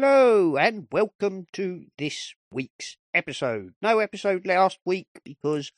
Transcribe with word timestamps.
Hello 0.00 0.56
and 0.56 0.86
welcome 0.92 1.46
to 1.54 1.86
this 1.98 2.32
week's 2.52 2.96
episode. 3.12 3.72
No 3.82 3.98
episode 3.98 4.46
last 4.46 4.78
week 4.84 5.08
because, 5.24 5.72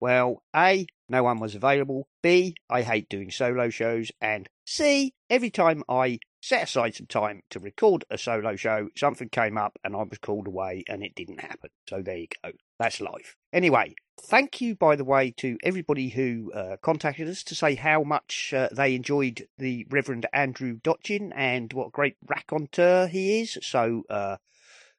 well, 0.00 0.42
A, 0.52 0.86
no 1.08 1.22
one 1.22 1.38
was 1.38 1.54
available, 1.54 2.08
B, 2.24 2.56
I 2.68 2.82
hate 2.82 3.08
doing 3.08 3.30
solo 3.30 3.70
shows, 3.70 4.10
and 4.20 4.48
C, 4.66 5.14
every 5.30 5.50
time 5.50 5.84
I 5.88 6.18
set 6.40 6.64
aside 6.64 6.96
some 6.96 7.06
time 7.06 7.42
to 7.50 7.60
record 7.60 8.04
a 8.10 8.18
solo 8.18 8.56
show, 8.56 8.88
something 8.96 9.28
came 9.28 9.56
up 9.56 9.78
and 9.84 9.94
I 9.94 10.02
was 10.02 10.18
called 10.18 10.48
away 10.48 10.82
and 10.88 11.04
it 11.04 11.14
didn't 11.14 11.40
happen. 11.40 11.70
So 11.88 12.02
there 12.02 12.16
you 12.16 12.26
go. 12.42 12.50
That's 12.80 13.00
life. 13.00 13.36
Anyway, 13.52 13.94
thank 14.20 14.60
you, 14.60 14.74
by 14.74 14.96
the 14.96 15.04
way, 15.04 15.30
to 15.38 15.58
everybody 15.62 16.08
who 16.08 16.52
uh, 16.52 16.76
contacted 16.82 17.28
us 17.28 17.42
to 17.44 17.54
say 17.54 17.74
how 17.74 18.02
much 18.02 18.52
uh, 18.54 18.68
they 18.72 18.94
enjoyed 18.94 19.46
the 19.58 19.86
Reverend 19.90 20.26
Andrew 20.32 20.78
Dotchin 20.78 21.32
and 21.34 21.72
what 21.72 21.88
a 21.88 21.90
great 21.90 22.16
raconteur 22.26 23.06
he 23.06 23.40
is. 23.40 23.58
So, 23.62 24.04
uh, 24.10 24.36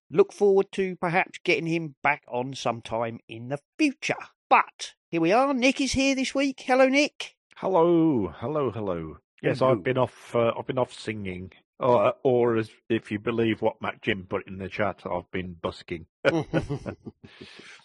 look 0.09 0.31
forward 0.31 0.71
to 0.73 0.95
perhaps 0.97 1.39
getting 1.43 1.67
him 1.67 1.95
back 2.03 2.23
on 2.27 2.53
sometime 2.53 3.19
in 3.27 3.49
the 3.49 3.59
future. 3.77 4.15
But 4.49 4.93
here 5.09 5.21
we 5.21 5.31
are. 5.31 5.53
Nick 5.53 5.81
is 5.81 5.93
here 5.93 6.15
this 6.15 6.35
week. 6.35 6.63
Hello, 6.65 6.87
Nick. 6.87 7.35
Hello, 7.57 8.33
hello, 8.37 8.71
hello. 8.71 9.17
Yes, 9.41 9.59
Hello. 9.59 9.71
I've 9.71 9.83
been 9.83 9.97
off. 9.97 10.35
Uh, 10.35 10.53
I've 10.57 10.67
been 10.67 10.77
off 10.77 10.93
singing, 10.93 11.51
or, 11.79 12.13
or 12.23 12.55
as 12.55 12.69
if 12.89 13.11
you 13.11 13.19
believe 13.19 13.61
what 13.61 13.81
Matt 13.81 14.01
Jim 14.01 14.25
put 14.29 14.47
in 14.47 14.57
the 14.57 14.69
chat, 14.69 15.01
I've 15.05 15.29
been 15.31 15.55
busking. 15.61 16.05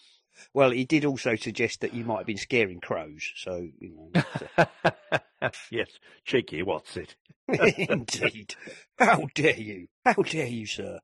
well, 0.53 0.71
he 0.71 0.85
did 0.85 1.05
also 1.05 1.35
suggest 1.35 1.81
that 1.81 1.93
you 1.93 2.03
might 2.03 2.17
have 2.17 2.27
been 2.27 2.37
scaring 2.37 2.79
crows. 2.79 3.31
So, 3.35 3.67
you 3.79 4.11
know. 4.13 4.65
yes, 5.71 5.89
cheeky. 6.25 6.63
What's 6.63 6.97
it? 6.97 7.15
Indeed. 7.77 8.55
How 8.97 9.27
dare 9.33 9.57
you? 9.57 9.87
How 10.05 10.13
dare 10.13 10.47
you, 10.47 10.65
sir? 10.65 10.99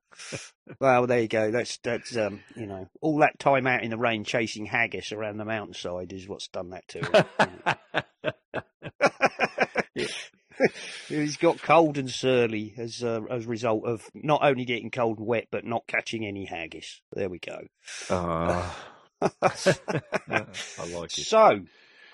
Well, 0.80 1.06
there 1.06 1.20
you 1.20 1.28
go. 1.28 1.50
That's 1.50 1.78
that's 1.78 2.16
um, 2.16 2.40
you 2.54 2.66
know, 2.66 2.88
all 3.00 3.18
that 3.18 3.38
time 3.38 3.66
out 3.66 3.82
in 3.82 3.90
the 3.90 3.98
rain 3.98 4.24
chasing 4.24 4.66
haggis 4.66 5.12
around 5.12 5.38
the 5.38 5.44
mountainside 5.44 6.12
is 6.12 6.28
what's 6.28 6.48
done 6.48 6.70
that 6.70 6.86
to 6.88 7.00
him. 7.00 8.32
He's 11.08 11.36
got 11.36 11.62
cold 11.62 11.98
and 11.98 12.10
surly 12.10 12.74
as 12.78 13.02
a, 13.02 13.22
as 13.30 13.44
a 13.44 13.48
result 13.48 13.84
of 13.84 14.02
not 14.14 14.42
only 14.42 14.64
getting 14.64 14.90
cold 14.90 15.18
and 15.18 15.26
wet, 15.26 15.48
but 15.50 15.64
not 15.64 15.86
catching 15.86 16.24
any 16.26 16.46
haggis. 16.46 17.02
There 17.12 17.28
we 17.28 17.38
go. 17.38 17.66
Ah, 18.10 18.76
I 20.30 20.46
like 20.88 21.18
it. 21.18 21.24
So, 21.24 21.60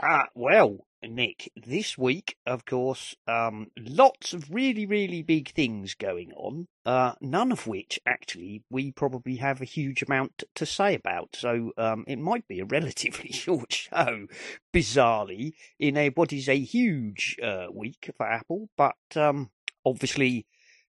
uh, 0.01 0.25
well, 0.35 0.87
Nick, 1.03 1.51
this 1.57 1.99
week, 1.99 2.37
of 2.47 2.65
course, 2.65 3.17
um, 3.27 3.69
lots 3.77 4.33
of 4.33 4.51
really, 4.51 4.87
really 4.87 5.23
big 5.23 5.51
things 5.53 5.95
going 5.95 6.33
on, 6.33 6.69
uh, 6.87 7.15
none 7.21 7.51
of 7.51 7.67
which 7.67 8.01
actually 8.07 8.63
we 8.71 8.93
probably 8.93 9.37
have 9.37 9.61
a 9.61 9.65
huge 9.67 10.03
amount 10.03 10.45
to 10.55 10.65
say 10.65 10.95
about. 10.95 11.35
So, 11.35 11.73
um, 11.77 12.05
it 12.07 12.19
might 12.19 12.47
be 12.47 12.61
a 12.61 12.65
relatively 12.71 13.33
short 13.33 13.73
show, 13.73 14.27
bizarrely, 14.73 15.53
in 15.79 15.97
a, 15.97 16.11
what 16.11 16.33
is 16.33 16.49
a 16.49 16.59
huge, 16.59 17.37
uh, 17.43 17.67
week 17.73 18.11
for 18.17 18.27
Apple, 18.27 18.69
but, 18.77 18.95
um, 19.17 19.51
obviously, 19.85 20.47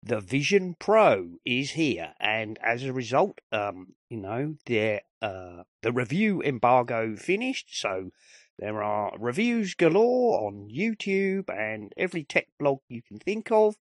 the 0.03 0.21
Vision 0.21 0.77
Pro 0.79 1.39
is 1.45 1.73
here, 1.73 2.15
and 2.21 2.59
as 2.63 2.85
a 2.85 2.93
result, 2.93 3.41
um, 3.53 3.95
you 4.09 4.17
know, 4.19 4.57
the 4.67 5.01
uh, 5.21 5.65
the 5.83 5.93
review 5.93 6.43
embargo 6.43 7.17
finished, 7.17 7.69
so 7.79 8.11
there 8.59 8.83
are 8.83 9.13
reviews 9.19 9.75
galore 9.75 10.47
on 10.47 10.69
YouTube 10.69 11.49
and 11.49 11.93
every 11.97 12.25
tech 12.25 12.49
blog 12.59 12.81
you 12.89 13.03
can 13.03 13.19
think 13.19 13.51
of. 13.53 13.77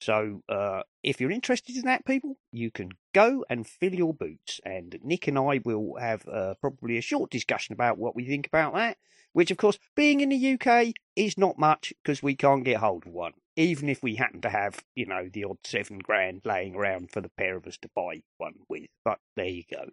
So, 0.00 0.42
uh, 0.48 0.82
if 1.02 1.20
you're 1.20 1.30
interested 1.30 1.76
in 1.76 1.82
that, 1.82 2.06
people, 2.06 2.38
you 2.50 2.70
can 2.70 2.92
go 3.14 3.44
and 3.50 3.66
fill 3.66 3.94
your 3.94 4.14
boots. 4.14 4.60
And 4.64 4.98
Nick 5.02 5.28
and 5.28 5.38
I 5.38 5.60
will 5.64 5.96
have 6.00 6.26
uh, 6.26 6.54
probably 6.60 6.96
a 6.96 7.02
short 7.02 7.30
discussion 7.30 7.74
about 7.74 7.98
what 7.98 8.16
we 8.16 8.24
think 8.24 8.46
about 8.46 8.74
that. 8.74 8.96
Which, 9.32 9.50
of 9.50 9.58
course, 9.58 9.78
being 9.94 10.20
in 10.20 10.30
the 10.30 10.54
UK 10.54 10.94
is 11.14 11.38
not 11.38 11.58
much 11.58 11.92
because 12.02 12.22
we 12.22 12.34
can't 12.34 12.64
get 12.64 12.78
hold 12.78 13.06
of 13.06 13.12
one. 13.12 13.32
Even 13.56 13.88
if 13.88 14.02
we 14.02 14.16
happen 14.16 14.40
to 14.40 14.48
have, 14.48 14.82
you 14.94 15.06
know, 15.06 15.28
the 15.30 15.44
odd 15.44 15.58
seven 15.64 15.98
grand 15.98 16.40
laying 16.44 16.74
around 16.74 17.12
for 17.12 17.20
the 17.20 17.28
pair 17.28 17.56
of 17.56 17.66
us 17.66 17.76
to 17.82 17.90
buy 17.94 18.22
one 18.38 18.54
with. 18.68 18.88
But 19.04 19.18
there 19.36 19.46
you 19.46 19.64
go. 19.70 19.90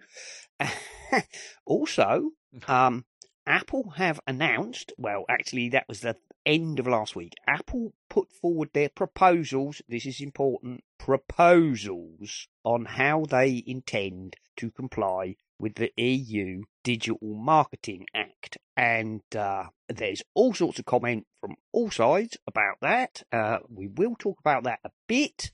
also, 1.65 2.31
um, 2.67 3.05
Apple 3.45 3.91
have 3.91 4.19
announced, 4.25 4.91
well, 4.97 5.25
actually, 5.29 5.69
that 5.69 5.87
was 5.87 6.01
the 6.01 6.15
end 6.47 6.79
of 6.79 6.87
last 6.87 7.15
week. 7.15 7.33
Apple 7.45 7.93
put 8.09 8.31
forward 8.31 8.69
their 8.73 8.89
proposals, 8.89 9.81
this 9.87 10.05
is 10.05 10.21
important, 10.21 10.83
proposals 10.97 12.47
on 12.63 12.85
how 12.85 13.25
they 13.25 13.63
intend 13.67 14.37
to 14.55 14.71
comply 14.71 15.35
with 15.59 15.75
the 15.75 15.91
EU 15.97 16.63
Digital 16.83 17.35
Marketing 17.35 18.05
Act. 18.15 18.57
And 18.75 19.21
uh, 19.35 19.65
there's 19.89 20.23
all 20.33 20.53
sorts 20.53 20.79
of 20.79 20.85
comment 20.85 21.25
from 21.41 21.55
all 21.71 21.91
sides 21.91 22.37
about 22.47 22.77
that. 22.81 23.23
Uh, 23.31 23.59
we 23.69 23.87
will 23.87 24.15
talk 24.17 24.39
about 24.39 24.63
that 24.63 24.79
a 24.83 24.91
bit, 25.07 25.51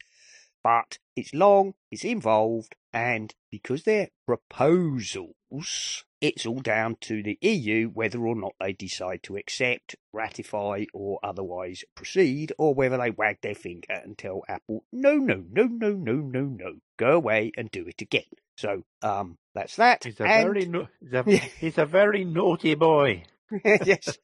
but 0.63 0.99
it's 1.15 1.33
long, 1.33 1.73
it's 1.91 2.03
involved, 2.03 2.75
and 2.91 3.33
because 3.49 3.83
they're 3.83 4.09
proposals, 4.25 6.05
it's 6.23 6.45
all 6.45 6.59
down 6.61 6.95
to 7.01 7.21
the 7.21 7.37
EU 7.41 7.89
whether 7.89 8.25
or 8.25 8.33
not 8.35 8.53
they 8.59 8.71
decide 8.71 9.21
to 9.23 9.35
accept, 9.35 9.95
ratify, 10.13 10.85
or 10.93 11.19
otherwise 11.21 11.83
proceed, 11.95 12.53
or 12.57 12.73
whether 12.73 12.97
they 12.97 13.11
wag 13.11 13.39
their 13.41 13.53
finger 13.53 13.87
and 13.89 14.17
tell 14.17 14.41
Apple, 14.47 14.85
no, 14.93 15.15
no, 15.17 15.43
no, 15.51 15.65
no, 15.65 15.89
no, 15.91 16.13
no, 16.15 16.41
no, 16.43 16.73
go 16.97 17.11
away 17.11 17.51
and 17.57 17.69
do 17.71 17.85
it 17.87 18.01
again. 18.01 18.23
So, 18.55 18.83
um, 19.01 19.37
that's 19.53 19.75
that. 19.75 20.05
He's 20.05 20.19
a 20.21 20.23
And- 20.23 20.45
very, 20.45 20.65
na- 20.65 20.85
he's 21.01 21.13
a, 21.13 21.23
he's 21.59 21.77
a 21.77 21.85
very 21.85 22.23
naughty 22.23 22.75
boy. 22.75 23.23
yes. 23.65 24.17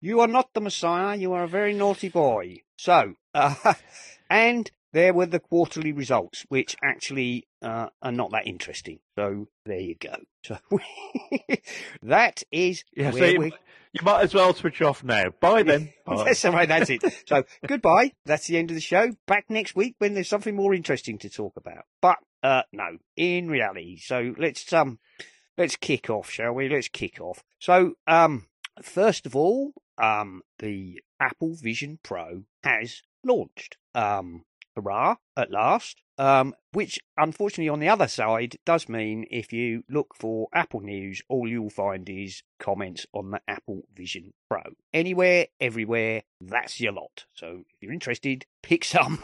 You 0.00 0.20
are 0.20 0.28
not 0.28 0.52
the 0.54 0.60
Messiah. 0.60 1.16
You 1.16 1.32
are 1.32 1.44
a 1.44 1.48
very 1.48 1.74
naughty 1.74 2.08
boy. 2.08 2.58
So, 2.76 3.14
uh, 3.34 3.74
and 4.30 4.70
there 4.96 5.12
were 5.12 5.26
the 5.26 5.40
quarterly 5.40 5.92
results, 5.92 6.46
which 6.48 6.74
actually 6.82 7.46
uh, 7.60 7.88
are 8.00 8.12
not 8.12 8.30
that 8.30 8.46
interesting. 8.46 8.98
So 9.14 9.46
there 9.66 9.78
you 9.80 9.94
go. 9.94 10.16
So 10.46 10.58
that 12.02 12.44
is 12.52 12.84
Yeah, 12.96 13.10
so 13.10 13.24
you, 13.24 13.50
you 13.92 14.00
might 14.04 14.22
as 14.22 14.32
well 14.32 14.54
switch 14.54 14.80
off 14.80 15.02
now. 15.02 15.30
Bye 15.40 15.64
then. 15.64 15.92
Bye. 16.06 16.22
That's 16.24 16.44
all 16.44 16.52
right. 16.52 16.68
That's 16.68 16.88
it. 16.88 17.02
So 17.26 17.42
goodbye. 17.66 18.12
That's 18.26 18.46
the 18.46 18.56
end 18.56 18.70
of 18.70 18.76
the 18.76 18.80
show. 18.80 19.10
Back 19.26 19.46
next 19.48 19.74
week 19.74 19.96
when 19.98 20.14
there's 20.14 20.28
something 20.28 20.54
more 20.54 20.72
interesting 20.72 21.18
to 21.18 21.28
talk 21.28 21.56
about. 21.56 21.84
But 22.00 22.18
uh, 22.44 22.62
no, 22.72 22.98
in 23.16 23.48
reality. 23.48 23.98
So 23.98 24.34
let's 24.38 24.72
um 24.72 25.00
let's 25.58 25.74
kick 25.74 26.08
off, 26.08 26.30
shall 26.30 26.52
we? 26.52 26.68
Let's 26.68 26.88
kick 26.88 27.20
off. 27.20 27.42
So 27.58 27.94
um 28.06 28.46
first 28.82 29.26
of 29.26 29.34
all, 29.34 29.72
um 29.98 30.42
the 30.60 31.02
Apple 31.18 31.56
Vision 31.60 31.98
Pro 32.04 32.44
has 32.62 33.02
launched. 33.24 33.78
Um 33.92 34.44
hurrah 34.76 35.16
at 35.36 35.50
last. 35.50 36.02
Um, 36.18 36.54
which 36.72 36.98
unfortunately 37.18 37.68
on 37.68 37.80
the 37.80 37.90
other 37.90 38.08
side 38.08 38.56
does 38.64 38.88
mean 38.88 39.26
if 39.30 39.52
you 39.52 39.84
look 39.88 40.14
for 40.14 40.48
Apple 40.52 40.80
news, 40.80 41.20
all 41.28 41.46
you'll 41.46 41.68
find 41.68 42.08
is 42.08 42.42
comments 42.58 43.06
on 43.12 43.32
the 43.32 43.40
Apple 43.46 43.82
Vision 43.94 44.32
Pro. 44.48 44.62
Anywhere, 44.94 45.46
everywhere, 45.60 46.22
that's 46.40 46.80
your 46.80 46.92
lot. 46.92 47.26
So 47.34 47.64
if 47.68 47.82
you're 47.82 47.92
interested, 47.92 48.46
pick 48.62 48.84
some 48.84 49.22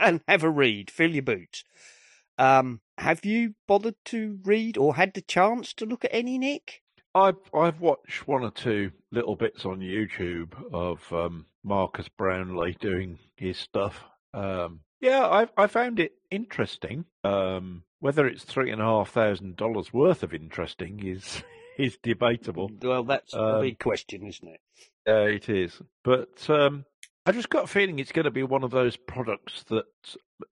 and 0.00 0.20
have 0.26 0.42
a 0.42 0.50
read, 0.50 0.90
fill 0.90 1.12
your 1.12 1.22
boots. 1.22 1.64
Um, 2.38 2.80
have 2.98 3.24
you 3.24 3.54
bothered 3.68 3.96
to 4.06 4.40
read 4.44 4.76
or 4.76 4.96
had 4.96 5.14
the 5.14 5.20
chance 5.20 5.72
to 5.74 5.86
look 5.86 6.04
at 6.04 6.14
any, 6.14 6.38
Nick? 6.38 6.82
I've 7.14 7.36
I've 7.56 7.80
watched 7.80 8.26
one 8.26 8.42
or 8.42 8.50
two 8.50 8.90
little 9.12 9.36
bits 9.36 9.64
on 9.64 9.78
YouTube 9.78 10.52
of 10.72 11.00
um, 11.12 11.46
Marques 11.62 12.08
Brownlee 12.08 12.76
doing 12.80 13.18
his 13.36 13.56
stuff. 13.56 14.04
Um, 14.34 14.80
yeah, 15.00 15.26
I 15.26 15.48
I 15.56 15.66
found 15.66 16.00
it 16.00 16.12
interesting. 16.30 17.04
Um, 17.22 17.84
whether 18.00 18.26
it's 18.26 18.44
three 18.44 18.70
and 18.70 18.82
a 18.82 18.84
half 18.84 19.10
thousand 19.10 19.56
dollars 19.56 19.92
worth 19.92 20.22
of 20.22 20.34
interesting 20.34 21.04
is 21.04 21.42
is 21.78 21.98
debatable. 22.02 22.70
Well, 22.82 23.04
that's 23.04 23.34
a 23.34 23.42
Um, 23.42 23.60
big 23.62 23.78
question, 23.78 24.26
isn't 24.26 24.48
it? 24.48 24.60
Uh, 25.06 25.26
it 25.28 25.48
is, 25.48 25.80
but 26.02 26.48
um, 26.48 26.84
I 27.26 27.32
just 27.32 27.48
got 27.48 27.64
a 27.64 27.66
feeling 27.66 27.98
it's 27.98 28.12
going 28.12 28.26
to 28.26 28.30
be 28.30 28.42
one 28.42 28.64
of 28.64 28.70
those 28.70 28.98
products 28.98 29.64
that 29.70 29.86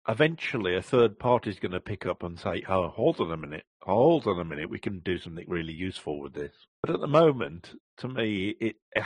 eventually 0.07 0.73
a 0.73 0.81
third 0.81 1.19
party 1.19 1.50
is 1.50 1.59
going 1.59 1.73
to 1.73 1.81
pick 1.81 2.06
up 2.06 2.23
and 2.23 2.39
say, 2.39 2.63
"Oh, 2.65 2.88
hold 2.88 3.19
on 3.19 3.29
a 3.29 3.35
minute, 3.35 3.65
hold 3.81 4.25
on 4.25 4.39
a 4.39 4.45
minute, 4.45 4.69
we 4.69 4.79
can 4.79 5.00
do 5.00 5.18
something 5.18 5.45
really 5.50 5.73
useful 5.73 6.21
with 6.21 6.33
this." 6.33 6.53
But 6.81 6.94
at 6.94 7.01
the 7.01 7.07
moment, 7.07 7.77
to 7.97 8.07
me, 8.07 8.56
it 8.62 8.77
it 8.95 9.03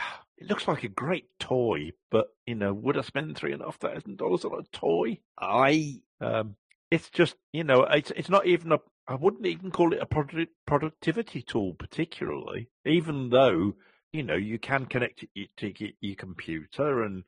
looks 0.48 0.68
like 0.68 0.84
a 0.84 0.88
great 0.88 1.26
toy. 1.40 1.90
But 2.08 2.28
you 2.46 2.54
know, 2.54 2.72
would 2.72 2.96
I 2.96 3.00
spend 3.00 3.36
three 3.36 3.52
and 3.52 3.62
a 3.62 3.64
half 3.64 3.80
thousand 3.80 4.18
dollars 4.18 4.44
on 4.44 4.60
a 4.60 4.62
toy? 4.76 5.18
I 5.36 6.02
Um, 6.20 6.54
it's 6.92 7.10
just 7.10 7.34
you 7.52 7.64
know, 7.64 7.82
it's 7.82 8.12
it's 8.12 8.30
not 8.30 8.46
even 8.46 8.70
a 8.70 8.78
I 9.08 9.16
wouldn't 9.16 9.46
even 9.46 9.72
call 9.72 9.92
it 9.92 10.00
a 10.00 10.06
product, 10.06 10.52
productivity 10.66 11.42
tool 11.42 11.74
particularly, 11.74 12.68
even 12.84 13.30
though 13.30 13.74
you 14.12 14.22
know 14.22 14.36
you 14.36 14.60
can 14.60 14.86
connect 14.86 15.24
it 15.34 15.50
to 15.56 15.72
your, 15.76 15.90
your 16.00 16.14
computer 16.14 17.02
and 17.02 17.24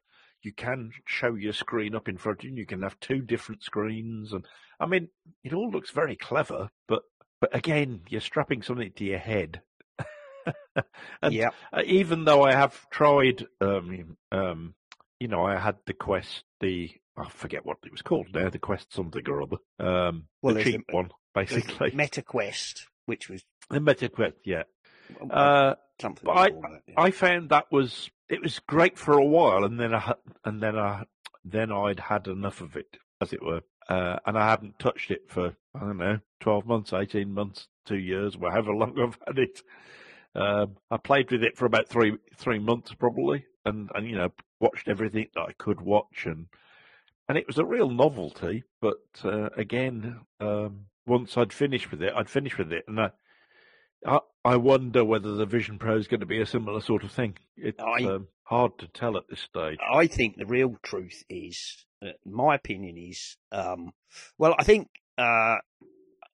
you 0.48 0.52
can 0.54 0.90
show 1.04 1.34
your 1.34 1.52
screen 1.52 1.94
up 1.94 2.08
in 2.08 2.16
front 2.16 2.38
of 2.40 2.44
you. 2.44 2.48
And 2.50 2.58
you 2.58 2.64
can 2.64 2.80
have 2.82 2.98
two 3.00 3.20
different 3.20 3.62
screens, 3.62 4.32
and 4.32 4.46
I 4.80 4.86
mean, 4.86 5.08
it 5.44 5.52
all 5.52 5.70
looks 5.70 5.90
very 5.90 6.16
clever. 6.16 6.70
But 6.88 7.02
but 7.38 7.54
again, 7.54 8.00
you're 8.08 8.22
strapping 8.22 8.62
something 8.62 8.90
to 8.96 9.04
your 9.04 9.18
head. 9.18 9.60
and 11.22 11.32
Yeah. 11.34 11.50
uh, 11.72 11.82
even 11.84 12.24
though 12.24 12.42
I 12.44 12.52
have 12.52 12.88
tried, 12.90 13.46
um, 13.60 14.16
um, 14.32 14.74
you 15.20 15.28
know, 15.28 15.44
I 15.44 15.56
had 15.56 15.76
the 15.86 15.92
Quest, 15.92 16.44
the 16.60 16.90
I 17.16 17.28
forget 17.28 17.66
what 17.66 17.76
it 17.84 17.92
was 17.92 18.00
called 18.02 18.28
now, 18.32 18.48
the 18.48 18.58
Quest 18.58 18.92
something 18.92 19.22
or 19.28 19.42
other, 19.42 19.56
um, 19.78 20.28
Well, 20.40 20.54
the 20.54 20.64
cheap 20.64 20.86
the- 20.88 20.94
one, 20.96 21.10
basically. 21.34 21.90
MetaQuest, 21.90 22.86
which 23.06 23.28
was 23.28 23.44
the 23.68 23.80
Meta 23.80 24.08
Quest, 24.08 24.36
yeah. 24.44 24.62
Uh, 25.30 25.74
something. 26.00 26.24
but 26.24 26.36
like 26.36 26.54
all 26.54 26.62
that, 26.62 26.82
yeah. 26.86 26.94
I 26.96 27.10
found 27.10 27.50
that 27.50 27.66
was 27.70 28.10
it 28.28 28.42
was 28.42 28.58
great 28.60 28.98
for 28.98 29.14
a 29.14 29.24
while, 29.24 29.64
and 29.64 29.78
then 29.80 29.94
I 29.94 30.14
and 30.44 30.62
then 30.62 30.78
I 30.78 31.04
then 31.44 31.72
I'd 31.72 32.00
had 32.00 32.26
enough 32.26 32.60
of 32.60 32.76
it, 32.76 32.98
as 33.20 33.32
it 33.32 33.42
were, 33.42 33.62
uh, 33.88 34.18
and 34.26 34.36
I 34.36 34.48
haven't 34.48 34.78
touched 34.78 35.10
it 35.10 35.22
for 35.28 35.56
I 35.74 35.80
don't 35.80 35.96
know, 35.96 36.18
twelve 36.40 36.66
months, 36.66 36.92
eighteen 36.92 37.32
months, 37.32 37.68
two 37.86 37.98
years, 37.98 38.36
however 38.40 38.72
long 38.74 38.98
I've 39.00 39.18
had 39.26 39.38
it. 39.38 39.62
Um, 40.34 40.76
I 40.90 40.98
played 40.98 41.30
with 41.30 41.42
it 41.42 41.56
for 41.56 41.66
about 41.66 41.88
three 41.88 42.16
three 42.36 42.58
months 42.58 42.92
probably, 42.94 43.46
and 43.64 43.90
and 43.94 44.06
you 44.06 44.16
know 44.16 44.30
watched 44.60 44.88
everything 44.88 45.28
that 45.34 45.42
I 45.48 45.52
could 45.52 45.80
watch, 45.80 46.26
and 46.26 46.46
and 47.28 47.38
it 47.38 47.46
was 47.46 47.58
a 47.58 47.64
real 47.64 47.90
novelty. 47.90 48.64
But 48.80 49.00
uh, 49.24 49.48
again, 49.56 50.20
um, 50.40 50.86
once 51.06 51.36
I'd 51.36 51.52
finished 51.52 51.90
with 51.90 52.02
it, 52.02 52.12
I'd 52.14 52.30
finished 52.30 52.58
with 52.58 52.72
it, 52.72 52.84
and 52.88 53.00
I. 53.00 53.10
I, 54.06 54.20
I 54.44 54.56
wonder 54.56 55.04
whether 55.04 55.34
the 55.34 55.46
Vision 55.46 55.78
Pro 55.78 55.96
is 55.96 56.08
going 56.08 56.20
to 56.20 56.26
be 56.26 56.40
a 56.40 56.46
similar 56.46 56.80
sort 56.80 57.04
of 57.04 57.10
thing. 57.10 57.36
It's 57.56 57.80
I- 57.80 58.04
um, 58.04 58.28
hard 58.44 58.78
to 58.78 58.88
tell 58.88 59.16
at 59.16 59.28
this 59.28 59.40
stage. 59.40 59.78
I 59.86 60.06
think 60.06 60.36
the 60.36 60.46
real 60.46 60.76
truth 60.82 61.22
is, 61.28 61.84
uh, 62.02 62.12
my 62.24 62.54
opinion 62.54 62.96
is, 62.96 63.36
um, 63.52 63.92
well, 64.38 64.54
I 64.58 64.64
think 64.64 64.88
uh, 65.18 65.56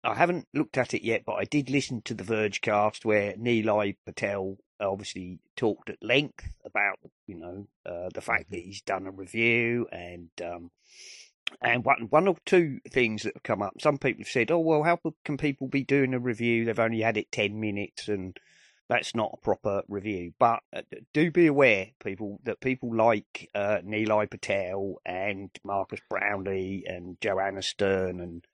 I 0.04 0.14
haven't 0.14 0.46
looked 0.54 0.78
at 0.78 0.94
it 0.94 1.02
yet, 1.02 1.22
but 1.26 1.34
I 1.34 1.44
did 1.44 1.70
listen 1.70 2.02
to 2.02 2.14
the 2.14 2.24
Vergecast 2.24 3.04
where 3.04 3.32
Nilay 3.34 3.96
Patel 4.04 4.58
obviously 4.78 5.38
talked 5.56 5.88
at 5.88 5.96
length 6.02 6.44
about, 6.64 6.98
you 7.26 7.36
know, 7.36 7.66
uh, 7.86 8.10
the 8.12 8.20
fact 8.20 8.50
that 8.50 8.60
he's 8.60 8.82
done 8.82 9.06
a 9.06 9.10
review 9.10 9.86
and. 9.90 10.28
Um, 10.42 10.70
and 11.60 11.84
one, 11.84 12.06
one 12.10 12.28
or 12.28 12.36
two 12.44 12.80
things 12.90 13.22
that 13.22 13.34
have 13.34 13.42
come 13.42 13.62
up. 13.62 13.74
Some 13.80 13.98
people 13.98 14.22
have 14.22 14.28
said, 14.28 14.50
"Oh 14.50 14.60
well, 14.60 14.82
how 14.82 14.98
can 15.24 15.36
people 15.36 15.68
be 15.68 15.84
doing 15.84 16.14
a 16.14 16.18
review? 16.18 16.64
They've 16.64 16.78
only 16.78 17.00
had 17.00 17.16
it 17.16 17.32
ten 17.32 17.60
minutes, 17.60 18.08
and 18.08 18.38
that's 18.88 19.14
not 19.14 19.32
a 19.34 19.44
proper 19.44 19.82
review." 19.88 20.32
But 20.38 20.60
uh, 20.72 20.82
do 21.12 21.30
be 21.30 21.46
aware, 21.46 21.88
people, 22.02 22.40
that 22.44 22.60
people 22.60 22.94
like 22.94 23.48
uh, 23.54 23.78
Nilay 23.84 24.30
Patel 24.30 24.96
and 25.04 25.50
Marques 25.64 26.00
Brownlee 26.08 26.84
and 26.86 27.16
Joanna 27.20 27.62
Stern 27.62 28.20
and 28.20 28.44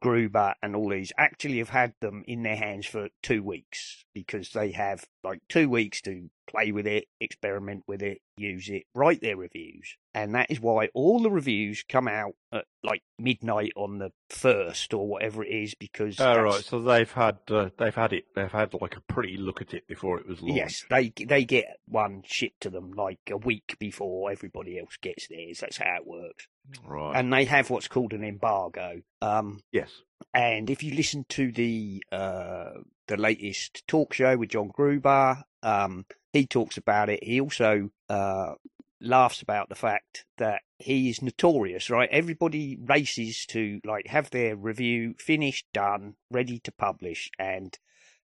Gruber 0.00 0.54
and 0.62 0.74
all 0.74 0.88
these 0.88 1.12
actually 1.18 1.58
have 1.58 1.68
had 1.68 1.92
them 2.00 2.24
in 2.26 2.42
their 2.42 2.56
hands 2.56 2.86
for 2.86 3.08
two 3.22 3.42
weeks 3.42 4.04
because 4.14 4.50
they 4.50 4.70
have 4.72 5.04
like 5.22 5.40
two 5.48 5.68
weeks 5.68 6.00
to 6.02 6.30
play 6.48 6.72
with 6.72 6.86
it, 6.86 7.04
experiment 7.20 7.84
with 7.86 8.02
it, 8.02 8.18
use 8.36 8.68
it, 8.70 8.84
write 8.94 9.20
their 9.20 9.36
reviews. 9.36 9.94
And 10.14 10.34
that 10.34 10.50
is 10.50 10.58
why 10.58 10.88
all 10.94 11.20
the 11.20 11.30
reviews 11.30 11.84
come 11.88 12.08
out 12.08 12.32
at 12.50 12.64
like 12.82 13.02
midnight 13.18 13.72
on 13.76 13.98
the 13.98 14.10
first 14.30 14.94
or 14.94 15.06
whatever 15.06 15.44
it 15.44 15.50
is 15.52 15.74
because 15.74 16.18
Oh, 16.18 16.24
that's- 16.24 16.44
right. 16.44 16.64
So 16.64 16.80
they've 16.80 17.12
had 17.12 17.38
uh, 17.50 17.68
they've 17.78 17.94
had 17.94 18.12
it. 18.14 18.24
They've 18.34 18.50
had 18.50 18.72
like 18.80 18.96
a 18.96 19.02
pretty 19.02 19.36
look 19.36 19.60
at 19.60 19.74
it 19.74 19.86
before 19.86 20.18
it 20.18 20.26
was 20.26 20.40
launched. 20.40 20.56
Yes, 20.56 20.84
they 20.88 21.12
they 21.26 21.44
get 21.44 21.66
one 21.86 22.22
shipped 22.26 22.62
to 22.62 22.70
them 22.70 22.92
like 22.92 23.20
a 23.30 23.36
week 23.36 23.76
before 23.78 24.30
everybody 24.32 24.78
else 24.78 24.96
gets 25.00 25.28
theirs. 25.28 25.60
That's 25.60 25.76
how 25.76 25.96
it 25.96 26.06
works. 26.06 26.48
Right. 26.84 27.18
And 27.18 27.32
they 27.32 27.44
have 27.44 27.70
what's 27.70 27.88
called 27.88 28.12
an 28.12 28.24
embargo. 28.24 29.02
Um, 29.22 29.60
yes. 29.72 29.90
and 30.34 30.70
if 30.70 30.82
you 30.82 30.94
listen 30.94 31.24
to 31.30 31.52
the 31.52 32.02
uh, 32.12 32.70
the 33.08 33.16
latest 33.16 33.86
talk 33.86 34.12
show 34.12 34.36
with 34.36 34.50
John 34.50 34.70
Gruber, 34.72 35.42
um, 35.62 36.06
he 36.32 36.46
talks 36.46 36.76
about 36.76 37.08
it. 37.08 37.24
He 37.24 37.40
also 37.40 37.90
uh, 38.08 38.54
laughs 39.00 39.42
about 39.42 39.68
the 39.68 39.74
fact 39.74 40.24
that 40.38 40.62
he 40.78 41.10
is 41.10 41.22
notorious, 41.22 41.90
right? 41.90 42.08
Everybody 42.10 42.78
races 42.80 43.46
to 43.46 43.80
like 43.84 44.06
have 44.06 44.30
their 44.30 44.56
review 44.56 45.14
finished, 45.18 45.66
done, 45.72 46.14
ready 46.30 46.58
to 46.60 46.72
publish, 46.72 47.30
and 47.38 47.76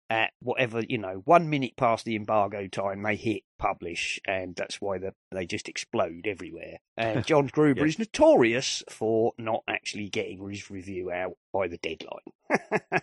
at 0.08 0.32
whatever 0.40 0.82
you 0.88 0.98
know, 0.98 1.22
one 1.24 1.50
minute 1.50 1.76
past 1.76 2.04
the 2.04 2.16
embargo 2.16 2.68
time, 2.68 3.02
they 3.02 3.16
hit 3.16 3.42
publish, 3.58 4.20
and 4.26 4.54
that's 4.54 4.80
why 4.80 4.98
the, 4.98 5.12
they 5.32 5.46
just 5.46 5.68
explode 5.68 6.26
everywhere. 6.26 6.78
And 6.96 7.26
John 7.26 7.46
Gruber 7.46 7.86
is 7.86 7.98
notorious 7.98 8.82
for 8.88 9.32
not 9.38 9.62
actually 9.68 10.08
getting 10.08 10.48
his 10.48 10.70
review 10.70 11.10
out 11.10 11.36
by 11.52 11.68
the 11.68 11.78
deadline. 11.78 13.02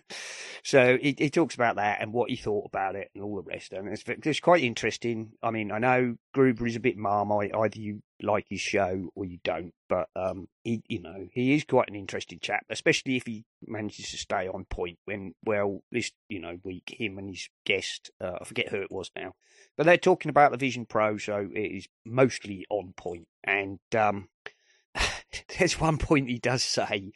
so 0.62 0.96
he, 1.00 1.14
he 1.18 1.30
talks 1.30 1.54
about 1.54 1.76
that 1.76 2.00
and 2.00 2.12
what 2.12 2.30
he 2.30 2.36
thought 2.36 2.66
about 2.66 2.96
it 2.96 3.10
and 3.14 3.22
all 3.22 3.36
the 3.36 3.42
rest. 3.42 3.72
And 3.72 3.88
it's, 3.88 4.04
it's 4.06 4.40
quite 4.40 4.62
interesting. 4.62 5.32
I 5.42 5.50
mean, 5.50 5.70
I 5.72 5.78
know 5.78 6.16
Gruber 6.32 6.66
is 6.66 6.76
a 6.76 6.80
bit 6.80 6.96
marmite. 6.96 7.54
Either 7.54 7.78
you 7.78 8.02
like 8.22 8.46
his 8.48 8.60
show 8.60 9.10
or 9.14 9.24
you 9.24 9.38
don't. 9.44 9.72
But 9.88 10.08
um, 10.16 10.48
he, 10.62 10.82
you 10.88 11.00
know, 11.00 11.28
he 11.32 11.54
is 11.54 11.64
quite 11.64 11.88
an 11.88 11.94
interesting 11.94 12.38
chap, 12.40 12.64
especially 12.70 13.16
if 13.16 13.26
he 13.26 13.44
manages 13.66 14.10
to 14.10 14.16
stay 14.16 14.48
on 14.48 14.64
point. 14.64 14.98
When, 15.04 15.34
well, 15.44 15.82
this, 15.92 16.10
you 16.28 16.40
know, 16.40 16.58
week 16.64 16.96
him 16.98 17.18
and 17.18 17.28
his 17.28 17.48
guest, 17.66 18.10
uh, 18.20 18.38
I 18.40 18.44
forget 18.44 18.68
who 18.68 18.80
it 18.80 18.90
was 18.90 19.10
now, 19.16 19.34
but 19.76 19.84
they're 19.84 19.96
talking 19.96 20.30
about 20.30 20.43
the 20.52 20.58
Vision 20.58 20.86
Pro, 20.86 21.18
so 21.18 21.48
it 21.54 21.58
is 21.58 21.88
mostly 22.04 22.66
on 22.70 22.94
point. 22.96 23.26
And 23.42 23.78
um, 23.96 24.28
there's 25.58 25.80
one 25.80 25.98
point 25.98 26.28
he 26.28 26.38
does 26.38 26.62
say 26.62 27.12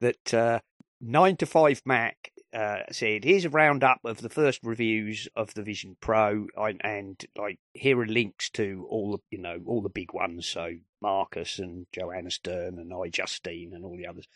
that 0.00 0.34
uh, 0.34 0.60
nine 1.00 1.36
to 1.36 1.46
five 1.46 1.82
Mac 1.84 2.32
uh, 2.52 2.82
said, 2.90 3.24
"Here's 3.24 3.44
a 3.44 3.50
roundup 3.50 4.00
of 4.04 4.20
the 4.20 4.28
first 4.28 4.60
reviews 4.62 5.28
of 5.34 5.54
the 5.54 5.62
Vision 5.62 5.96
Pro, 6.00 6.46
and, 6.56 6.80
and 6.84 7.24
like 7.36 7.58
here 7.72 7.98
are 8.00 8.06
links 8.06 8.50
to 8.50 8.86
all 8.90 9.12
the 9.12 9.18
you 9.30 9.38
know 9.38 9.58
all 9.66 9.82
the 9.82 9.88
big 9.88 10.12
ones, 10.12 10.46
so 10.46 10.72
Marques 11.00 11.58
and 11.58 11.86
Joanna 11.92 12.30
Stern 12.30 12.78
and 12.78 12.92
iJustine 12.92 13.72
and 13.72 13.84
all 13.84 13.96
the 13.96 14.06
others." 14.06 14.28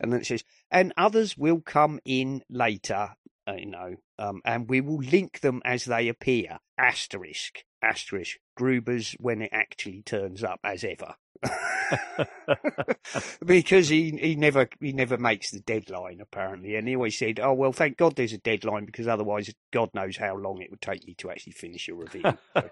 And 0.00 0.12
then 0.12 0.20
it 0.20 0.26
says, 0.26 0.44
"And 0.70 0.92
others 0.96 1.36
will 1.36 1.60
come 1.60 2.00
in 2.04 2.42
later, 2.48 3.10
uh, 3.48 3.54
you 3.54 3.66
know, 3.66 3.96
um, 4.18 4.40
and 4.44 4.68
we 4.68 4.80
will 4.80 4.98
link 4.98 5.40
them 5.40 5.60
as 5.64 5.84
they 5.84 6.08
appear." 6.08 6.58
Asterisk, 6.78 7.64
asterisk, 7.82 8.38
Gruber's 8.56 9.12
when 9.18 9.42
it 9.42 9.50
actually 9.52 10.02
turns 10.02 10.44
up 10.44 10.60
as 10.64 10.84
ever. 10.84 11.16
because 13.44 13.88
he 13.88 14.10
he 14.10 14.36
never 14.36 14.68
he 14.80 14.92
never 14.92 15.18
makes 15.18 15.50
the 15.50 15.60
deadline 15.60 16.20
apparently, 16.20 16.76
and 16.76 16.88
he 16.88 16.96
always 16.96 17.18
said, 17.18 17.40
"Oh 17.40 17.52
well, 17.52 17.72
thank 17.72 17.96
God 17.96 18.16
there's 18.16 18.32
a 18.32 18.38
deadline 18.38 18.84
because 18.84 19.08
otherwise, 19.08 19.52
God 19.72 19.90
knows 19.94 20.16
how 20.16 20.36
long 20.36 20.60
it 20.60 20.70
would 20.70 20.80
take 20.80 21.06
me 21.06 21.14
to 21.18 21.30
actually 21.30 21.52
finish 21.52 21.88
a 21.88 21.94
review." 21.94 22.22
So, 22.54 22.70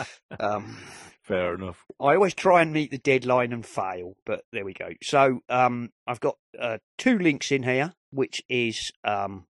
um, 0.40 0.76
Fair 1.24 1.54
enough. 1.54 1.82
I 1.98 2.14
always 2.14 2.34
try 2.34 2.60
and 2.60 2.72
meet 2.72 2.90
the 2.90 2.98
deadline 2.98 3.54
and 3.54 3.64
fail, 3.64 4.14
but 4.26 4.44
there 4.52 4.64
we 4.64 4.74
go. 4.74 4.90
So 5.02 5.40
um, 5.48 5.90
I've 6.06 6.20
got 6.20 6.36
uh, 6.58 6.78
two 6.98 7.18
links 7.18 7.50
in 7.50 7.62
here, 7.62 7.94
which 8.10 8.42
is 8.50 8.92
um, 9.04 9.46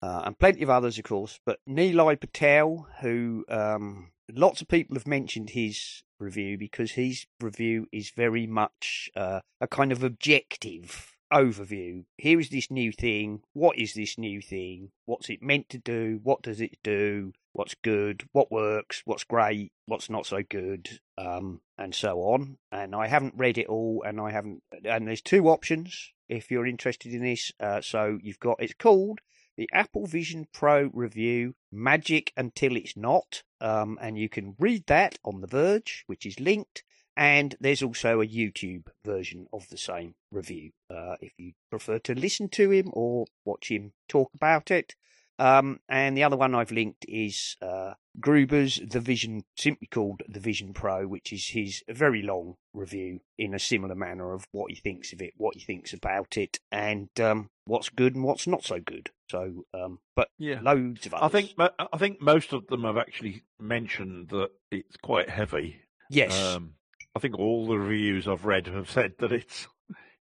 uh, 0.00 0.22
and 0.26 0.38
plenty 0.38 0.62
of 0.62 0.70
others, 0.70 0.96
of 0.96 1.04
course. 1.04 1.40
But 1.44 1.58
Nilay 1.68 2.20
Patel, 2.20 2.86
who 3.00 3.44
um, 3.48 4.12
lots 4.32 4.60
of 4.60 4.68
people 4.68 4.94
have 4.94 5.06
mentioned 5.06 5.50
his 5.50 6.02
review 6.24 6.58
because 6.58 6.92
his 6.92 7.26
review 7.40 7.86
is 7.92 8.10
very 8.10 8.46
much 8.46 9.10
uh, 9.14 9.40
a 9.60 9.68
kind 9.68 9.92
of 9.92 10.02
objective 10.02 11.14
overview. 11.32 12.04
Here 12.16 12.38
is 12.38 12.48
this 12.48 12.70
new 12.70 12.92
thing. 12.92 13.42
What 13.52 13.78
is 13.78 13.94
this 13.94 14.16
new 14.18 14.40
thing? 14.40 14.90
What's 15.04 15.28
it 15.30 15.42
meant 15.42 15.68
to 15.70 15.78
do? 15.78 16.20
What 16.22 16.42
does 16.42 16.60
it 16.60 16.78
do? 16.82 17.32
What's 17.52 17.74
good? 17.74 18.24
What 18.32 18.50
works? 18.50 19.02
What's 19.04 19.24
great? 19.24 19.72
What's 19.86 20.10
not 20.10 20.26
so 20.26 20.42
good? 20.42 21.00
Um, 21.18 21.60
and 21.78 21.94
so 21.94 22.18
on. 22.20 22.58
And 22.72 22.94
I 22.94 23.06
haven't 23.06 23.34
read 23.36 23.58
it 23.58 23.66
all, 23.66 24.02
and 24.06 24.20
I 24.20 24.30
haven't. 24.30 24.62
And 24.84 25.06
there's 25.06 25.22
two 25.22 25.48
options 25.48 26.12
if 26.28 26.50
you're 26.50 26.66
interested 26.66 27.12
in 27.12 27.22
this. 27.22 27.52
Uh, 27.60 27.80
so 27.80 28.18
you've 28.22 28.40
got 28.40 28.56
it's 28.60 28.74
called 28.74 29.20
the 29.56 29.68
Apple 29.72 30.06
Vision 30.06 30.46
Pro 30.52 30.90
review, 30.92 31.54
Magic 31.70 32.32
Until 32.36 32.76
It's 32.76 32.96
Not. 32.96 33.42
Um, 33.60 33.98
and 34.00 34.18
you 34.18 34.28
can 34.28 34.56
read 34.58 34.84
that 34.86 35.18
on 35.24 35.40
The 35.40 35.46
Verge, 35.46 36.04
which 36.06 36.26
is 36.26 36.40
linked. 36.40 36.82
And 37.16 37.54
there's 37.60 37.82
also 37.82 38.20
a 38.20 38.26
YouTube 38.26 38.88
version 39.04 39.46
of 39.52 39.68
the 39.68 39.78
same 39.78 40.16
review 40.32 40.72
uh, 40.90 41.14
if 41.20 41.32
you 41.38 41.52
prefer 41.70 42.00
to 42.00 42.14
listen 42.14 42.48
to 42.50 42.70
him 42.70 42.90
or 42.92 43.26
watch 43.44 43.70
him 43.70 43.92
talk 44.08 44.30
about 44.34 44.70
it. 44.70 44.96
Um, 45.38 45.80
and 45.88 46.16
the 46.16 46.22
other 46.22 46.36
one 46.36 46.54
I've 46.54 46.70
linked 46.70 47.04
is 47.08 47.56
uh, 47.60 47.94
Gruber's 48.20 48.80
The 48.84 49.00
Vision, 49.00 49.44
simply 49.56 49.88
called 49.88 50.22
The 50.28 50.40
Vision 50.40 50.72
Pro, 50.72 51.06
which 51.06 51.32
is 51.32 51.48
his 51.48 51.82
very 51.88 52.22
long 52.22 52.54
review 52.72 53.20
in 53.36 53.54
a 53.54 53.58
similar 53.58 53.96
manner 53.96 54.32
of 54.32 54.46
what 54.52 54.70
he 54.70 54.76
thinks 54.76 55.12
of 55.12 55.20
it, 55.20 55.34
what 55.36 55.56
he 55.56 55.60
thinks 55.60 55.92
about 55.92 56.36
it, 56.36 56.60
and 56.70 57.08
um, 57.20 57.50
what's 57.64 57.88
good 57.88 58.14
and 58.14 58.24
what's 58.24 58.46
not 58.46 58.64
so 58.64 58.80
good. 58.80 59.10
So, 59.30 59.64
um, 59.72 59.98
but 60.16 60.28
Yeah. 60.38 60.60
loads 60.62 61.06
of 61.06 61.14
others. 61.14 61.24
I 61.24 61.28
think 61.28 61.72
I 61.78 61.98
think 61.98 62.20
most 62.20 62.52
of 62.52 62.66
them 62.66 62.84
have 62.84 62.96
actually 62.96 63.42
mentioned 63.58 64.28
that 64.28 64.50
it's 64.70 64.96
quite 64.98 65.30
heavy. 65.30 65.80
yes, 66.10 66.56
Um, 66.56 66.74
I 67.14 67.20
think 67.20 67.38
all 67.38 67.66
the 67.66 67.78
reviews 67.78 68.28
I've 68.28 68.44
read 68.44 68.66
have 68.66 68.90
said 68.90 69.14
that 69.18 69.32
it's 69.32 69.66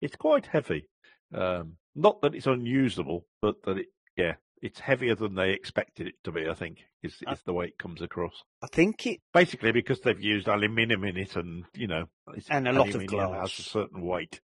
it's 0.00 0.16
quite 0.16 0.46
heavy. 0.46 0.88
Um, 1.34 1.76
not 1.94 2.20
that 2.22 2.34
it's 2.34 2.46
unusable, 2.46 3.26
but 3.40 3.62
that 3.64 3.78
it 3.78 3.86
yeah 4.16 4.34
it's 4.62 4.80
heavier 4.80 5.14
than 5.14 5.34
they 5.34 5.52
expected 5.52 6.06
it 6.06 6.14
to 6.24 6.32
be. 6.32 6.48
I 6.48 6.54
think 6.54 6.84
is 7.02 7.22
is 7.30 7.42
the 7.44 7.54
way 7.54 7.66
it 7.66 7.78
comes 7.78 8.02
across. 8.02 8.42
I 8.62 8.66
think 8.66 9.06
it. 9.06 9.20
Basically, 9.32 9.72
because 9.72 10.00
they've 10.00 10.20
used 10.20 10.48
aluminium 10.48 11.04
in 11.04 11.16
it, 11.16 11.36
and 11.36 11.64
you 11.74 11.86
know, 11.86 12.06
it's, 12.34 12.50
And 12.50 12.68
a 12.68 12.72
lot 12.72 12.94
of 12.94 13.06
glass. 13.06 13.56
has 13.56 13.66
a 13.66 13.68
certain 13.70 14.02
weight 14.02 14.40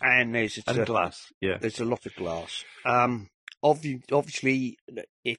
And 0.00 0.34
there's 0.34 0.58
a 0.58 0.70
and 0.70 0.86
glass. 0.86 1.32
Yeah, 1.40 1.58
There's 1.58 1.80
a 1.80 1.84
lot 1.84 2.04
of 2.04 2.14
glass. 2.14 2.64
Um, 2.84 3.28
obviously, 3.62 4.78
if 5.24 5.38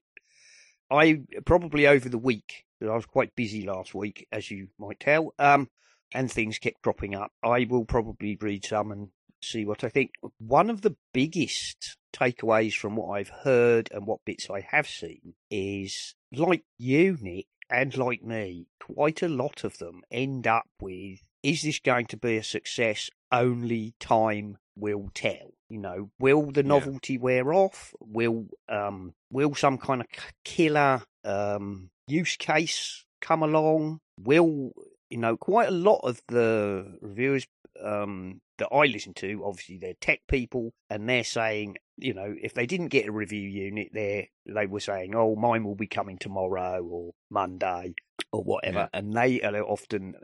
I 0.92 1.22
probably 1.46 1.88
over 1.88 2.10
the 2.10 2.18
week, 2.18 2.66
I 2.82 2.96
was 2.96 3.06
quite 3.06 3.36
busy 3.36 3.66
last 3.66 3.96
week, 3.96 4.28
as 4.32 4.52
you 4.52 4.68
might 4.78 5.00
tell, 5.00 5.34
um, 5.40 5.70
and 6.14 6.32
things 6.32 6.60
kept 6.60 6.82
cropping 6.82 7.16
up. 7.16 7.32
I 7.44 7.66
will 7.70 7.86
probably 7.86 8.38
read 8.40 8.66
some 8.66 8.92
and 8.92 9.10
see 9.42 9.66
what 9.66 9.84
I 9.84 9.90
think. 9.90 10.12
One 10.38 10.70
of 10.70 10.82
the 10.82 10.96
biggest 11.14 11.98
takeaways 12.14 12.76
from 12.76 12.96
what 12.96 13.18
I've 13.18 13.30
heard 13.44 13.90
and 13.92 14.06
what 14.06 14.26
bits 14.26 14.50
I 14.50 14.62
have 14.62 14.88
seen 14.88 15.34
is 15.50 16.16
like 16.32 16.64
you, 16.78 17.18
Nick, 17.22 17.48
and 17.70 17.96
like 17.98 18.24
me, 18.24 18.68
quite 18.80 19.24
a 19.24 19.30
lot 19.30 19.64
of 19.64 19.78
them 19.80 20.02
end 20.12 20.48
up 20.48 20.68
with 20.80 21.20
is 21.42 21.62
this 21.62 21.80
going 21.80 22.08
to 22.08 22.18
be 22.18 22.38
a 22.38 22.44
success? 22.44 23.10
Only 23.32 23.94
time 24.00 24.58
will 24.76 25.10
tell. 25.14 25.54
You 25.70 25.80
know, 25.80 26.10
will 26.20 26.52
the 26.52 26.62
Yeah. 26.62 26.70
novelty 26.70 27.18
wear 27.18 27.54
off? 27.54 27.94
Will 28.00 28.48
um 28.70 29.14
will 29.32 29.56
some 29.56 29.78
kind 29.78 30.02
of 30.02 30.08
killer 30.44 31.02
um 31.24 31.90
use 32.08 32.36
case 32.38 33.06
come 33.22 33.42
along? 33.44 34.00
Will 34.20 34.72
you 35.10 35.18
know 35.18 35.38
quite 35.38 35.70
a 35.70 35.72
lot 35.72 36.00
of 36.04 36.22
the 36.28 36.98
reviewers 37.02 37.48
um 37.82 38.42
that 38.58 38.70
I 38.72 38.86
listen 38.86 39.14
to, 39.16 39.44
obviously 39.44 39.78
they're 39.80 39.96
tech 40.00 40.22
people, 40.30 40.72
and 40.90 41.10
they're 41.10 41.26
saying, 41.26 41.76
you 41.98 42.14
know, 42.14 42.34
if 42.42 42.54
they 42.54 42.66
didn't 42.66 42.88
get 42.88 43.06
a 43.08 43.12
review 43.12 43.50
unit, 43.50 43.90
they 43.94 44.30
they 44.46 44.66
were 44.66 44.80
saying, 44.80 45.14
oh, 45.14 45.36
mine 45.36 45.66
will 45.66 45.76
be 45.76 45.88
coming 45.88 46.18
tomorrow 46.18 46.82
or 46.82 47.12
Monday 47.30 47.96
or 48.36 48.44
whatever, 48.44 48.90
and 48.94 49.14
they 49.14 49.42
are 49.42 49.56
often 49.64 50.16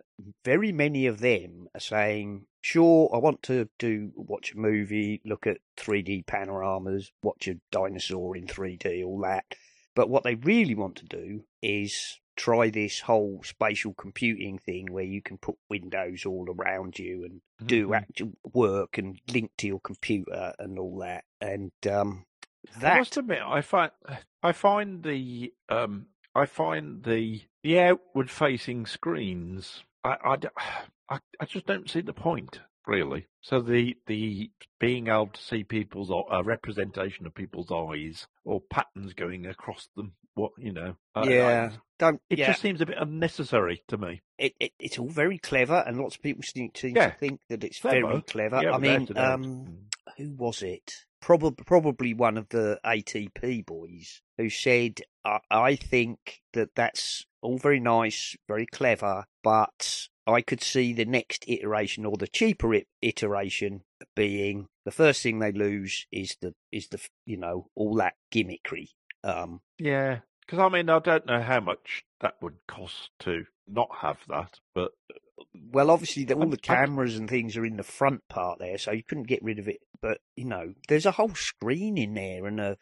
very 0.44 0.72
many 0.72 1.08
of 1.08 1.20
them 1.20 1.68
are 1.74 1.80
saying, 1.80 2.46
sure, 2.62 3.10
I 3.14 3.18
want 3.18 3.42
to 3.44 3.70
do 3.80 4.12
watch 4.16 4.54
a 4.54 4.58
movie, 4.58 5.22
look 5.26 5.48
at 5.48 5.60
3D 5.78 6.26
panoramas, 6.28 7.12
watch 7.24 7.48
a 7.48 7.56
dinosaur 7.72 8.36
in 8.36 8.46
3D, 8.48 9.04
all 9.06 9.22
that. 9.22 9.46
But 9.96 10.10
what 10.10 10.24
they 10.24 10.36
really 10.36 10.76
want 10.76 10.96
to 10.98 11.06
do 11.06 11.44
is 11.62 12.20
try 12.36 12.70
this 12.70 13.02
whole 13.02 13.42
spatial 13.44 13.94
computing 13.94 14.58
thing 14.58 14.88
where 14.92 15.04
you 15.04 15.22
can 15.22 15.38
put 15.38 15.56
windows 15.70 16.26
all 16.26 16.48
around 16.50 16.98
you 16.98 17.24
and 17.24 17.42
do 17.66 17.90
Mhm. 17.90 17.96
actual 17.98 18.32
work 18.54 18.98
and 18.98 19.20
link 19.32 19.52
to 19.58 19.68
your 19.68 19.80
computer 19.82 20.54
and 20.58 20.80
all 20.80 20.98
that. 21.00 21.26
And 21.40 21.72
um, 21.90 22.26
I 22.76 22.80
that 22.80 22.98
must 23.00 23.18
admit, 23.18 23.42
I 23.42 23.62
find 23.62 23.92
I 24.44 24.52
find 24.54 25.04
the 25.04 25.54
um 25.70 26.08
I 26.36 26.46
find 26.46 27.04
the 27.04 27.42
the 27.64 27.80
outward 27.80 28.30
facing 28.30 28.86
screens. 28.86 29.84
I 30.04 30.38
I 31.40 31.46
just 31.46 31.66
don't 31.66 31.90
see 31.90 32.02
the 32.02 32.14
point 32.14 32.60
really. 32.88 33.28
So 33.42 33.62
the 33.62 33.96
the 34.08 34.50
being 34.80 35.08
able 35.08 35.28
to 35.28 35.42
see 35.42 35.64
people's 35.64 36.10
a 36.32 36.44
representation 36.44 37.26
of 37.28 37.36
people's 37.36 37.72
eyes 37.72 38.28
or 38.44 38.62
patterns 38.62 39.14
going 39.14 39.46
across 39.46 39.90
them. 39.96 40.14
What 40.34 40.52
you 40.58 40.72
know? 40.72 40.96
I- 41.14 41.22
I- 41.22 41.30
yeah, 41.30 41.72
don't 42.00 42.22
it 42.30 42.40
yeah. 42.40 42.48
just 42.48 42.62
seems 42.62 42.80
a 42.82 42.86
bit 42.86 42.98
unnecessary 43.00 43.84
to 43.90 43.98
me. 43.98 44.22
it, 44.38 44.54
it 44.60 44.72
it's 44.80 44.98
all 44.98 45.10
very 45.10 45.38
clever, 45.38 45.84
and 45.86 46.00
lots 46.00 46.16
of 46.16 46.22
people 46.24 46.42
seem 46.44 46.72
to 46.76 46.88
Yeah. 46.90 47.12
think 47.12 47.42
that 47.50 47.64
it's 47.64 47.80
Clever. 47.82 48.08
very 48.08 48.22
clever. 48.24 48.62
Yeah, 48.64 48.72
I 48.72 48.78
mean, 48.80 49.02
without 49.02 49.10
a 49.12 49.14
doubt. 49.14 49.34
um, 49.34 49.78
who 50.18 50.34
was 50.36 50.64
it? 50.64 50.94
Probably, 51.22 51.64
probably 51.66 52.14
one 52.14 52.38
of 52.38 52.50
the 52.50 52.80
ATP 52.84 53.66
boys 53.66 54.22
who 54.38 54.50
said, 54.50 55.02
I, 55.24 55.40
"I 55.50 55.76
think 55.76 56.42
that 56.54 56.76
that's 56.76 57.26
all 57.42 57.58
very 57.58 57.80
nice, 57.80 58.36
very 58.48 58.66
clever, 58.66 59.26
but 59.44 60.08
I 60.28 60.42
could 60.42 60.62
see 60.62 60.94
the 60.94 61.06
next 61.06 61.46
iteration 61.48 62.06
or 62.06 62.18
the 62.18 62.28
cheaper 62.28 62.74
iteration 63.02 63.84
being 64.16 64.68
the 64.86 64.92
first 64.92 65.22
thing 65.22 65.40
they 65.40 65.52
lose 65.52 66.08
is 66.12 66.38
the 66.42 66.54
is 66.72 66.88
the 66.88 67.00
you 67.26 67.38
know 67.38 67.68
all 67.76 67.96
that 67.96 68.16
gimmickry." 68.34 68.90
Um, 69.24 69.62
Yeah, 69.78 70.20
because 70.42 70.60
I 70.60 70.70
mean, 70.70 70.90
I 70.90 71.00
don't 71.00 71.26
know 71.26 71.42
how 71.42 71.60
much 71.60 72.04
that 72.20 72.42
would 72.42 72.58
cost 72.68 73.12
to 73.20 73.46
not 73.68 73.90
have 74.02 74.18
that, 74.28 74.60
but 74.74 74.92
Well, 75.54 75.92
obviously, 75.92 76.24
the, 76.24 76.36
all 76.36 76.48
the 76.50 76.58
cameras 76.58 77.18
and 77.18 77.30
things 77.30 77.58
are 77.58 77.66
in 77.66 77.76
the 77.78 77.84
front 77.84 78.22
part 78.30 78.60
there, 78.60 78.78
so 78.78 78.92
you 78.92 79.04
couldn't 79.04 79.28
get 79.28 79.44
rid 79.44 79.60
of 79.60 79.68
it. 79.68 79.78
But 80.02 80.20
you 80.36 80.46
know, 80.46 80.74
there's 80.88 81.06
a 81.06 81.12
whole 81.12 81.34
screen 81.36 81.98
in 81.98 82.14
there 82.14 82.46
and 82.48 82.60
a 82.60 82.78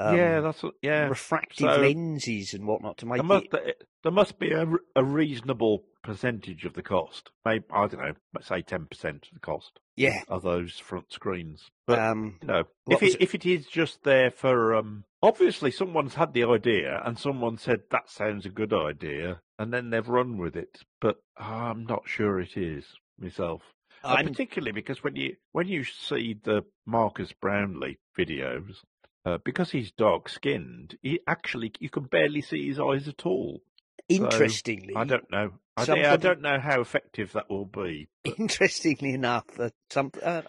um, 0.00 0.16
yeah, 0.16 0.40
that's 0.40 0.62
what- 0.62 0.74
yeah. 0.80 1.08
refractive 1.08 1.70
So- 1.70 1.80
lenses 1.80 2.54
and 2.54 2.66
whatnot 2.66 2.98
to 2.98 3.06
make 3.06 3.16
There 3.16 3.24
must, 3.24 3.46
it. 3.52 3.82
there 4.04 4.12
must 4.12 4.38
be 4.38 4.52
a, 4.52 4.64
a 4.94 5.04
reasonable 5.04 5.82
percentage 6.04 6.64
of 6.64 6.74
the 6.74 6.82
cost. 6.82 7.30
Maybe 7.44 7.64
I 7.72 7.86
don't 7.88 8.00
know, 8.00 8.12
let's 8.34 8.46
say 8.48 8.62
ten 8.62 8.86
percent 8.86 9.26
of 9.28 9.34
the 9.34 9.40
cost 9.40 9.80
Yeah, 9.96 10.20
of 10.28 10.42
those 10.42 10.78
front 10.78 11.12
screens. 11.12 11.70
But 11.86 11.98
um, 11.98 12.38
you 12.42 12.46
know, 12.48 12.64
if 12.88 13.00
was 13.00 13.14
it, 13.14 13.22
if 13.22 13.34
it 13.34 13.44
is 13.44 13.66
just 13.66 14.04
there 14.04 14.30
for 14.30 14.74
um, 14.76 15.04
obviously 15.22 15.70
someone's 15.70 16.14
had 16.14 16.32
the 16.32 16.44
idea 16.44 17.00
and 17.04 17.18
someone 17.18 17.58
said 17.58 17.80
that 17.90 18.10
sounds 18.10 18.46
a 18.46 18.50
good 18.50 18.72
idea, 18.72 19.40
and 19.58 19.72
then 19.72 19.90
they've 19.90 20.08
run 20.08 20.38
with 20.38 20.56
it. 20.56 20.78
But 21.00 21.16
I'm 21.36 21.84
not 21.84 22.02
sure 22.06 22.40
it 22.40 22.56
is 22.56 22.84
myself. 23.18 23.62
Uh, 24.04 24.22
particularly 24.22 24.72
because 24.72 25.02
when 25.02 25.16
you 25.16 25.34
when 25.52 25.66
you 25.66 25.82
see 25.84 26.38
the 26.44 26.64
Marques 26.86 27.32
Brownlee 27.32 27.98
videos, 28.16 28.76
uh, 29.24 29.38
because 29.44 29.70
he's 29.72 29.90
dark 29.90 30.28
skinned, 30.28 30.96
he 31.02 31.20
actually 31.26 31.72
you 31.80 31.90
can 31.90 32.04
barely 32.04 32.40
see 32.40 32.68
his 32.68 32.78
eyes 32.78 33.08
at 33.08 33.26
all. 33.26 33.60
interestingly, 34.08 34.94
I 34.94 35.04
don't 35.04 35.30
know. 35.30 35.50
I, 35.76 35.82
I 35.82 36.16
don't 36.16 36.42
know 36.42 36.58
how 36.58 36.80
effective 36.80 37.32
that 37.32 37.50
will 37.50 37.64
be. 37.64 38.08
interestingly 38.38 39.14
enough, 39.14 39.44
uh, 39.58 39.70
some 39.90 40.12
uh, 40.22 40.42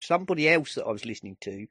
somebody 0.00 0.48
else 0.48 0.74
that 0.74 0.84
I 0.84 0.90
was 0.90 1.04
listening 1.04 1.36
to 1.42 1.66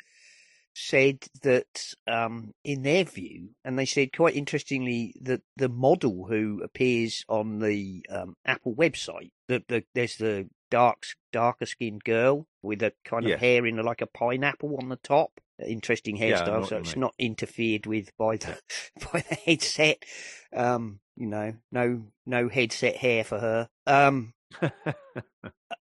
said 0.75 1.25
that 1.41 1.94
um, 2.05 2.53
in 2.63 2.84
their 2.84 3.05
view, 3.05 3.50
and 3.63 3.79
they 3.79 3.86
said 3.86 4.15
quite 4.15 4.36
interestingly 4.36 5.15
that 5.22 5.41
the 5.55 5.70
model 5.70 6.25
who 6.25 6.62
appears 6.63 7.24
on 7.29 7.60
the 7.60 8.05
um, 8.10 8.36
Apple 8.46 8.75
website, 8.75 9.32
the, 9.48 9.63
the 9.67 9.84
there's 9.96 10.17
the 10.17 10.50
dark 10.70 11.03
darker 11.32 11.65
skinned 11.65 12.03
girl 12.03 12.46
with 12.62 12.84
a 12.84 12.91
kind 13.05 13.25
of 13.25 13.32
Yes. 13.32 13.39
hair 13.39 13.65
in 13.65 13.77
like 13.77 14.01
a 14.01 14.08
pineapple 14.08 14.77
on 14.82 14.89
the 14.89 14.98
top. 14.98 15.32
Interesting 15.65 16.17
Yeah, 16.17 16.44
hairstyle, 16.44 16.60
what 16.62 16.70
so 16.70 16.77
it's 16.77 16.98
not 16.98 17.13
interfered 17.17 17.86
with 17.86 18.12
by 18.17 18.36
the 18.36 18.60
by 19.13 19.24
the 19.29 19.36
headset. 19.36 20.03
Um, 20.53 21.00
you 21.15 21.27
know, 21.27 21.53
no 21.72 22.03
no 22.25 22.50
headset 22.50 22.98
hair 22.98 23.24
for 23.24 23.39
her. 23.39 23.70
Um, 23.88 24.34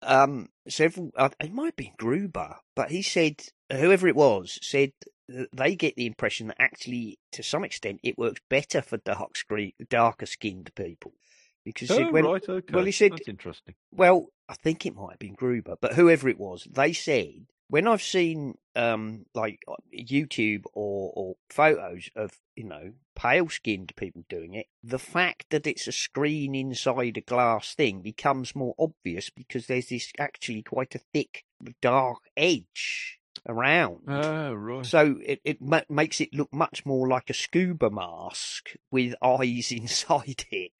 um, 0.04 0.49
several, 0.68 1.11
uh, 1.16 1.30
it 1.40 1.52
might 1.52 1.66
have 1.66 1.76
been 1.76 1.92
Gruber, 1.99 2.56
but 2.75 2.90
he 2.90 3.02
said, 3.02 3.42
whoever 3.70 4.08
it 4.08 4.16
was, 4.16 4.58
said 4.62 4.92
that 5.28 5.49
they 5.52 5.75
get 5.75 5.96
the 5.96 6.06
impression 6.06 6.49
that 6.49 6.61
actually, 6.61 7.18
to 7.32 7.42
some 7.42 7.64
extent, 7.64 8.00
it 8.02 8.18
works 8.18 8.40
better 8.50 8.82
for 8.82 8.99
dark 8.99 9.37
screen, 9.37 9.73
darker 9.88 10.26
skinned 10.26 10.70
people. 10.75 11.12
Because 11.64 11.90
oh, 11.90 11.96
said 11.96 12.12
when, 12.12 12.26
right, 12.26 12.46
okay. 12.46 12.75
well, 12.75 12.84
he 12.84 12.92
said- 12.92 13.12
that's 13.12 13.28
interesting. 13.28 13.75
well, 13.90 14.26
I 14.49 14.54
think 14.54 14.84
it 14.84 14.94
might 14.94 15.12
have 15.12 15.18
been 15.18 15.34
Gruber, 15.34 15.76
but 15.80 15.94
whoever 15.94 16.28
it 16.28 16.38
was, 16.38 16.68
they 16.70 16.92
said 16.92 17.46
when 17.68 17.87
I've 17.88 18.02
seen 18.02 18.59
um 18.76 19.26
like 19.35 19.61
YouTube 19.97 20.64
or 20.73 21.12
or 21.14 21.37
photos 21.49 22.11
of 22.16 22.33
you 22.56 22.64
know 22.64 22.92
pale 23.14 23.49
skinned 23.49 23.94
people 23.97 24.25
doing 24.28 24.54
it, 24.54 24.66
the 24.83 24.99
fact 24.99 25.47
that 25.50 25.66
it's 25.66 25.87
a 25.87 25.92
screen 25.92 26.54
inside 26.54 27.16
a 27.16 27.21
glass 27.21 27.75
thing 27.75 28.00
becomes 28.00 28.54
more 28.54 28.75
obvious 28.78 29.30
because 29.30 29.66
there's 29.66 29.88
this 29.88 30.12
actually 30.18 30.62
quite 30.62 30.94
a 30.94 31.00
thick 31.12 31.44
dark 31.80 32.18
edge 32.37 33.18
around. 33.49 34.02
Oh, 34.09 34.54
right. 34.54 34.87
So 34.87 35.16
it, 35.25 35.40
it 35.44 35.61
ma- 35.61 35.83
makes 35.88 36.21
it 36.21 36.35
look 36.35 36.52
much 36.52 36.87
more 36.87 37.09
like 37.09 37.30
a 37.30 37.35
scuba 37.35 37.90
mask 37.90 38.71
with 38.90 39.14
eyes 39.23 39.73
inside 39.73 40.44
it. 40.50 40.73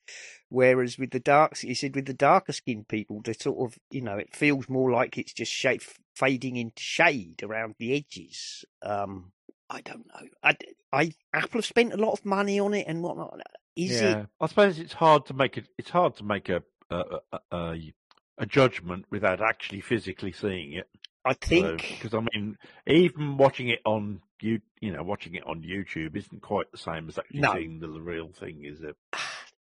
Whereas 0.55 0.99
with 0.99 1.11
the 1.11 1.19
dark, 1.19 1.59
he 1.59 1.75
said 1.75 1.97
with 1.97 2.07
the 2.07 2.15
darker 2.15 2.53
skinned 2.53 2.87
people, 2.87 3.21
the 3.25 3.35
sort 3.35 3.59
of, 3.59 3.77
you 3.91 4.01
know, 4.01 4.19
it 4.19 4.37
feels 4.37 4.69
more 4.69 4.93
like 4.93 5.19
it's 5.19 5.33
just 5.33 5.51
shape, 5.51 5.83
fading 6.15 6.55
into 6.55 6.81
shade 6.81 7.43
around 7.43 7.75
the 7.81 7.97
edges. 7.97 8.65
Um, 8.81 9.33
I 9.69 9.81
don't 9.81 10.07
know. 10.07 10.29
I, 10.45 10.57
I 10.93 11.13
Apple 11.33 11.59
have 11.59 11.65
spent 11.65 11.93
a 11.93 11.97
lot 11.97 12.13
of 12.13 12.25
money 12.25 12.61
on 12.61 12.73
it 12.73 12.87
and 12.87 13.03
whatnot. 13.03 13.41
Is 13.75 14.01
yeah, 14.01 14.21
it? 14.21 14.27
I 14.41 14.47
suppose 14.47 14.79
it's 14.79 14.93
hard 14.93 15.27
to 15.27 15.35
make 15.35 15.59
it. 15.59 15.67
It's 15.77 15.91
hard 15.91 16.15
to 16.19 16.25
make 16.25 16.49
a 16.49 16.63
a, 16.89 17.03
a, 17.51 17.93
a, 18.39 18.47
judgment 18.47 19.07
without 19.11 19.41
actually 19.41 19.81
physically 19.81 20.31
seeing 20.31 20.75
it. 20.75 20.89
I 21.25 21.33
think 21.33 21.83
because 22.01 22.15
I 22.15 22.21
mean, 22.33 22.59
even 22.87 23.39
watching 23.39 23.71
it 23.71 23.81
on 23.85 24.21
you, 24.41 24.61
you 24.81 24.93
know, 24.93 25.03
watching 25.03 25.35
it 25.35 25.45
on 25.47 25.63
YouTube 25.63 26.15
isn't 26.15 26.43
quite 26.43 26.71
the 26.71 26.79
same 26.79 27.09
as 27.09 27.19
actually 27.19 27.41
No. 27.41 27.55
seeing 27.55 27.81
the 27.81 27.89
real 27.89 28.29
thing, 28.29 28.65
is 28.65 28.83
it? 28.83 28.97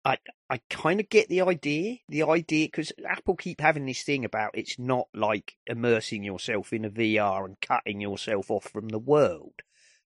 I 0.06 0.18
I 0.50 0.60
kind 0.70 1.00
of 1.00 1.10
get 1.10 1.30
the 1.30 1.42
idea. 1.42 1.98
The 2.08 2.24
idea 2.24 2.68
because 2.68 2.92
Apple 3.08 3.36
keep 3.36 3.62
having 3.62 3.86
this 3.86 4.04
thing 4.04 4.26
about 4.26 4.52
it's 4.54 4.80
not 4.80 5.08
like 5.14 5.58
immersing 5.68 6.24
yourself 6.24 6.72
in 6.74 6.86
a 6.86 6.90
VR 6.90 7.46
and 7.46 7.60
cutting 7.62 8.00
yourself 8.02 8.50
off 8.50 8.66
from 8.66 8.88
the 8.88 9.00
world. 9.00 9.54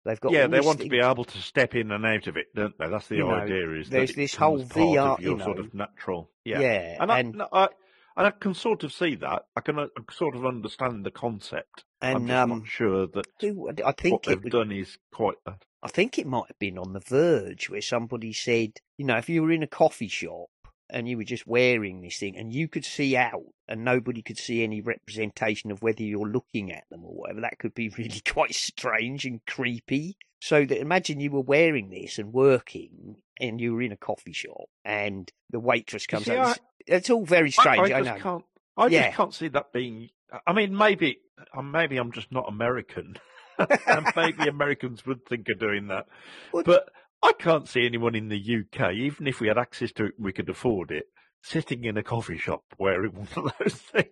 They've 0.05 0.21
got 0.21 0.33
yeah, 0.33 0.49
they 0.49 0.61
want 0.61 0.81
to 0.81 0.89
be 0.89 0.99
able 0.99 1.25
to 1.25 1.39
step 1.39 1.75
in 1.77 1.93
and 1.93 2.05
out 2.05 2.27
of 2.27 2.37
it, 2.37 2.47
don't 2.55 2.77
they? 2.77 2.89
That's 2.89 3.07
the 3.07 3.17
You 3.17 3.29
know, 3.29 3.35
idea. 3.35 3.71
Is 3.75 3.89
that 3.89 3.97
there's 3.97 4.15
this 4.15 4.35
whole 4.35 4.65
VR, 4.65 5.21
you 5.21 5.31
your 5.31 5.41
sort 5.41 5.61
of 5.61 5.75
natural. 5.75 6.31
Yeah, 6.45 6.61
yeah, 6.61 6.97
and 7.01 7.13
I, 7.13 7.19
and 7.21 7.35
no, 7.35 7.49
I 7.53 7.69
and 8.17 8.27
I 8.27 8.31
can 8.31 8.55
sort 8.55 8.83
of 8.83 8.93
see 8.93 9.15
that. 9.17 9.45
I 9.57 9.61
can 9.61 9.79
uh, 9.79 9.87
sort 10.11 10.35
of 10.35 10.45
understand 10.45 11.07
the 11.07 11.13
concept. 11.13 11.85
And 12.01 12.33
I'm 12.33 12.51
um, 12.53 12.59
not 12.59 12.69
sure 12.69 13.07
that 13.07 13.27
who- 13.41 13.69
I 13.69 13.73
what 13.85 14.01
think 14.01 14.25
they've 14.25 14.39
it 14.39 14.45
was, 14.45 14.51
done 14.51 14.73
is 14.73 14.99
quite. 15.13 15.37
Uh, 15.47 15.53
I 15.83 15.89
think 15.89 16.19
it 16.19 16.27
might 16.27 16.47
have 16.49 16.59
been 16.59 16.79
on 16.79 16.93
The 16.93 17.01
Verge 17.01 17.69
where 17.69 17.81
somebody 17.83 18.33
said, 18.33 18.73
you 18.99 19.05
know, 19.05 19.17
if 19.17 19.29
you 19.29 19.43
were 19.43 19.51
in 19.53 19.63
a 19.63 19.67
coffee 19.69 20.09
shop 20.09 20.47
and 20.89 21.09
you 21.09 21.17
were 21.17 21.25
just 21.25 21.47
wearing 21.47 22.01
this 22.03 22.19
thing 22.19 22.37
and 22.37 22.53
you 22.53 22.69
could 22.69 22.85
see 22.85 23.17
out 23.17 23.43
and 23.67 23.85
nobody 23.85 24.23
could 24.23 24.39
see 24.39 24.63
any 24.63 24.81
representation 24.81 25.71
of 25.73 25.83
whether 25.83 26.03
you're 26.03 26.29
looking 26.29 26.71
at 26.71 26.85
them 26.91 27.05
or 27.05 27.13
whatever, 27.15 27.41
that 27.41 27.59
could 27.59 27.75
be 27.75 27.89
really 27.99 28.21
quite 28.27 28.55
strange 28.55 29.25
and 29.25 29.41
creepy. 29.47 30.17
So 30.41 30.65
that 30.65 30.81
imagine 30.81 31.21
you 31.21 31.31
were 31.31 31.41
wearing 31.41 31.91
this 31.91 32.19
and 32.19 32.33
working 32.33 33.17
and 33.41 33.61
you 33.61 33.75
were 33.75 33.83
in 33.83 33.93
a 33.93 33.97
coffee 33.97 34.33
shop 34.33 34.69
and 34.85 35.31
the 35.51 35.61
waitress 35.61 36.07
comes 36.07 36.27
see, 36.27 36.33
out. 36.37 36.59
I- 36.59 36.61
It's, 36.87 37.11
all 37.11 37.25
very 37.25 37.51
strange, 37.51 37.91
I, 37.91 37.95
I, 37.95 37.99
I 37.99 38.01
know. 38.03 38.05
just 38.13 38.23
can't. 38.23 38.45
I 38.77 38.87
Yeah. 38.87 39.05
just 39.07 39.17
can't 39.17 39.35
see 39.35 39.49
that 39.49 39.73
being. 39.73 40.11
I 40.47 40.53
mean, 40.53 40.77
maybe, 40.77 41.19
uh, 41.57 41.63
maybe 41.63 41.97
I'm 41.97 42.11
just 42.13 42.33
not 42.33 42.49
American, 42.49 43.19
and 43.87 44.07
maybe 44.17 44.49
Americans 44.49 45.05
would 45.07 45.25
think 45.27 45.49
of 45.49 45.59
doing 45.59 45.89
that. 45.89 46.07
Well- 46.53 46.65
But 46.65 46.89
I 47.23 47.33
can't 47.39 47.69
see 47.69 47.87
anyone 47.87 48.15
in 48.15 48.29
the 48.29 48.37
UK, 48.39 48.93
even 48.95 49.27
if 49.27 49.41
we 49.41 49.49
had 49.49 49.59
access 49.59 49.93
to 49.93 50.07
it, 50.07 50.15
we 50.19 50.33
could 50.33 50.49
afford 50.49 50.91
it, 50.91 51.05
sitting 51.43 51.85
in 51.85 51.97
a 51.97 52.03
coffee 52.03 52.39
shop 52.39 52.65
wearing 52.79 53.13
one 53.35 53.47
of 53.47 53.53
those 53.61 53.75
things. 53.75 54.09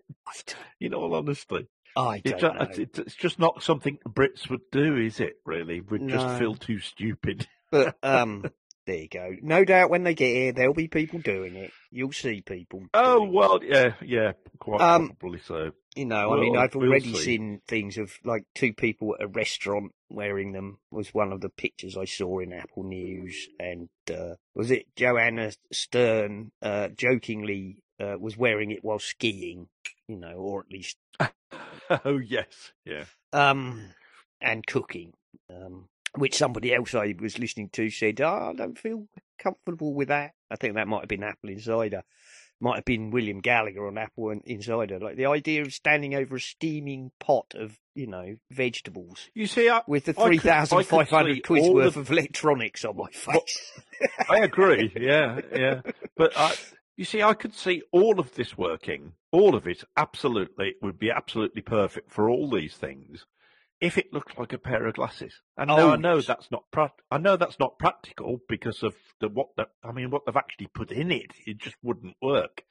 In 0.81 0.95
all 0.95 1.15
honesty, 1.15 1.67
I 1.97 2.21
don't 2.21 2.39
just, 2.41 2.55
know. 2.55 2.67
it's, 2.83 2.99
it's 3.01 3.15
just 3.17 3.39
not 3.41 3.63
something 3.65 3.99
Brits 4.09 4.49
would 4.49 4.61
do, 4.71 4.97
is 4.97 5.19
it? 5.19 5.35
Really, 5.45 5.81
we'd 5.81 6.03
No. 6.03 6.15
just 6.15 6.39
feel 6.39 6.55
too 6.55 6.79
stupid. 6.79 7.49
But 7.73 7.97
um, 8.05 8.45
there 8.87 8.97
you 8.99 9.09
go. 9.09 9.35
No 9.43 9.65
doubt 9.65 9.91
when 9.91 10.05
they 10.05 10.15
get 10.15 10.33
here, 10.35 10.53
there'll 10.53 10.73
be 10.75 10.87
people 10.89 11.19
doing 11.19 11.57
it. 11.57 11.73
You'll 11.91 12.13
see 12.13 12.43
people. 12.43 12.85
Oh 12.95 13.19
doing 13.19 13.29
it. 13.29 13.35
well, 13.35 13.61
yeah, 13.65 13.93
yeah, 14.03 14.33
quite 14.61 14.81
Um, 14.81 15.17
probably 15.19 15.41
so. 15.41 15.73
You 15.97 16.07
know, 16.07 16.33
I 16.33 16.41
mean, 16.41 16.57
I've 16.57 16.75
we'll 16.75 16.89
already 16.89 17.13
see. 17.15 17.23
seen 17.23 17.63
things 17.67 17.99
of 17.99 18.13
like 18.25 18.45
two 18.55 18.73
people 18.73 19.17
at 19.19 19.25
a 19.25 19.29
restaurant 19.29 19.93
wearing 20.09 20.53
them. 20.53 20.79
Was 20.91 21.13
one 21.13 21.33
of 21.33 21.41
the 21.41 21.49
pictures 21.49 21.97
I 21.97 22.05
saw 22.05 22.39
in 22.39 22.53
Apple 22.53 22.85
News, 22.85 23.49
and 23.59 23.89
uh, 24.09 24.35
was 24.55 24.71
it 24.71 24.87
Joanna 24.95 25.53
Stern 25.73 26.53
uh, 26.63 26.89
jokingly 26.89 27.83
uh, 27.99 28.17
was 28.21 28.37
wearing 28.37 28.71
it 28.71 28.85
while 28.85 29.01
skiing? 29.01 29.69
You 30.07 30.17
know, 30.17 30.35
or 30.35 30.61
at 30.61 30.71
least 30.71 30.97
oh 32.05 32.19
yes, 32.19 32.73
yeah. 32.85 33.05
um, 33.33 33.91
and 34.41 34.67
cooking. 34.67 35.15
Um, 35.49 35.89
which 36.17 36.37
somebody 36.37 36.75
else 36.75 36.95
I 36.95 37.15
was 37.21 37.39
listening 37.39 37.69
to 37.71 37.89
said, 37.91 38.21
oh, 38.21 38.51
I 38.51 38.53
don't 38.55 38.79
feel 38.79 39.07
comfortable 39.39 39.95
with 39.95 40.09
that. 40.09 40.33
I 40.51 40.57
think 40.57 40.75
that 40.75 40.89
might 40.89 41.01
have 41.01 41.09
been 41.09 41.23
Apple 41.23 41.51
Insider. 41.51 42.03
Might 42.63 42.77
have 42.77 42.85
been 42.85 43.11
William 43.11 43.41
Gallagher 43.41 43.87
on 43.87 43.97
Apple 43.97 44.31
Insider. 44.45 44.99
Like 44.99 45.17
the 45.17 45.27
idea 45.27 45.63
of 45.63 45.73
standing 45.73 46.15
over 46.15 46.37
a 46.37 46.41
steaming 46.41 47.11
pot 47.19 47.55
of, 47.55 47.79
you 47.95 48.07
know, 48.07 48.37
vegetables 48.51 49.31
You 49.35 49.47
see, 49.47 49.69
I, 49.71 49.81
with 49.87 50.05
the 50.05 50.11
I 50.13 50.29
could 50.31 50.43
3,500 50.43 51.35
see 51.37 51.41
quid's 51.41 51.69
worth 51.71 51.95
the- 51.95 52.01
of 52.01 52.11
electronics 52.11 52.85
on 52.85 52.97
my 52.99 53.11
face. 53.11 53.73
I 54.29 54.39
agree. 54.41 54.93
Yeah, 55.01 55.41
yeah. 55.55 55.81
But 56.17 56.33
I, 56.37 56.55
you 56.97 57.05
see, 57.07 57.23
I 57.23 57.33
could 57.33 57.55
see 57.55 57.83
all 57.93 58.21
of 58.21 58.35
this 58.35 58.59
working, 58.59 59.13
all 59.33 59.55
of 59.55 59.67
it. 59.67 59.83
Absolutely, 59.97 60.75
would 60.83 60.99
be 60.99 61.11
absolutely 61.11 61.63
perfect 61.63 62.11
for 62.13 62.29
all 62.29 62.51
these 62.51 62.75
things, 62.77 63.25
if 63.81 63.97
it 63.97 64.13
looked 64.13 64.39
like 64.39 64.53
a 64.53 64.59
pair 64.59 64.87
of 64.87 64.95
glasses. 64.95 65.41
And 65.57 65.69
now 65.69 65.79
Oh, 65.79 65.91
I 65.91 65.97
know 65.97 66.21
that's 66.21 66.51
not 66.51 66.65
prac. 66.71 66.93
I 67.11 67.19
know 67.19 67.37
that's 67.37 67.59
not 67.59 67.79
practical 67.79 68.41
because 68.49 68.83
of 68.83 68.95
the 69.21 69.29
what. 69.29 69.49
The, 69.57 69.69
I 69.83 69.93
mean, 69.93 70.11
what 70.11 70.27
they've 70.27 70.37
actually 70.37 70.69
put 70.69 70.91
in 70.93 71.11
it, 71.11 71.33
it 71.47 71.59
just 71.59 71.77
wouldn't 71.83 72.17
work. 72.21 72.65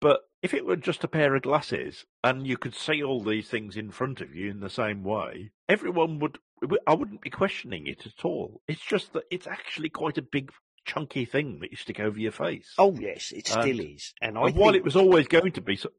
But 0.00 0.20
if 0.42 0.54
it 0.54 0.64
were 0.64 0.76
just 0.76 1.04
a 1.04 1.08
pair 1.08 1.34
of 1.34 1.42
glasses 1.42 2.06
and 2.24 2.46
you 2.46 2.56
could 2.56 2.74
see 2.74 3.02
all 3.02 3.22
these 3.22 3.48
things 3.48 3.76
in 3.76 3.90
front 3.90 4.20
of 4.22 4.34
you 4.34 4.50
in 4.50 4.60
the 4.60 4.70
same 4.70 5.04
way, 5.04 5.50
everyone 5.68 6.18
would. 6.20 6.38
I 6.86 6.94
wouldn't 6.94 7.22
be 7.22 7.30
questioning 7.30 7.86
it 7.86 8.06
at 8.06 8.24
all. 8.24 8.60
It's 8.68 8.84
just 8.84 9.14
that 9.14 9.24
it's 9.30 9.46
actually 9.46 9.88
quite 9.88 10.18
a 10.18 10.22
big, 10.22 10.52
chunky 10.84 11.24
thing 11.24 11.58
that 11.60 11.70
you 11.70 11.76
stick 11.76 12.00
over 12.00 12.18
your 12.18 12.32
face. 12.32 12.72
oh, 12.78 12.94
yes, 12.98 13.32
it 13.32 13.46
still 13.46 13.62
And- 13.62 13.80
is. 13.80 14.12
And 14.20 14.38
I 14.38 14.46
and 14.48 14.56
while 14.56 14.74
it 14.74 14.84
was 14.84 14.96
always 14.96 15.28
going 15.28 15.52
to 15.52 15.60
be, 15.60 15.76
so, 15.76 15.90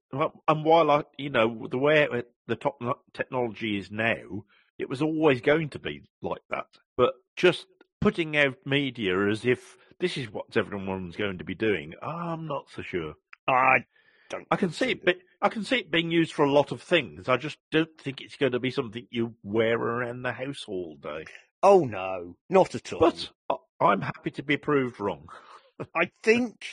and 0.48 0.66
while 0.66 0.92
I, 0.92 1.04
you 1.18 1.30
know, 1.30 1.68
the 1.70 1.78
way 1.78 2.04
it- 2.04 2.32
the 2.48 2.56
top 2.56 2.80
technology 3.14 3.78
is 3.78 3.92
now, 3.92 4.44
it 4.78 4.90
was 4.90 5.02
always 5.02 5.42
going 5.42 5.70
to 5.70 5.80
be 5.80 6.02
like 6.22 6.42
that. 6.50 6.66
But 6.98 7.14
just 7.36 7.68
putting 8.02 8.36
out 8.36 8.56
media 8.66 9.28
as 9.30 9.46
if 9.46 9.78
this 10.00 10.18
is 10.18 10.30
what 10.32 10.58
everyone's 10.58 11.16
going 11.16 11.38
to 11.38 11.44
be 11.44 11.56
doing, 11.56 11.94
I'm 12.02 12.48
not 12.48 12.66
so 12.76 12.82
sure. 12.82 13.14
I 13.48 13.86
don't. 14.30 14.48
I 14.52 14.56
can 14.56 14.72
see 14.72 14.92
it, 14.92 15.06
but 15.06 15.18
I 15.42 15.50
can 15.50 15.64
see 15.64 15.78
it 15.78 15.92
being 15.92 16.12
used 16.12 16.34
for 16.34 16.44
a 16.44 16.52
lot 16.52 16.72
of 16.72 16.82
things. 16.82 17.30
I 17.30 17.38
just 17.38 17.58
don't 17.72 17.96
think 18.00 18.20
it's 18.22 18.38
going 18.38 18.52
to 18.54 18.60
be 18.60 18.72
something 18.72 19.08
you 19.12 19.36
wear 19.44 19.78
around 19.78 20.24
the 20.24 20.32
house 20.34 20.66
all 20.68 20.98
day. 21.02 21.26
Oh, 21.64 21.86
no, 21.86 22.38
not 22.50 22.74
at 22.76 22.92
all. 22.92 23.00
But 23.00 23.30
I- 23.50 23.56
I'm 23.82 24.02
happy 24.02 24.32
to 24.32 24.44
be 24.44 24.58
proved 24.58 25.00
wrong. 25.00 25.28
I 25.96 26.12
think 26.24 26.66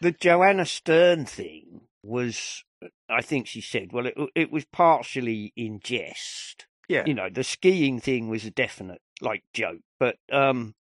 the 0.00 0.12
Joanna 0.12 0.64
Stern 0.64 1.26
thing 1.26 1.82
was, 2.02 2.64
I 3.10 3.22
think 3.22 3.46
she 3.46 3.60
said, 3.60 3.92
well, 3.92 4.06
it, 4.06 4.14
it 4.34 4.52
was 4.52 4.64
partially 4.64 5.52
in 5.56 5.80
jest. 5.82 6.66
Yeah. 6.88 7.04
You 7.04 7.14
know, 7.14 7.28
the 7.28 7.42
skiing 7.42 8.00
thing 8.00 8.28
was 8.28 8.44
a 8.44 8.50
definite, 8.50 9.00
like, 9.20 9.42
joke. 9.52 9.80
But 9.98 10.16
um, 10.30 10.76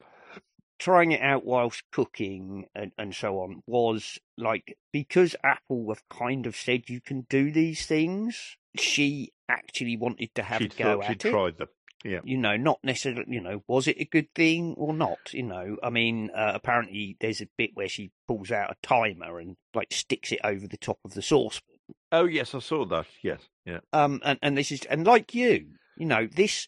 trying 0.77 1.11
it 1.11 1.21
out 1.21 1.45
whilst 1.45 1.83
cooking 1.91 2.65
and, 2.75 2.91
and 2.97 3.15
so 3.15 3.39
on 3.39 3.63
was, 3.65 4.19
like, 4.37 4.77
because 4.93 5.35
Apple 5.43 5.87
have 5.89 6.07
kind 6.09 6.45
of 6.45 6.55
said 6.55 6.89
you 6.89 7.01
can 7.01 7.25
do 7.27 7.51
these 7.51 7.87
things, 7.87 8.57
she 8.77 9.31
actually 9.49 9.97
wanted 9.97 10.29
to 10.35 10.43
have 10.43 10.61
she 10.61 10.65
a 10.65 10.69
go 10.69 11.01
at 11.01 11.07
she'd 11.07 11.25
it 11.25 11.31
tried 11.31 11.57
them. 11.57 11.69
Yeah. 12.05 12.19
you 12.23 12.37
know, 12.37 12.55
not 12.55 12.79
necessarily, 12.83 13.25
you 13.27 13.41
know, 13.41 13.63
was 13.67 13.87
it 13.87 13.97
a 13.99 14.05
good 14.05 14.31
thing 14.35 14.75
or 14.77 14.93
not? 14.93 15.33
You 15.33 15.43
know, 15.43 15.77
I 15.81 15.89
mean, 15.89 16.29
uh, 16.35 16.51
apparently 16.53 17.17
there's 17.19 17.41
a 17.41 17.47
bit 17.57 17.71
where 17.73 17.89
she 17.89 18.11
pulls 18.27 18.51
out 18.51 18.69
a 18.69 18.87
timer 18.87 19.39
and 19.39 19.57
like 19.73 19.91
sticks 19.91 20.31
it 20.31 20.39
over 20.43 20.67
the 20.67 20.77
top 20.77 20.99
of 21.03 21.15
the 21.15 21.23
saucepan. 21.23 21.75
Oh 22.11 22.25
yes, 22.25 22.53
I 22.53 22.59
saw 22.59 22.85
that. 22.85 23.07
Yes. 23.23 23.41
Yeah. 23.65 23.79
Um, 23.91 24.21
and, 24.23 24.37
and 24.43 24.55
this 24.55 24.71
is, 24.71 24.85
and 24.85 25.07
like 25.07 25.33
you, 25.33 25.65
you 25.97 26.05
know, 26.05 26.27
this, 26.27 26.67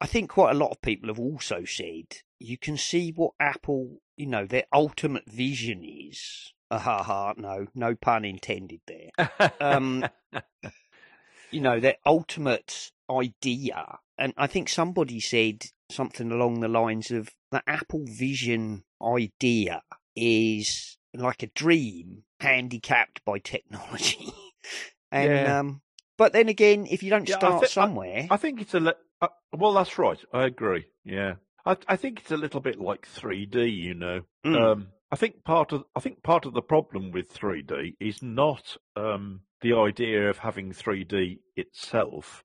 I 0.00 0.06
think 0.06 0.30
quite 0.30 0.52
a 0.52 0.58
lot 0.58 0.70
of 0.70 0.80
people 0.80 1.08
have 1.08 1.20
also 1.20 1.64
said 1.66 2.06
you 2.38 2.56
can 2.56 2.76
see 2.76 3.12
what 3.14 3.32
Apple, 3.38 3.98
you 4.16 4.26
know, 4.26 4.46
their 4.46 4.64
ultimate 4.72 5.30
vision 5.30 5.84
is. 5.84 6.52
Ah, 6.70 6.78
ha, 6.78 7.02
ha, 7.02 7.34
no, 7.36 7.66
no 7.74 7.94
pun 7.94 8.24
intended 8.24 8.80
there. 8.86 9.50
Um, 9.60 10.06
you 11.50 11.60
know, 11.60 11.78
their 11.78 11.96
ultimate 12.06 12.91
idea. 13.20 13.98
And 14.18 14.32
I 14.36 14.46
think 14.46 14.68
somebody 14.68 15.20
said 15.20 15.64
something 15.90 16.30
along 16.30 16.60
the 16.60 16.68
lines 16.68 17.10
of 17.10 17.30
the 17.50 17.62
Apple 17.66 18.04
Vision 18.06 18.84
idea 19.02 19.82
is 20.16 20.96
like 21.14 21.42
a 21.42 21.48
dream 21.48 22.24
handicapped 22.40 23.24
by 23.24 23.38
technology. 23.38 24.32
and, 25.12 25.30
Yeah. 25.32 25.58
um, 25.60 25.82
but 26.18 26.32
then 26.32 26.48
again, 26.48 26.86
if 26.90 27.02
you 27.02 27.10
don't 27.10 27.28
Yeah, 27.28 27.36
start 27.36 27.64
I- 27.64 27.66
somewhere, 27.66 28.26
I 28.30 28.36
think 28.36 28.60
it's 28.60 28.74
a 28.74 28.80
li- 28.80 28.92
uh, 29.20 29.28
well. 29.52 29.72
That's 29.72 29.98
right. 29.98 30.18
I 30.32 30.44
agree. 30.44 30.86
Yeah, 31.04 31.34
I, 31.66 31.76
I 31.88 31.96
think 31.96 32.20
it's 32.20 32.30
a 32.30 32.36
little 32.36 32.60
bit 32.60 32.80
like 32.80 33.06
3D. 33.06 33.74
You 33.76 33.94
know, 33.94 34.20
Mm. 34.46 34.60
um, 34.60 34.88
I 35.10 35.16
think 35.16 35.44
part 35.44 35.72
of 35.72 35.84
I 35.96 36.00
think 36.00 36.22
part 36.22 36.46
of 36.46 36.54
the 36.54 36.62
problem 36.62 37.10
with 37.12 37.32
3D 37.32 37.94
is 38.00 38.22
not 38.22 38.76
um, 38.96 39.40
the 39.60 39.74
idea 39.74 40.28
of 40.30 40.38
having 40.38 40.72
3D 40.72 41.38
itself. 41.56 42.44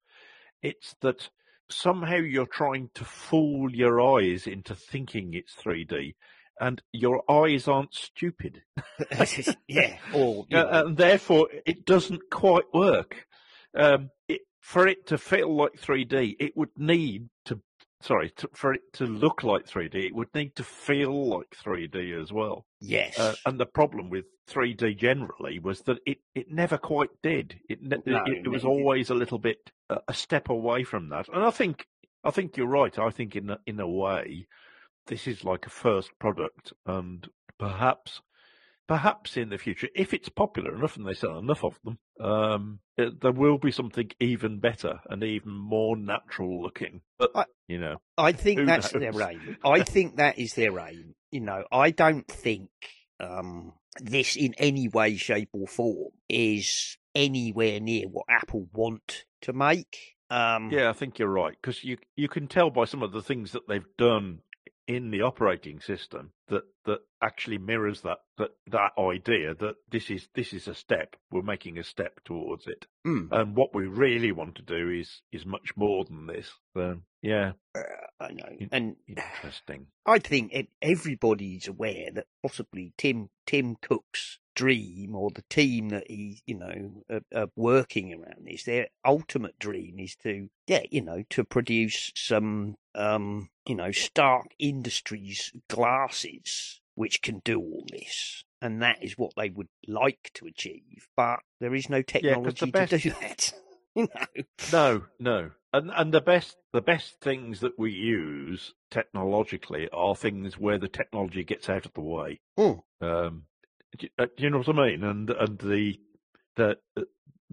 It's 0.61 0.95
that 1.01 1.29
somehow 1.69 2.17
you're 2.17 2.45
trying 2.47 2.89
to 2.95 3.05
fool 3.05 3.73
your 3.73 3.99
eyes 4.01 4.47
into 4.47 4.73
thinking 4.75 5.33
it's 5.33 5.53
3D, 5.55 6.15
and 6.59 6.81
your 6.91 7.23
eyes 7.29 7.67
aren't 7.67 7.93
stupid. 7.93 8.63
yeah, 9.67 9.97
or 10.13 10.45
you 10.49 10.57
Uh, 10.57 10.63
know, 10.63 10.69
and 10.87 10.97
therefore 10.97 11.49
it 11.65 11.85
doesn't 11.85 12.21
quite 12.31 12.65
work. 12.73 13.25
Um, 13.75 14.09
it, 14.27 14.41
for 14.61 14.87
it 14.87 15.07
to 15.07 15.17
feel 15.17 15.55
like 15.55 15.73
3D, 15.73 16.35
it 16.39 16.53
would 16.55 16.71
need 16.77 17.29
to 17.45 17.61
sorry, 18.01 18.29
to, 18.37 18.47
for 18.53 18.73
it 18.73 18.81
to 18.93 19.05
look 19.05 19.43
like 19.43 19.65
3D, 19.65 19.95
it 19.95 20.13
would 20.15 20.27
need 20.35 20.55
to 20.55 20.63
feel 20.63 21.29
like 21.29 21.47
3D 21.63 22.21
as 22.21 22.31
well. 22.31 22.65
Yes. 22.79 23.17
Uh, 23.17 23.35
and 23.45 23.59
the 23.59 23.65
problem 23.65 24.09
with 24.11 24.25
3D 24.51 24.97
generally 24.97 25.57
was 25.59 25.81
that 25.81 25.97
it, 26.05 26.19
it 26.35 26.51
never 26.51 26.77
quite 26.77 27.09
did. 27.23 27.59
It 27.67 27.81
ne- 27.81 27.97
No, 28.05 28.23
it, 28.25 28.45
it 28.45 28.49
was 28.49 28.63
always 28.63 29.09
a 29.09 29.15
little 29.15 29.39
bit 29.39 29.57
a 29.89 30.13
step 30.13 30.49
away 30.49 30.83
from 30.83 31.09
that. 31.09 31.27
And 31.29 31.43
I 31.43 31.51
think 31.51 31.87
I 32.23 32.31
think 32.31 32.57
you're 32.57 32.67
right. 32.67 32.97
I 32.97 33.09
think 33.09 33.35
in 33.35 33.49
a, 33.51 33.59
in 33.65 33.79
a 33.79 33.87
way, 33.87 34.47
this 35.07 35.27
is 35.27 35.43
like 35.43 35.65
a 35.65 35.69
first 35.69 36.11
product, 36.19 36.73
and 36.85 37.27
perhaps 37.57 38.21
perhaps 38.87 39.35
in 39.37 39.49
the 39.49 39.57
future, 39.57 39.89
if 39.95 40.13
it's 40.13 40.29
popular 40.29 40.73
enough 40.73 40.95
and 40.95 41.05
they 41.05 41.13
sell 41.13 41.37
enough 41.37 41.63
of 41.63 41.77
them, 41.83 41.99
um, 42.21 42.79
it, 42.97 43.19
there 43.21 43.31
will 43.31 43.57
be 43.57 43.71
something 43.71 44.09
even 44.19 44.59
better 44.59 44.99
and 45.09 45.23
even 45.23 45.51
more 45.51 45.97
natural 45.97 46.61
looking. 46.61 47.01
But 47.19 47.31
I- 47.35 47.45
you 47.67 47.79
know, 47.79 47.97
I 48.17 48.31
think 48.31 48.65
that's 48.65 48.93
knows? 48.93 49.01
their 49.01 49.29
aim. 49.29 49.57
I 49.65 49.83
think 49.83 50.17
that 50.17 50.39
is 50.39 50.53
their 50.53 50.79
aim. 50.79 51.15
You 51.31 51.41
know, 51.41 51.65
I 51.71 51.91
don't 51.91 52.27
think 52.27 52.69
um, 53.19 53.73
this 53.99 54.35
in 54.37 54.53
any 54.57 54.87
way, 54.87 55.17
shape, 55.17 55.49
or 55.51 55.67
form 55.67 56.11
is 56.29 56.96
anywhere 57.17 57.79
near 57.79 58.07
what 58.07 58.25
Apple 58.29 58.67
want 58.71 59.25
to 59.41 59.51
make. 59.51 60.15
Um, 60.29 60.69
Yeah, 60.71 60.89
I 60.89 60.93
think 60.93 61.19
you're 61.19 61.27
right 61.29 61.57
because 61.59 61.83
you 61.83 61.97
you 62.15 62.29
can 62.29 62.47
tell 62.47 62.69
by 62.69 62.85
some 62.85 63.01
of 63.01 63.11
the 63.11 63.21
things 63.21 63.51
that 63.53 63.67
they've 63.67 63.97
done 63.97 64.39
in 64.87 65.11
the 65.11 65.21
operating 65.21 65.81
system 65.81 66.31
that 66.47 66.63
that 66.85 66.99
actually 67.21 67.57
mirrors 67.57 68.01
that 68.01 68.19
that 68.37 68.51
that 68.67 68.91
idea 68.97 69.53
that 69.53 69.75
this 69.89 70.09
is 70.09 70.29
this 70.33 70.53
is 70.53 70.67
a 70.67 70.73
step. 70.73 71.15
We're 71.31 71.41
making 71.41 71.77
a 71.77 71.83
step 71.83 72.23
towards 72.23 72.67
it, 72.67 72.85
mm, 73.05 73.27
and 73.31 73.55
what 73.55 73.75
we 73.75 73.85
really 73.87 74.31
want 74.31 74.55
to 74.55 74.61
do 74.61 74.89
is 74.89 75.21
is 75.31 75.45
much 75.45 75.75
more 75.75 76.05
than 76.05 76.27
this. 76.27 76.51
So 76.75 76.97
yeah, 77.21 77.53
I 78.19 78.31
know, 78.31 78.67
and 78.71 78.95
interesting. 79.07 79.87
I 80.05 80.19
think 80.19 80.53
everybody's 80.81 81.67
aware 81.67 82.11
that 82.13 82.27
possibly 82.41 82.93
Tim 82.97 83.29
Tim 83.45 83.75
Cook's 83.81 84.39
dream 84.57 85.15
or 85.15 85.29
the 85.29 85.43
team 85.51 85.89
that 85.89 86.09
he 86.09 86.41
you 86.47 86.55
know 86.55 87.03
are, 87.11 87.21
are 87.41 87.47
working 87.55 88.11
around 88.11 88.43
this 88.43 88.63
their 88.63 88.87
ultimate 89.05 89.57
dream 89.59 89.99
is 89.99 90.15
to 90.15 90.49
yeah 90.65 90.81
you 90.89 90.99
know 90.99 91.23
to 91.29 91.43
produce 91.43 92.11
some 92.15 92.75
um 92.95 93.49
you 93.67 93.75
know 93.75 93.91
Stark 93.91 94.47
Industries 94.57 95.53
glasses 95.69 96.81
which 96.95 97.21
can 97.21 97.39
do 97.45 97.59
all 97.59 97.85
this 97.91 98.43
and 98.59 98.81
that 98.81 98.97
is 99.03 99.15
what 99.15 99.33
they 99.37 99.51
would 99.51 99.69
like 99.87 100.31
to 100.33 100.47
achieve 100.47 101.07
but 101.15 101.37
there 101.59 101.75
is 101.75 101.87
no 101.87 102.01
technology 102.01 102.65
to 102.65 102.71
best- 102.71 103.03
do 103.03 103.11
that 103.21 103.53
you 103.93 104.07
know 104.15 104.43
No, 104.73 105.03
no, 105.19 105.51
and 105.71 105.91
and 105.95 106.11
the 106.11 106.21
best 106.21 106.57
the 106.73 106.81
best 106.81 107.21
things 107.21 107.59
that 107.59 107.77
we 107.77 107.91
use 107.91 108.73
technologically 108.89 109.87
are 109.93 110.15
things 110.15 110.57
where 110.57 110.79
the 110.79 110.87
technology 110.87 111.43
gets 111.43 111.69
out 111.69 111.85
of 111.85 111.93
the 111.93 112.01
way. 112.01 112.39
Hmm. 112.57 112.73
Um, 113.01 113.43
do, 113.97 114.07
you- 114.07 114.09
uh, 114.23 114.27
do 114.35 114.43
you 114.43 114.49
know 114.49 114.59
what 114.59 114.69
I 114.69 114.73
mean? 114.91 115.03
And 115.03 115.29
and 115.29 115.57
the 115.59 115.99
the 116.55 116.77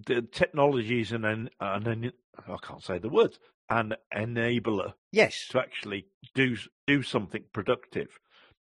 the 0.07 0.23
technology 0.23 1.01
is 1.01 1.13
an, 1.13 1.25
an, 1.25 1.51
an 1.61 2.13
I 2.49 2.57
can't 2.63 2.83
say 2.83 2.99
the 2.99 3.09
words 3.09 3.39
an 3.71 3.95
enabler 4.15 4.93
yes 5.13 5.47
to 5.49 5.59
actually 5.61 6.07
do 6.35 6.57
do 6.87 7.03
something 7.03 7.45
productive. 7.53 8.19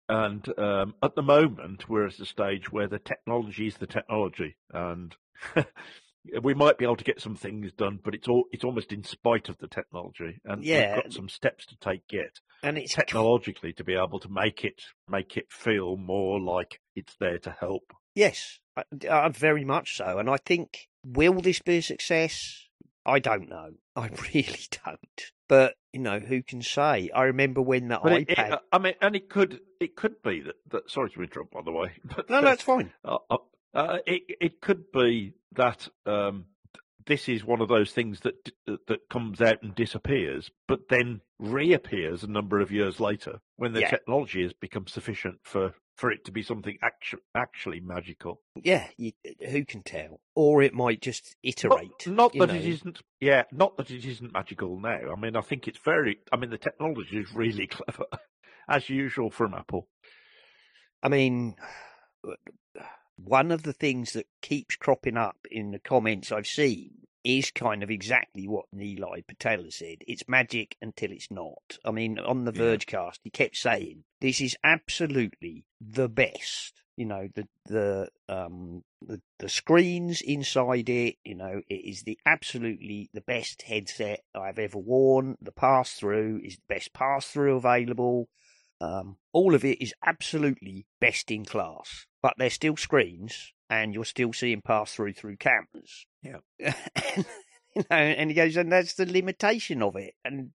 And 0.10 0.46
um, 0.60 0.96
at 1.02 1.16
the 1.16 1.22
moment, 1.22 1.88
we're 1.88 2.08
at 2.08 2.20
a 2.20 2.26
stage 2.26 2.70
where 2.72 2.88
the 2.88 3.00
technology 3.00 3.68
is 3.68 3.78
the 3.78 3.88
technology, 3.88 4.58
and 4.74 5.16
we 6.42 6.54
might 6.54 6.78
be 6.78 6.86
able 6.86 6.96
to 6.98 7.04
get 7.04 7.20
some 7.22 7.36
things 7.36 7.72
done, 7.74 8.00
but 8.04 8.14
it's 8.16 8.28
all 8.28 8.46
it's 8.52 8.64
almost 8.64 8.92
in 8.92 9.04
spite 9.04 9.50
of 9.50 9.58
the 9.58 9.68
technology, 9.68 10.40
and 10.46 10.64
Yeah. 10.64 10.96
we've 10.96 11.04
got 11.04 11.14
some 11.14 11.30
steps 11.30 11.66
to 11.68 11.78
take 11.78 12.04
yet 12.12 12.40
and 12.64 12.78
it's 12.78 12.94
technologically 12.94 13.74
to 13.74 13.84
be 13.84 13.94
able 13.96 14.20
to 14.20 14.30
make 14.30 14.64
it 14.64 14.82
make 15.10 15.36
it 15.38 15.52
feel 15.52 15.98
more 15.98 16.40
like 16.40 16.80
it's 16.96 17.16
there 17.20 17.40
to 17.40 17.52
help. 17.60 17.94
Yes, 18.14 18.60
I, 18.78 18.84
I, 19.10 19.30
very 19.30 19.64
much 19.66 19.96
so. 19.96 20.18
And 20.20 20.30
I 20.30 20.38
think, 20.38 20.88
will 21.04 21.40
this 21.42 21.60
be 21.60 21.78
a 21.78 21.82
success? 21.82 22.68
I 23.06 23.20
don't 23.20 23.50
know. 23.50 23.72
I 23.96 24.10
really 24.34 24.60
don't. 24.86 25.32
But, 25.48 25.76
you 25.92 26.00
know, 26.02 26.20
who 26.20 26.44
can 26.44 26.62
say? 26.62 27.10
I 27.14 27.24
remember 27.24 27.62
when 27.62 27.88
the 27.88 28.00
But 28.04 28.12
it, 28.14 28.30
it- 28.30 28.38
iPad. 28.38 28.60
I 28.72 28.78
mean, 28.80 28.94
and 29.02 29.16
it 29.16 29.28
could 29.30 29.62
it 29.80 29.96
could 29.96 30.22
be 30.22 30.42
that, 30.42 30.56
that 30.70 30.92
sorry 30.92 31.10
to 31.12 31.24
interrupt, 31.24 31.52
by 31.52 31.62
the 31.64 31.72
way, 31.72 31.94
but 32.06 32.30
no, 32.30 32.42
no, 32.42 32.52
it's 32.52 32.64
fine. 32.64 32.92
Uh, 33.74 33.78
uh, 33.78 33.98
it 34.06 34.22
it 34.42 34.62
could 34.62 34.92
be 34.92 35.34
that 35.54 35.88
um, 36.06 36.46
this 37.06 37.28
is 37.30 37.44
one 37.44 37.62
of 37.62 37.70
those 37.70 37.92
things 37.92 38.22
that 38.22 38.52
that 38.88 39.10
comes 39.10 39.42
out 39.42 39.62
and 39.64 39.74
disappears, 39.76 40.52
but 40.68 40.90
then 40.90 41.22
reappears 41.40 42.24
a 42.24 42.28
number 42.28 42.60
of 42.62 42.72
years 42.72 43.00
later 43.00 43.40
when 43.58 43.74
the 43.74 43.82
Yeah. 43.82 43.90
technology 43.90 44.44
has 44.44 44.54
become 44.54 44.88
sufficient 44.88 45.40
for 45.44 45.74
for 45.96 46.12
it 46.12 46.26
to 46.26 46.32
be 46.32 46.42
something 46.42 46.78
actu- 46.82 47.20
actually 47.36 47.80
magical. 47.80 48.42
Yeah, 48.56 48.88
you, 48.98 49.12
who 49.50 49.64
can 49.66 49.84
tell? 49.84 50.20
Or 50.36 50.64
it 50.64 50.74
might 50.74 51.00
just 51.02 51.36
iterate. 51.44 52.08
not 52.08 52.34
you 52.34 52.40
that 52.46 52.56
it 52.56 52.64
know. 52.64 52.70
isn't. 52.70 53.02
Yeah, 53.20 53.44
not 53.52 53.78
that 53.78 53.92
it 53.92 54.04
isn't 54.06 54.34
magical 54.34 54.80
now. 54.80 55.12
I 55.16 55.20
mean, 55.20 55.36
I 55.36 55.42
think 55.42 55.68
it's 55.68 55.78
very. 55.80 56.20
I 56.32 56.38
mean, 56.38 56.50
the 56.50 56.58
technology 56.58 57.18
is 57.20 57.32
really 57.34 57.68
clever, 57.78 58.06
as 58.68 58.90
usual 58.90 59.30
from 59.30 59.54
Apple. 59.54 59.88
I 61.04 61.10
mean, 61.10 61.56
one 63.24 63.52
of 63.52 63.64
the 63.64 63.74
things 63.74 64.14
that 64.14 64.28
keeps 64.42 64.76
cropping 64.76 65.18
up 65.18 65.38
in 65.50 65.72
the 65.72 65.80
comments 65.80 66.32
I've 66.32 66.48
seen 66.48 66.92
is 67.24 67.52
kind 67.52 67.84
of 67.84 67.92
exactly 67.92 68.48
what 68.48 68.66
Nilay 68.76 69.26
Patel 69.28 69.66
said. 69.70 69.98
It's 70.08 70.28
magic 70.28 70.76
until 70.82 71.12
it's 71.12 71.30
not. 71.30 71.78
I 71.86 71.92
mean, 71.92 72.18
on 72.18 72.46
the 72.46 72.52
Yeah. 72.54 72.62
Vergecast, 72.62 73.20
he 73.24 73.30
kept 73.30 73.56
saying 73.58 74.04
this 74.22 74.42
is 74.42 74.56
absolutely 74.64 75.66
the 75.80 76.10
best. 76.10 76.82
You 76.98 77.06
know, 77.06 77.30
the 77.34 77.48
the 77.66 78.10
um 78.28 78.84
the, 79.02 79.22
the 79.40 79.50
screens 79.50 80.22
inside 80.22 80.90
it. 80.90 81.16
You 81.24 81.36
know, 81.36 81.62
it 81.70 81.74
is 81.74 82.04
the 82.04 82.18
absolutely 82.26 83.10
the 83.14 83.22
best 83.22 83.62
headset 83.64 84.22
I've 84.36 84.60
ever 84.60 84.78
worn. 84.78 85.38
The 85.42 85.52
pass 85.52 85.94
through 85.94 86.42
is 86.44 86.56
the 86.56 86.74
best 86.74 86.92
pass 86.94 87.28
through 87.28 87.56
available. 87.56 88.30
Um, 88.82 89.17
all 89.32 89.54
of 89.54 89.63
it 89.63 89.82
is 89.82 89.94
absolutely 90.04 90.88
best 91.00 91.30
in 91.30 91.46
class, 91.46 92.08
but 92.22 92.34
they're 92.38 92.50
still 92.50 92.76
screens, 92.76 93.54
and 93.70 93.94
you're 93.94 94.06
still 94.06 94.34
seeing 94.34 94.62
pass 94.62 94.94
through 94.94 95.13
through 95.13 95.38
cameras. 95.38 96.08
Yeah. 96.24 96.39
and, 96.60 97.26
you 97.76 97.84
know, 97.89 97.96
and 97.96 98.30
he 98.32 98.36
goes, 98.36 98.58
and 98.58 98.72
that's 98.72 98.96
the 98.96 99.06
limitation 99.06 99.84
of 99.84 99.96
it. 99.96 100.15
And 100.26 100.52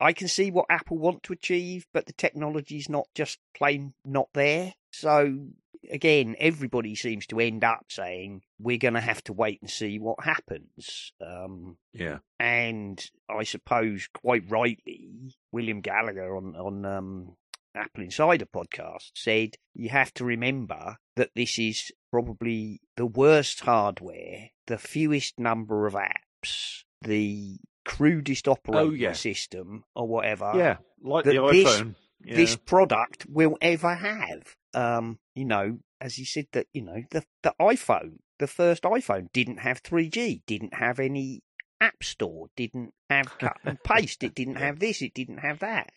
I 0.00 0.12
can 0.12 0.28
see 0.28 0.50
what 0.50 0.66
Apple 0.70 0.98
want 0.98 1.24
to 1.24 1.32
achieve, 1.32 1.86
but 1.92 2.06
the 2.06 2.12
technology's 2.12 2.88
not 2.88 3.06
just 3.14 3.38
plain 3.54 3.94
not 4.04 4.28
there. 4.32 4.74
So 4.92 5.48
again, 5.90 6.36
everybody 6.38 6.94
seems 6.94 7.26
to 7.28 7.40
end 7.40 7.64
up 7.64 7.86
saying 7.88 8.42
we're 8.58 8.78
going 8.78 8.94
to 8.94 9.00
have 9.00 9.22
to 9.24 9.32
wait 9.32 9.60
and 9.62 9.70
see 9.70 9.98
what 9.98 10.24
happens. 10.24 11.12
Um, 11.24 11.76
Yeah, 11.92 12.18
and 12.38 13.04
I 13.28 13.44
suppose 13.44 14.08
quite 14.12 14.44
rightly, 14.50 15.10
William 15.52 15.80
Gallagher 15.80 16.36
on 16.36 16.54
on 16.56 16.84
um, 16.84 17.36
Apple 17.74 18.04
Insider 18.04 18.46
podcast 18.46 19.10
said 19.14 19.56
you 19.74 19.88
have 19.90 20.12
to 20.14 20.24
remember 20.24 20.96
that 21.16 21.30
this 21.34 21.58
is 21.58 21.92
probably 22.10 22.80
the 22.96 23.06
worst 23.06 23.60
hardware, 23.60 24.50
the 24.66 24.78
fewest 24.78 25.38
number 25.38 25.86
of 25.86 25.94
apps, 25.94 26.82
the 27.02 27.58
crudest 27.84 28.48
operating 28.48 28.90
Oh, 28.90 28.94
yeah. 28.94 29.12
system, 29.12 29.84
or 29.94 30.08
whatever. 30.08 30.52
yeah, 30.56 30.76
like 31.02 31.24
the 31.24 31.32
this- 31.32 31.80
iPhone. 31.80 31.94
Yeah. 32.24 32.36
This 32.36 32.56
product 32.56 33.26
will 33.28 33.56
ever 33.60 33.94
have. 33.94 34.56
Um, 34.76 35.18
you 35.34 35.44
know, 35.44 35.78
as 36.00 36.14
he 36.16 36.24
said 36.24 36.46
that, 36.52 36.66
you 36.72 36.82
know, 36.82 37.02
the 37.10 37.24
the 37.42 37.54
iPhone, 37.60 38.18
the 38.38 38.46
first 38.46 38.82
iPhone 38.84 39.32
didn't 39.32 39.58
have 39.58 39.82
3G, 39.82 40.42
didn't 40.46 40.74
have 40.74 41.00
any 41.00 41.42
app 41.80 42.04
store, 42.04 42.48
didn't 42.56 42.92
have 43.10 43.36
cut 43.38 43.56
and 43.64 43.82
paste, 43.82 44.22
it 44.22 44.34
didn't 44.34 44.56
have 44.56 44.78
this, 44.78 45.00
it 45.02 45.14
didn't 45.14 45.38
have 45.38 45.58
that. 45.60 45.90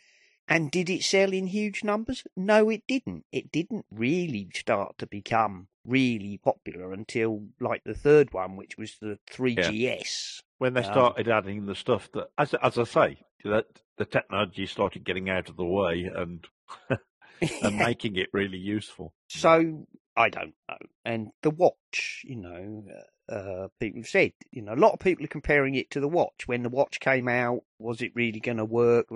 And 0.48 0.72
did 0.72 0.90
it 0.90 1.04
sell 1.04 1.32
in 1.32 1.46
huge 1.48 1.84
numbers? 1.84 2.24
No, 2.36 2.70
it 2.72 2.82
didn't. 2.88 3.26
It 3.32 3.52
didn't 3.52 3.86
really 3.92 4.50
start 4.56 4.98
to 4.98 5.06
become 5.06 5.68
really 5.86 6.40
popular 6.44 6.92
until 6.92 7.50
like 7.60 7.84
the 7.84 7.94
third 7.94 8.34
one, 8.34 8.56
which 8.56 8.76
was 8.78 8.96
the 9.00 9.20
3GS. 9.32 10.42
when 10.58 10.74
they 10.74 10.82
Um, 10.82 10.92
started 10.92 11.28
adding 11.28 11.66
the 11.66 11.76
stuff 11.76 12.10
that, 12.14 12.30
as 12.38 12.54
as 12.56 12.78
I 12.80 12.84
say, 12.86 13.22
that 13.44 13.68
the 13.98 14.06
technology 14.06 14.66
started 14.66 15.04
getting 15.04 15.30
out 15.30 15.50
of 15.50 15.56
the 15.58 15.66
way 15.66 16.10
and 16.14 16.48
and 17.64 17.78
making 17.78 18.16
it 18.16 18.30
really 18.34 18.58
useful. 18.58 19.14
So 19.28 19.86
I 20.16 20.30
don't 20.30 20.54
know. 20.68 20.78
And 21.06 21.32
the 21.44 21.50
watch, 21.50 22.24
you 22.26 22.36
know, 22.36 22.84
uh, 23.30 23.68
people 23.80 24.02
have 24.02 24.10
said, 24.10 24.34
you 24.52 24.62
know, 24.62 24.74
a 24.74 24.76
lot 24.76 24.94
of 24.94 25.00
people 25.00 25.24
are 25.24 25.30
comparing 25.30 25.76
it 25.76 25.92
to 25.92 26.00
the 26.00 26.08
watch. 26.08 26.48
When 26.48 26.64
the 26.64 26.70
watch 26.70 27.00
came 27.00 27.28
out, 27.28 27.62
was 27.78 28.02
it 28.02 28.12
really 28.16 28.40
going 28.40 28.58
to 28.58 28.66
work? 28.66 29.08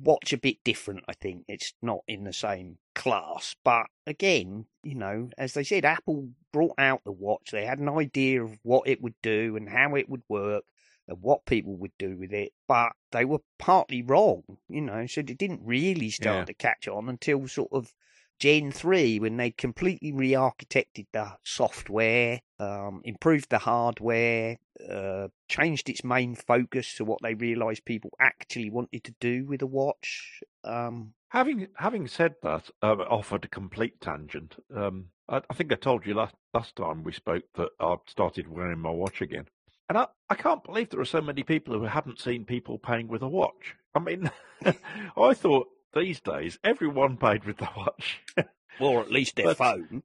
Watch 0.00 0.32
a 0.32 0.38
bit 0.38 0.58
different, 0.64 1.04
I 1.08 1.14
think. 1.14 1.44
It's 1.48 1.72
not 1.82 2.00
in 2.06 2.24
the 2.24 2.32
same 2.32 2.78
class. 2.94 3.56
But 3.64 3.86
again, 4.06 4.66
you 4.82 4.94
know, 4.94 5.30
as 5.36 5.54
they 5.54 5.64
said, 5.64 5.84
Apple 5.84 6.30
brought 6.52 6.78
out 6.78 7.02
the 7.04 7.12
watch. 7.12 7.50
They 7.50 7.66
had 7.66 7.78
an 7.78 7.88
idea 7.88 8.42
of 8.42 8.58
what 8.62 8.88
it 8.88 9.02
would 9.02 9.14
do 9.22 9.56
and 9.56 9.68
how 9.68 9.96
it 9.96 10.08
would 10.08 10.22
work. 10.28 10.64
And 11.08 11.22
what 11.22 11.46
people 11.46 11.76
would 11.76 11.96
do 11.98 12.16
with 12.16 12.32
it, 12.32 12.52
but 12.66 12.92
they 13.12 13.24
were 13.24 13.40
partly 13.58 14.02
wrong, 14.02 14.42
you 14.68 14.80
know. 14.80 15.06
So 15.06 15.20
it 15.20 15.38
didn't 15.38 15.60
really 15.64 16.10
start 16.10 16.44
Yeah. 16.44 16.46
to 16.46 16.54
catch 16.54 16.88
on 16.88 17.08
until 17.08 17.46
sort 17.48 17.72
of 17.72 17.92
Gen 18.38 18.70
3 18.70 19.18
when 19.18 19.36
they 19.38 19.50
completely 19.50 20.12
re 20.12 20.32
architected 20.32 21.06
the 21.12 21.38
software, 21.42 22.40
um, 22.58 23.00
improved 23.04 23.48
the 23.50 23.58
hardware, 23.58 24.58
uh, 24.88 25.28
changed 25.48 25.88
its 25.88 26.04
main 26.04 26.34
focus 26.34 26.94
to 26.96 27.04
what 27.04 27.20
they 27.22 27.34
realised 27.34 27.84
people 27.86 28.10
actually 28.20 28.70
wanted 28.70 29.04
to 29.04 29.14
do 29.20 29.46
with 29.46 29.62
a 29.62 29.66
watch. 29.66 30.42
Um, 30.64 31.14
Having 31.28 31.68
having 31.76 32.08
said 32.08 32.34
that, 32.42 32.68
um, 32.82 33.00
offered 33.02 33.44
a 33.44 33.48
complete 33.48 34.00
tangent. 34.00 34.56
Um, 34.74 35.12
I, 35.28 35.40
I 35.48 35.54
think 35.54 35.70
I 35.72 35.76
told 35.76 36.04
you 36.04 36.14
last 36.14 36.34
last 36.52 36.74
time 36.74 37.04
we 37.04 37.12
spoke 37.12 37.44
that 37.54 37.70
I 37.78 37.96
started 38.08 38.48
wearing 38.48 38.80
my 38.80 38.90
watch 38.90 39.20
again, 39.20 39.46
and 39.88 39.98
I, 39.98 40.06
I 40.28 40.34
can't 40.34 40.64
believe 40.64 40.90
there 40.90 41.00
are 41.00 41.04
so 41.04 41.20
many 41.20 41.42
people 41.42 41.74
who 41.78 41.84
haven't 41.84 42.20
seen 42.20 42.44
people 42.44 42.78
paying 42.78 43.08
with 43.08 43.22
a 43.22 43.28
watch. 43.28 43.74
I 43.94 43.98
mean, 44.00 44.30
I 45.16 45.34
thought 45.34 45.68
these 45.94 46.20
days 46.20 46.58
everyone 46.64 47.16
paid 47.16 47.44
with 47.44 47.58
the 47.58 47.68
watch. 47.76 48.20
or 48.80 49.00
at 49.00 49.10
least 49.10 49.36
their 49.36 49.46
But- 49.54 49.56
phone. 49.58 50.02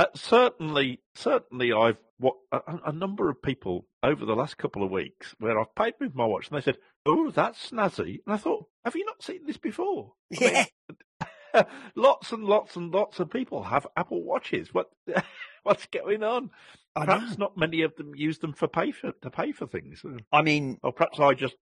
Uh, 0.00 0.04
certainly, 0.14 1.00
certainly, 1.16 1.72
I've 1.72 1.96
what 2.18 2.36
a, 2.52 2.60
a 2.86 2.92
number 2.92 3.28
of 3.28 3.42
people 3.42 3.84
over 4.04 4.24
the 4.24 4.36
last 4.36 4.56
couple 4.56 4.84
of 4.84 4.92
weeks 4.92 5.34
where 5.40 5.58
I've 5.58 5.74
paid 5.74 5.94
with 5.98 6.14
my 6.14 6.24
watch, 6.24 6.48
and 6.48 6.56
they 6.56 6.62
said, 6.64 6.78
"Oh, 7.04 7.32
that's 7.32 7.70
snazzy," 7.70 8.20
and 8.24 8.32
I 8.32 8.36
thought, 8.36 8.66
"Have 8.84 8.94
you 8.94 9.04
not 9.04 9.20
seen 9.24 9.44
this 9.44 9.56
before?" 9.56 10.12
I 10.32 10.40
mean, 10.40 10.52
Yeah. 10.52 11.26
lots 11.94 12.32
and 12.32 12.44
lots 12.44 12.76
and 12.76 12.92
lots 12.92 13.20
of 13.20 13.30
people 13.30 13.62
have 13.64 13.86
Apple 13.96 14.22
Watches. 14.22 14.72
What 14.72 14.90
what's 15.62 15.86
going 15.86 16.22
on? 16.22 16.50
I 16.96 17.00
know. 17.00 17.06
Perhaps 17.06 17.38
not 17.38 17.56
many 17.56 17.82
of 17.82 17.94
them 17.96 18.14
use 18.14 18.38
them 18.38 18.52
for 18.52 18.68
pay 18.68 18.90
for 18.92 19.12
to 19.22 19.30
pay 19.30 19.52
for 19.52 19.66
things, 19.66 20.02
Uh, 20.04 20.18
I 20.32 20.42
mean, 20.42 20.78
or 20.82 20.92
perhaps 20.92 21.20
I 21.20 21.34
just 21.34 21.56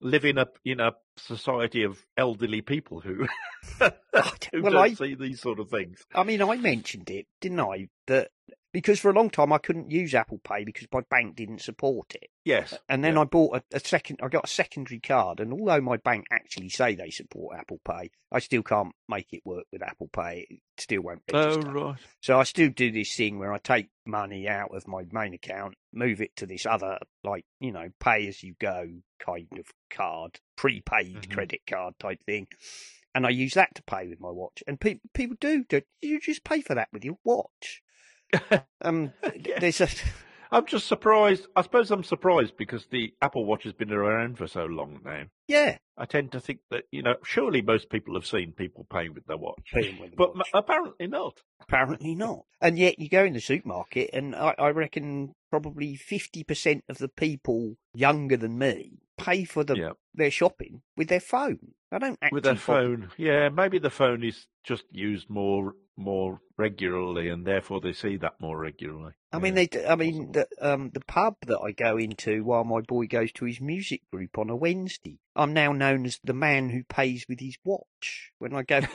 live 0.00 0.24
in 0.24 0.38
a 0.38 0.46
in 0.64 0.80
a 0.80 0.92
society 1.16 1.82
of 1.84 2.04
elderly 2.16 2.60
people 2.60 3.00
who 3.00 3.26
who 3.78 4.62
well, 4.62 4.72
don't 4.72 4.76
I 4.76 4.94
see 4.94 5.14
these 5.14 5.40
sort 5.40 5.58
of 5.58 5.70
things. 5.70 6.04
I 6.14 6.24
mean, 6.24 6.42
I 6.42 6.56
mentioned 6.56 7.10
it, 7.10 7.26
didn't 7.40 7.60
I? 7.60 7.88
That 8.06 8.30
because 8.74 9.00
for 9.00 9.10
a 9.10 9.14
long 9.14 9.30
time 9.30 9.52
I 9.52 9.58
couldn't 9.58 9.90
use 9.90 10.14
Apple 10.14 10.40
Pay 10.44 10.64
because 10.64 10.86
my 10.92 11.00
bank 11.08 11.36
didn't 11.36 11.62
support 11.62 12.14
it. 12.14 12.28
Yes, 12.44 12.74
And 12.90 13.02
then 13.02 13.14
yeah. 13.14 13.22
I 13.22 13.24
bought 13.24 13.56
a, 13.56 13.76
a 13.76 13.80
second. 13.80 14.20
I 14.22 14.28
got 14.28 14.44
a 14.44 14.48
secondary 14.48 15.00
card, 15.00 15.40
and 15.40 15.50
although 15.52 15.80
my 15.80 15.96
bank 15.96 16.26
actually 16.30 16.68
say 16.68 16.94
they 16.94 17.08
support 17.08 17.56
Apple 17.56 17.80
Pay, 17.88 18.10
I 18.30 18.40
still 18.40 18.62
can't 18.62 18.92
make 19.08 19.32
it 19.32 19.40
work 19.46 19.64
with 19.72 19.82
Apple 19.82 20.08
Pay. 20.08 20.46
It 20.50 20.60
still 20.76 21.00
won't 21.00 21.22
Oh 21.32 21.60
right. 21.62 21.96
So 22.20 22.38
I 22.38 22.42
still 22.42 22.68
do 22.68 22.90
this 22.92 23.14
thing 23.16 23.38
where 23.38 23.54
I 23.54 23.58
take 23.58 23.88
money 24.04 24.46
out 24.46 24.74
of 24.74 24.86
my 24.86 25.04
main 25.10 25.32
account, 25.32 25.76
move 25.92 26.20
it 26.20 26.36
to 26.36 26.46
this 26.46 26.66
other, 26.66 26.98
like 27.22 27.46
you 27.60 27.72
know, 27.72 27.88
pay 28.00 28.26
as 28.28 28.42
you 28.42 28.54
go 28.60 28.86
kind 29.18 29.48
of 29.58 29.66
card, 29.88 30.40
prepaid 30.56 31.22
Mhm. 31.22 31.32
credit 31.32 31.60
card 31.66 31.94
type 31.98 32.22
thing, 32.24 32.48
and 33.14 33.24
I 33.24 33.30
use 33.30 33.54
that 33.54 33.74
to 33.76 33.82
pay 33.84 34.08
with 34.08 34.20
my 34.20 34.30
watch. 34.30 34.62
And 34.66 34.78
pe- 34.80 35.00
people 35.14 35.36
do, 35.40 35.64
do 35.64 35.80
you 36.02 36.20
just 36.20 36.44
pay 36.44 36.60
for 36.60 36.74
that 36.74 36.88
with 36.92 37.04
your 37.04 37.16
watch? 37.24 37.80
Um, 38.82 39.12
there's 39.60 39.80
a 39.80 39.88
I'm 40.52 40.66
just 40.66 40.86
surprised. 40.86 41.46
I 41.56 41.62
suppose 41.62 41.90
I'm 41.90 42.04
surprised 42.04 42.56
because 42.56 42.86
the 42.90 43.12
Apple 43.22 43.44
Watch 43.44 43.64
has 43.64 43.72
been 43.72 43.90
around 43.92 44.38
for 44.38 44.46
so 44.46 44.66
long 44.66 45.00
now. 45.04 45.22
yeah, 45.48 45.78
I 45.96 46.04
tend 46.04 46.32
to 46.32 46.40
think 46.40 46.60
that 46.70 46.84
you 46.92 47.02
know, 47.02 47.16
surely 47.24 47.62
most 47.62 47.88
people 47.90 48.14
have 48.14 48.26
seen 48.26 48.52
people 48.52 48.86
paying 48.92 49.14
with 49.14 49.26
their 49.26 49.36
watch, 49.38 49.64
paying 49.72 49.98
with 49.98 50.14
but 50.16 50.36
watch. 50.36 50.46
m- 50.54 50.58
apparently 50.58 51.06
not. 51.06 51.40
Apparently 51.62 52.14
not. 52.14 52.44
And 52.60 52.78
yet 52.78 52.98
you 52.98 53.08
go 53.08 53.24
in 53.24 53.32
the 53.32 53.40
supermarket, 53.40 54.10
and 54.12 54.36
I, 54.36 54.54
I 54.58 54.68
reckon 54.68 55.32
probably 55.50 55.96
50% 55.96 56.80
of 56.88 56.98
the 56.98 57.08
people 57.08 57.76
younger 57.94 58.36
than 58.36 58.58
me 58.58 58.98
pay 59.16 59.44
for 59.44 59.64
the, 59.64 59.76
Yeah. 59.76 59.90
their 60.14 60.30
shopping 60.30 60.82
with 60.96 61.08
their 61.08 61.20
phone. 61.20 61.74
I 61.92 61.98
don't 61.98 62.18
actually 62.20 62.36
with 62.36 62.44
their 62.44 62.56
phone. 62.56 63.10
Yeah, 63.16 63.48
maybe 63.50 63.78
the 63.78 63.90
phone 63.90 64.24
is 64.24 64.46
just 64.64 64.84
used 64.90 65.28
more 65.30 65.74
more 65.96 66.40
regularly, 66.56 67.28
and 67.28 67.46
therefore 67.46 67.80
they 67.80 67.92
see 67.92 68.16
that 68.16 68.40
more 68.40 68.58
regularly. 68.58 69.12
I 69.32 69.38
mean, 69.38 69.52
Yeah, 69.52 69.54
they. 69.54 69.66
d- 69.68 69.86
I 69.86 69.94
mean, 69.94 70.32
the 70.32 70.48
um 70.60 70.90
the 70.92 71.00
pub 71.00 71.36
that 71.46 71.60
I 71.60 71.70
go 71.70 71.96
into 71.96 72.42
while 72.42 72.64
my 72.64 72.80
boy 72.80 73.06
goes 73.06 73.30
to 73.34 73.44
his 73.44 73.60
music 73.60 74.00
group 74.10 74.36
on 74.38 74.50
a 74.50 74.56
Wednesday. 74.56 75.20
I'm 75.36 75.52
now 75.52 75.72
known 75.72 76.04
as 76.04 76.18
the 76.24 76.32
man 76.32 76.70
who 76.70 76.82
pays 76.82 77.26
with 77.28 77.38
his 77.38 77.56
watch 77.64 78.32
when 78.38 78.54
I 78.54 78.62
go. 78.62 78.80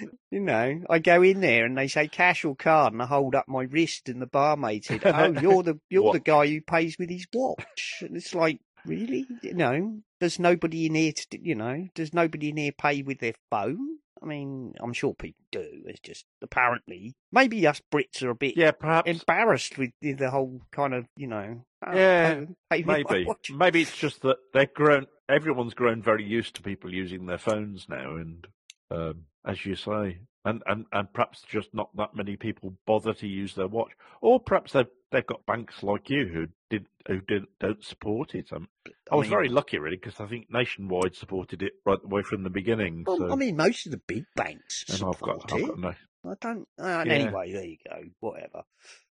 there 0.00 0.10
to- 0.10 0.18
you 0.30 0.40
know, 0.40 0.82
I 0.90 0.98
go 0.98 1.22
in 1.22 1.40
there 1.40 1.64
and 1.64 1.76
they 1.76 1.88
say 1.88 2.08
cash 2.08 2.44
or 2.44 2.54
card, 2.56 2.92
and 2.92 3.02
I 3.02 3.06
hold 3.06 3.34
up 3.34 3.48
my 3.48 3.62
wrist, 3.64 4.08
and 4.08 4.20
the 4.20 4.26
barmaid 4.26 4.84
said, 4.84 5.02
"Oh, 5.04 5.32
you're 5.40 5.62
the 5.62 5.80
you're 5.90 6.12
the 6.12 6.20
guy 6.20 6.46
who 6.46 6.60
pays 6.60 6.96
with 6.98 7.10
his 7.10 7.26
watch." 7.32 8.02
And 8.02 8.16
it's 8.16 8.34
like, 8.34 8.60
really, 8.84 9.26
you 9.42 9.54
know, 9.54 10.00
does 10.20 10.38
nobody 10.38 10.86
in 10.86 10.94
here, 10.94 11.12
to, 11.30 11.40
you 11.40 11.54
know, 11.54 11.88
does 11.94 12.12
nobody 12.14 12.50
in 12.50 12.56
here 12.56 12.72
pay 12.72 13.02
with 13.02 13.20
their 13.20 13.34
phone? 13.50 13.98
I 14.20 14.26
mean, 14.26 14.74
I'm 14.80 14.92
sure 14.92 15.14
people 15.14 15.44
do. 15.52 15.82
It's 15.86 16.00
just 16.00 16.24
apparently 16.42 17.14
maybe 17.30 17.64
us 17.68 17.80
Brits 17.92 18.20
are 18.22 18.30
a 18.30 18.34
bit 18.34 18.56
yeah, 18.56 18.72
perhaps 18.72 19.08
embarrassed 19.08 19.78
with 19.78 19.90
the, 20.00 20.12
the 20.14 20.30
whole 20.30 20.60
kind 20.72 20.92
of, 20.92 21.06
you 21.16 21.28
know, 21.28 21.64
oh, 21.86 21.92
Yeah, 21.96 22.40
pay, 22.68 22.82
pay 22.82 23.04
maybe 23.04 23.28
maybe 23.54 23.82
it's 23.82 23.96
just 23.96 24.22
that 24.22 24.38
they've 24.52 24.74
grown. 24.74 25.06
Everyone's 25.28 25.74
grown 25.74 26.02
very 26.02 26.24
used 26.24 26.56
to 26.56 26.62
people 26.62 26.92
using 26.92 27.26
their 27.26 27.38
phones 27.38 27.86
now, 27.88 28.16
and 28.16 28.46
um, 28.90 29.24
as 29.46 29.64
you 29.64 29.74
say, 29.74 30.18
and, 30.44 30.62
and 30.66 30.86
and 30.92 31.12
perhaps 31.12 31.42
just 31.48 31.74
not 31.74 31.94
that 31.96 32.14
many 32.14 32.36
people 32.36 32.74
bother 32.86 33.12
to 33.14 33.26
use 33.26 33.54
their 33.54 33.66
watch, 33.68 33.90
or 34.20 34.40
perhaps 34.40 34.72
they've 34.72 34.86
they've 35.10 35.26
got 35.26 35.44
banks 35.46 35.82
like 35.82 36.08
you 36.10 36.26
who 36.26 36.46
did 36.70 36.86
who 37.06 37.20
did 37.20 37.44
don't 37.60 37.84
support 37.84 38.34
it. 38.34 38.52
Um, 38.52 38.68
I 39.10 39.16
was 39.16 39.24
mean- 39.24 39.30
very 39.30 39.48
lucky, 39.48 39.78
really, 39.78 39.96
because 39.96 40.20
I 40.20 40.26
think 40.26 40.46
Nationwide 40.50 41.14
supported 41.14 41.62
it 41.62 41.72
right 41.84 42.00
the 42.00 42.08
way 42.08 42.22
from 42.22 42.42
the 42.42 42.50
beginning. 42.50 43.04
Well, 43.06 43.18
so, 43.18 43.32
I 43.32 43.36
mean, 43.36 43.56
most 43.56 43.86
of 43.86 43.92
the 43.92 44.00
big 44.06 44.24
banks 44.36 44.84
and 44.88 44.94
I've 44.96 45.16
support 45.16 45.48
got, 45.48 45.52
I've 45.52 45.60
it. 45.60 45.66
got 45.66 45.78
no 45.78 45.94
I 46.24 46.34
don't. 46.40 46.68
Uh, 46.78 47.04
Yeah. 47.06 47.12
Anyway, 47.12 47.52
there 47.52 47.64
you 47.64 47.76
go. 47.88 48.02
Whatever. 48.20 48.62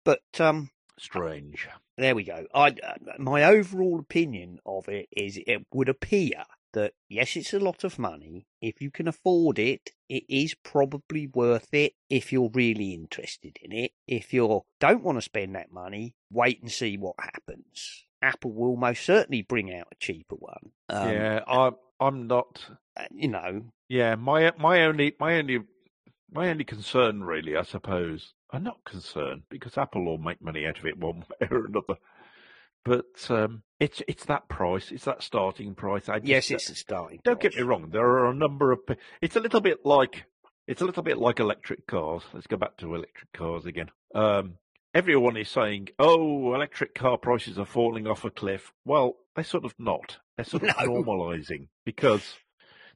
But 0.03 0.21
um, 0.39 0.69
strange. 0.99 1.67
there 1.97 2.15
we 2.15 2.23
go. 2.23 2.45
I 2.53 2.67
uh, 2.69 2.93
my 3.19 3.43
overall 3.43 3.99
opinion 3.99 4.59
of 4.65 4.87
it 4.89 5.07
is 5.11 5.37
it 5.37 5.65
would 5.73 5.89
appear 5.89 6.43
that 6.75 6.93
yes, 7.09 7.35
it's 7.35 7.53
a 7.53 7.59
lot 7.59 7.83
of 7.83 7.97
money. 7.97 8.45
If 8.61 8.81
you 8.81 8.91
can 8.91 9.07
afford 9.07 9.57
it, 9.57 9.89
it 10.07 10.23
is 10.29 10.53
probably 10.53 11.27
worth 11.27 11.73
it 11.73 11.93
if 12.09 12.31
you're 12.31 12.51
really 12.53 12.93
interested 12.93 13.57
in 13.61 13.71
it. 13.71 13.91
If 14.07 14.33
you 14.33 14.63
don't 14.79 15.03
want 15.03 15.17
to 15.17 15.23
spend 15.23 15.55
that 15.55 15.71
money, 15.71 16.13
wait 16.31 16.61
and 16.61 16.71
see 16.71 16.97
what 16.97 17.15
happens. 17.19 18.05
Apple 18.21 18.53
will 18.53 18.75
most 18.75 19.03
certainly 19.03 19.41
bring 19.41 19.73
out 19.73 19.87
a 19.91 19.95
cheaper 19.99 20.35
one. 20.35 20.71
Um, 20.89 21.09
yeah, 21.09 21.39
I'm 21.47 21.75
I'm 21.99 22.27
not. 22.27 22.65
uh, 22.97 23.05
you 23.11 23.29
know, 23.29 23.65
Yeah, 23.89 24.15
my 24.15 24.51
my 24.57 24.83
only 24.83 25.15
my 25.19 25.37
only 25.37 25.59
my 26.31 26.49
only 26.49 26.63
concern, 26.63 27.23
really, 27.23 27.55
I 27.55 27.63
suppose, 27.63 28.33
I'm 28.51 28.63
not 28.63 28.83
concerned 28.83 29.43
because 29.49 29.77
Apple 29.77 30.03
will 30.05 30.17
make 30.17 30.41
money 30.41 30.65
out 30.65 30.77
of 30.77 30.85
it 30.85 30.97
one 30.97 31.23
way 31.41 31.47
or 31.49 31.65
another. 31.65 31.95
But 32.85 33.05
um, 33.29 33.63
it's 33.79 34.01
it's 34.07 34.25
that 34.25 34.47
price, 34.47 34.91
it's 34.91 35.05
that 35.05 35.23
starting 35.23 35.73
price. 35.75 36.07
I 36.07 36.19
just, 36.19 36.27
yes, 36.29 36.51
it's 36.51 36.69
a 36.69 36.75
starting. 36.75 37.19
don't 37.23 37.39
get 37.39 37.55
me 37.55 37.63
wrong. 37.63 37.89
There 37.91 38.07
are 38.07 38.29
a 38.29 38.33
number 38.35 38.71
of. 38.71 38.79
It's 39.21 39.35
a 39.35 39.39
little 39.39 39.59
bit 39.61 39.79
like 39.85 40.25
it's 40.67 40.81
a 40.81 40.85
little 40.85 41.03
bit 41.03 41.17
like 41.17 41.39
electric 41.39 41.87
cars. 41.87 42.21
Let's 42.33 42.47
go 42.47 42.57
back 42.57 42.77
to 42.77 42.93
electric 42.93 43.31
cars 43.33 43.65
again. 43.65 43.89
Um, 44.13 44.55
everyone 44.93 45.35
is 45.35 45.49
saying, 45.49 45.89
"Oh, 45.97 46.53
electric 46.53 46.93
car 46.93 47.17
prices 47.17 47.57
are 47.57 47.65
falling 47.65 48.05
off 48.07 48.23
a 48.23 48.29
cliff." 48.29 48.71
Well, 48.85 49.15
they're 49.35 49.43
sort 49.43 49.65
of 49.65 49.73
not. 49.79 50.17
They're 50.37 50.45
sort 50.45 50.63
of 50.69 50.75
No. 50.79 50.85
normalising 51.03 51.69
because 51.85 52.35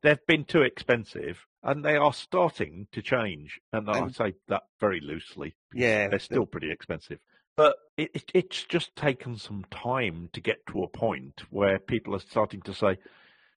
they've 0.03 0.23
been 0.27 0.45
too 0.45 0.61
expensive, 0.61 1.45
and 1.63 1.83
they 1.83 1.95
are 1.95 2.13
starting 2.13 2.87
to 2.91 3.01
change. 3.01 3.59
And 3.73 3.89
I 3.89 3.97
And- 3.97 4.15
say 4.15 4.35
that 4.49 4.63
very 4.79 4.99
loosely. 5.01 5.55
Yeah, 5.73 6.09
they're 6.09 6.19
still 6.19 6.45
pretty 6.45 6.71
expensive. 6.71 7.19
But 7.59 7.75
it, 7.97 8.11
it, 8.13 8.31
it's 8.33 8.63
just 8.63 8.95
taken 8.95 9.35
some 9.35 9.65
time 9.69 10.29
to 10.31 10.39
get 10.39 10.65
to 10.67 10.81
a 10.81 10.87
point 10.87 11.41
where 11.49 11.77
people 11.77 12.15
are 12.15 12.21
starting 12.21 12.61
to 12.61 12.73
say, 12.73 12.99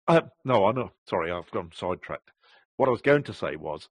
uh, 0.08 0.22
no, 0.44 0.64
I 0.64 0.72
know. 0.72 0.90
Sorry, 1.08 1.30
I've 1.30 1.52
gone 1.52 1.70
sidetracked. 1.72 2.32
What 2.76 2.88
I 2.88 2.90
was 2.90 3.00
going 3.00 3.22
to 3.22 3.32
say 3.32 3.54
was 3.54 3.88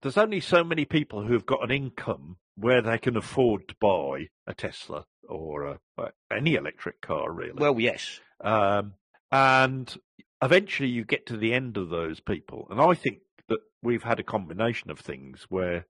there's 0.00 0.16
only 0.16 0.40
so 0.40 0.64
many 0.64 0.86
people 0.86 1.22
who've 1.22 1.44
got 1.44 1.62
an 1.62 1.70
income 1.70 2.38
where 2.56 2.80
they 2.80 2.96
can 2.96 3.14
afford 3.14 3.68
to 3.68 3.74
buy 3.78 4.28
a 4.46 4.54
Tesla 4.54 5.04
or 5.28 5.64
a, 5.66 5.78
uh, 5.98 6.08
any 6.34 6.54
electric 6.54 7.02
car, 7.02 7.30
really. 7.30 7.58
Well, 7.58 7.78
yes. 7.78 8.20
Um, 8.40 8.94
and 9.30 9.94
eventually 10.42 10.88
you 10.88 11.04
get 11.04 11.26
to 11.26 11.36
the 11.36 11.52
end 11.52 11.76
of 11.76 11.90
those 11.90 12.20
people. 12.20 12.68
And 12.70 12.80
I 12.80 12.94
think 12.94 13.18
that 13.50 13.60
we've 13.82 14.04
had 14.04 14.18
a 14.18 14.24
combination 14.24 14.90
of 14.90 14.98
things 14.98 15.44
where 15.50 15.84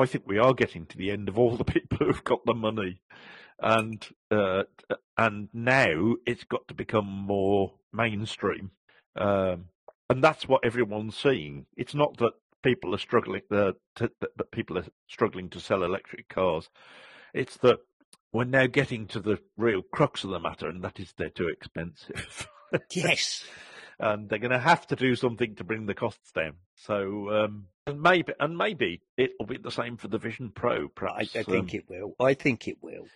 I 0.00 0.06
think 0.06 0.24
we 0.26 0.38
are 0.38 0.54
getting 0.54 0.86
to 0.86 0.96
the 0.98 1.10
end 1.10 1.28
of 1.28 1.38
all 1.38 1.56
the 1.56 1.64
people 1.64 1.98
who've 1.98 2.24
got 2.24 2.44
the 2.44 2.54
money. 2.54 3.00
And 3.58 4.06
uh, 4.30 4.64
and 5.16 5.48
now 5.54 6.16
it's 6.26 6.44
got 6.44 6.68
to 6.68 6.74
become 6.74 7.06
more 7.06 7.72
mainstream, 7.90 8.70
um, 9.16 9.70
and 10.10 10.22
that's 10.22 10.46
what 10.46 10.62
everyone's 10.62 11.16
seeing. 11.16 11.64
It's 11.74 11.94
not 11.94 12.18
that 12.18 12.32
people 12.62 12.94
are 12.94 12.98
struggling 12.98 13.40
uh, 13.50 13.72
to, 13.94 14.10
that, 14.20 14.36
that 14.36 14.50
people 14.50 14.76
are 14.76 14.84
struggling 15.08 15.48
to 15.50 15.60
sell 15.60 15.82
electric 15.84 16.28
cars. 16.28 16.68
It's 17.32 17.56
that 17.58 17.78
we're 18.30 18.44
now 18.44 18.66
getting 18.66 19.06
to 19.06 19.20
the 19.20 19.38
real 19.56 19.80
crux 19.80 20.22
of 20.22 20.30
the 20.30 20.38
matter, 20.38 20.68
and 20.68 20.82
that 20.84 21.00
is 21.00 21.14
they're 21.16 21.30
too 21.30 21.48
expensive. 21.48 22.48
Yes. 22.90 23.44
and 24.00 24.28
they're 24.28 24.40
going 24.40 24.50
to 24.50 24.58
have 24.58 24.86
to 24.88 24.96
do 24.96 25.14
something 25.14 25.54
to 25.54 25.64
bring 25.64 25.86
the 25.86 25.94
costs 25.94 26.32
down. 26.32 26.54
So, 26.74 27.30
um, 27.30 27.66
and 27.86 28.02
maybe, 28.02 28.32
and 28.40 28.56
maybe 28.56 29.00
it'll 29.16 29.46
be 29.46 29.58
the 29.58 29.70
same 29.70 29.96
for 29.96 30.08
the 30.08 30.18
Vision 30.18 30.50
Pro. 30.54 30.86
I, 30.86 30.88
Perhaps 30.94 31.36
I 31.36 31.42
think 31.42 31.72
um, 31.72 31.78
it 31.78 31.88
will. 31.88 32.14
I 32.18 32.34
think 32.34 32.66
it 32.66 32.78
will. 32.82 33.06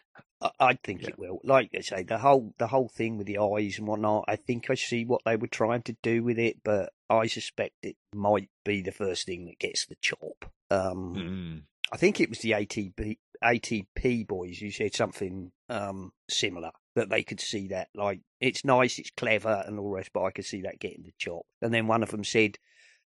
I, 0.40 0.50
I 0.60 0.74
think 0.74 1.02
Yeah. 1.02 1.10
it 1.10 1.18
will. 1.18 1.40
Like 1.42 1.70
I 1.76 1.80
say, 1.80 2.02
the 2.04 2.18
whole 2.18 2.54
the 2.58 2.68
whole 2.68 2.88
thing 2.88 3.18
with 3.18 3.26
the 3.26 3.38
eyes 3.38 3.78
and 3.78 3.86
whatnot. 3.88 4.24
I 4.28 4.36
think 4.36 4.70
I 4.70 4.74
see 4.74 5.04
what 5.04 5.22
they 5.24 5.36
were 5.36 5.48
trying 5.48 5.82
to 5.82 5.96
do 6.02 6.22
with 6.22 6.38
it, 6.38 6.58
but 6.64 6.92
I 7.08 7.26
suspect 7.26 7.74
it 7.82 7.96
might 8.14 8.48
be 8.64 8.80
the 8.82 8.92
first 8.92 9.26
thing 9.26 9.46
that 9.46 9.58
gets 9.58 9.86
the 9.86 9.96
chop. 10.00 10.50
Um, 10.70 11.14
mm, 11.16 11.62
I 11.92 11.96
think 11.96 12.20
it 12.20 12.28
was 12.28 12.38
the 12.38 12.52
ATP 12.52 13.18
ATP 13.42 14.26
boys 14.28 14.58
who 14.58 14.70
said 14.70 14.94
something 14.94 15.50
um, 15.68 16.12
similar 16.28 16.70
that 16.94 17.08
they 17.08 17.22
could 17.22 17.40
see 17.40 17.68
that 17.68 17.88
like 17.94 18.20
it's 18.40 18.64
nice, 18.64 18.98
it's 18.98 19.10
clever, 19.10 19.64
and 19.66 19.78
all 19.78 19.90
the 19.90 19.96
rest, 19.96 20.10
but 20.12 20.22
I 20.24 20.30
could 20.30 20.44
see 20.44 20.62
that 20.62 20.78
getting 20.78 21.02
the 21.02 21.12
chop. 21.18 21.46
And 21.60 21.74
then 21.74 21.86
one 21.86 22.02
of 22.02 22.10
them 22.10 22.24
said, 22.24 22.58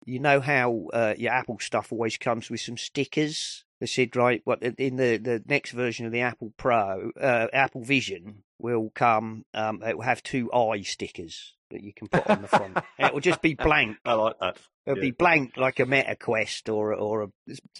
"You 0.06 0.20
know 0.20 0.40
how 0.40 0.88
uh, 0.94 1.16
your 1.18 1.32
Apple 1.32 1.60
stuff 1.60 1.92
always 1.92 2.18
comes 2.18 2.50
with 2.50 2.62
some 2.62 2.78
stickers." 2.78 3.64
They 3.80 3.86
said, 3.86 4.16
"Right, 4.16 4.42
what 4.44 4.62
in 4.62 4.98
the 4.98 5.18
the 5.18 5.44
next 5.48 5.72
version 5.72 6.06
of 6.06 6.12
the 6.12 6.22
Apple 6.22 6.54
Pro, 6.58 7.12
uh, 7.20 7.48
Apple 7.54 7.84
Vision 7.84 8.44
will 8.58 8.92
come. 8.94 9.46
Um, 9.54 9.82
it 9.84 9.98
will 9.98 10.06
have 10.06 10.24
two 10.24 10.52
eye 10.52 10.82
stickers." 10.82 11.54
That 11.72 11.84
you 11.84 11.94
can 11.94 12.08
put 12.08 12.28
on 12.28 12.42
the 12.42 12.48
front. 12.48 12.80
It 12.98 13.14
will 13.14 13.22
just 13.22 13.44
be 13.44 13.54
blank. 13.64 13.98
I 14.04 14.14
like 14.14 14.40
that. 14.40 14.58
It'll 14.90 14.98
Yeah. 15.04 15.10
be 15.10 15.12
blank 15.12 15.56
like 15.56 15.80
a 15.80 15.86
Meta 15.86 16.16
Quest 16.16 16.68
or 16.68 16.94
or 16.96 17.24
a 17.24 17.28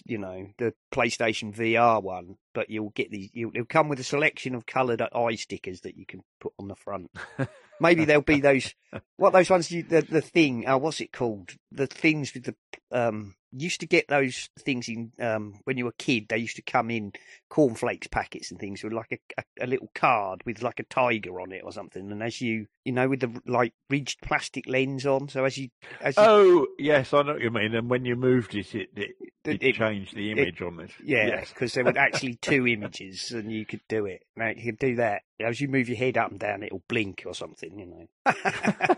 you 0.04 0.16
know 0.18 0.46
the 0.58 0.72
PlayStation 0.94 1.52
VR 1.52 2.00
one, 2.02 2.36
but 2.54 2.70
you'll 2.70 2.90
get 2.90 3.10
these. 3.10 3.30
You'll, 3.32 3.50
it'll 3.52 3.66
come 3.66 3.88
with 3.88 3.98
a 3.98 4.04
selection 4.04 4.54
of 4.54 4.64
coloured 4.64 5.02
eye 5.02 5.34
stickers 5.34 5.80
that 5.80 5.96
you 5.96 6.06
can 6.06 6.22
put 6.40 6.52
on 6.58 6.68
the 6.68 6.76
front. 6.76 7.10
Maybe 7.80 8.04
there'll 8.04 8.22
be 8.22 8.40
those 8.40 8.74
what 9.16 9.32
those 9.32 9.50
ones 9.50 9.70
you 9.72 9.82
the 9.82 10.02
the 10.02 10.20
thing. 10.20 10.66
Oh, 10.68 10.78
what's 10.78 11.00
it 11.00 11.12
called? 11.12 11.54
The 11.72 11.86
things 11.88 12.32
with 12.32 12.44
the 12.44 12.54
um. 12.92 13.34
Used 13.52 13.80
to 13.80 13.86
get 13.86 14.06
those 14.08 14.48
things 14.60 14.88
in 14.88 15.12
um 15.18 15.60
when 15.64 15.76
you 15.76 15.84
were 15.84 15.90
a 15.90 16.02
kid. 16.02 16.26
They 16.28 16.38
used 16.38 16.56
to 16.56 16.62
come 16.62 16.90
in 16.90 17.12
cornflakes 17.48 18.06
packets 18.06 18.50
and 18.50 18.60
things 18.60 18.82
with 18.84 18.92
like 18.92 19.10
a, 19.12 19.18
a, 19.40 19.64
a 19.64 19.66
little 19.66 19.90
card 19.94 20.42
with 20.46 20.62
like 20.62 20.78
a 20.78 20.84
tiger 20.84 21.40
on 21.40 21.50
it 21.52 21.62
or 21.64 21.72
something. 21.72 22.12
And 22.12 22.22
as 22.22 22.40
you 22.40 22.66
you 22.84 22.92
know 22.92 23.08
with 23.08 23.20
the 23.20 23.42
like 23.46 23.72
ridged 23.88 24.20
plastic 24.22 24.66
lens 24.68 25.04
on, 25.04 25.28
so 25.28 25.44
as 25.44 25.58
you 25.58 25.68
as 26.00 26.16
you 26.16 26.22
Oh 26.24 26.66
yes, 26.78 27.12
I 27.12 27.22
know 27.22 27.32
what 27.32 27.42
you 27.42 27.50
mean. 27.50 27.74
And 27.74 27.90
when 27.90 28.04
you 28.04 28.14
moved 28.16 28.54
it, 28.54 28.72
it 28.74 28.88
it, 28.96 29.10
it, 29.44 29.62
it- 29.62 29.74
changed 29.74 30.14
the 30.14 30.30
image 30.30 30.62
on 30.62 30.78
it. 30.80 30.90
Yeah, 31.02 31.26
Yes. 31.26 31.48
because 31.48 31.72
there 31.74 31.84
were 31.84 31.96
actually 31.98 32.34
two 32.36 32.66
images, 32.68 33.32
and 33.32 33.50
you 33.50 33.64
could 33.66 33.80
do 33.88 34.06
it. 34.06 34.22
Now 34.36 34.48
you 34.48 34.62
could 34.64 34.78
do 34.78 34.96
that 34.96 35.22
as 35.40 35.60
you 35.60 35.68
move 35.68 35.88
your 35.88 35.98
head 35.98 36.16
up 36.18 36.30
and 36.30 36.38
down. 36.38 36.62
It'll 36.62 36.82
blink 36.88 37.24
or 37.26 37.34
something, 37.34 37.78
you 37.78 37.86
know. 37.86 38.06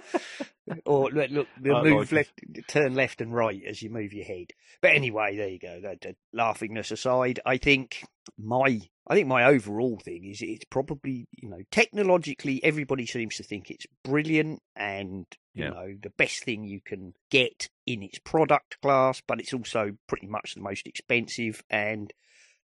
or 0.86 1.10
look, 1.10 1.30
look 1.30 1.48
they'll 1.60 1.76
oh, 1.76 1.82
move 1.84 2.12
left, 2.12 2.40
turn 2.68 2.94
left 2.94 3.20
and 3.20 3.34
right 3.34 3.62
as 3.66 3.82
you 3.82 3.90
move 3.90 4.12
your 4.12 4.24
head. 4.24 4.46
But 4.80 4.92
anyway, 4.92 5.36
there 5.36 5.48
you 5.48 5.58
go. 5.58 5.80
That, 5.80 6.00
that 6.02 6.16
laughingness 6.34 6.90
aside, 6.92 7.40
I 7.46 7.56
think 7.58 8.04
my 8.38 8.80
I 9.08 9.14
think 9.14 9.26
my 9.26 9.44
overall 9.44 9.98
thing 9.98 10.24
is 10.24 10.40
it's 10.42 10.64
probably 10.66 11.26
you 11.32 11.48
know 11.48 11.60
technologically 11.70 12.62
everybody 12.62 13.06
seems 13.06 13.36
to 13.36 13.42
think 13.42 13.70
it's 13.70 13.86
brilliant 14.04 14.60
and 14.76 15.26
you 15.54 15.64
Yeah. 15.64 15.70
know 15.70 15.94
the 16.00 16.10
best 16.10 16.44
thing 16.44 16.64
you 16.64 16.80
can 16.80 17.14
get 17.30 17.68
in 17.86 18.02
its 18.02 18.18
product 18.20 18.80
class, 18.80 19.20
but 19.26 19.40
it's 19.40 19.52
also 19.52 19.92
pretty 20.06 20.26
much 20.26 20.54
the 20.54 20.60
most 20.62 20.86
expensive 20.86 21.62
and 21.68 22.12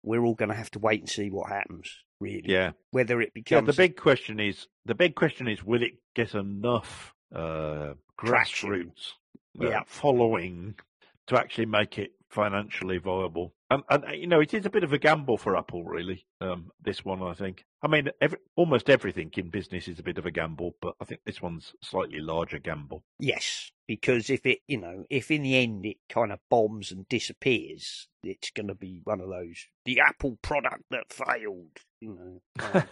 we're 0.03 0.23
all 0.23 0.35
going 0.35 0.49
to 0.49 0.55
have 0.55 0.69
to 0.71 0.79
wait 0.79 0.99
and 0.99 1.09
see 1.09 1.29
what 1.31 1.49
happens. 1.49 1.89
Really, 2.19 2.43
Yeah. 2.45 2.71
whether 2.91 3.19
it 3.21 3.31
Yeah. 3.35 3.41
becomes 3.61 3.67
The 3.75 3.81
big 3.81 3.97
question 3.97 4.39
is 4.39 4.67
the 4.85 4.93
big 4.95 5.15
question 5.15 5.47
is 5.47 5.63
will 5.63 5.81
it 5.81 5.93
get 6.13 6.35
enough 6.35 7.14
uh, 7.33 7.93
grassroots 8.17 9.13
uh, 9.61 9.69
Yeah. 9.69 9.83
following 9.85 10.75
to 11.27 11.37
actually 11.39 11.65
make 11.65 11.97
it 11.97 12.11
financially 12.29 12.97
viable? 12.97 13.53
And, 13.71 13.83
and 13.89 14.05
uh, 14.05 14.11
you 14.11 14.27
know, 14.27 14.41
it 14.41 14.53
is 14.53 14.65
a 14.65 14.69
bit 14.69 14.83
of 14.83 14.93
a 14.93 14.99
gamble 14.99 15.37
for 15.37 15.57
Apple, 15.57 15.83
really. 15.83 16.25
Um, 16.39 16.71
this 16.83 17.03
one, 17.03 17.23
I 17.23 17.33
think. 17.33 17.65
I 17.81 17.87
mean, 17.87 18.09
every, 18.21 18.37
almost 18.55 18.89
everything 18.89 19.31
in 19.37 19.49
business 19.49 19.87
is 19.87 19.97
a 19.99 20.03
bit 20.03 20.17
of 20.17 20.25
a 20.25 20.31
gamble, 20.31 20.75
but 20.81 20.95
I 21.01 21.05
think 21.05 21.21
this 21.25 21.41
one's 21.41 21.73
slightly 21.81 22.19
larger 22.19 22.59
gamble. 22.59 23.03
Yes, 23.19 23.71
because 23.87 24.29
if 24.29 24.45
it, 24.45 24.59
you 24.67 24.77
know, 24.77 25.05
if 25.09 25.31
in 25.31 25.41
the 25.43 25.55
end 25.57 25.85
it 25.85 25.97
kind 26.09 26.31
of 26.31 26.39
bombs 26.49 26.91
and 26.91 27.07
disappears, 27.09 28.07
it's 28.23 28.51
going 28.51 28.67
to 28.67 28.75
be 28.75 29.01
one 29.03 29.21
of 29.21 29.29
those 29.29 29.65
the 29.85 29.99
Apple 29.99 30.37
product 30.41 30.83
that 30.91 31.11
failed. 31.11 31.77
You 32.01 32.41
know, 32.59 32.83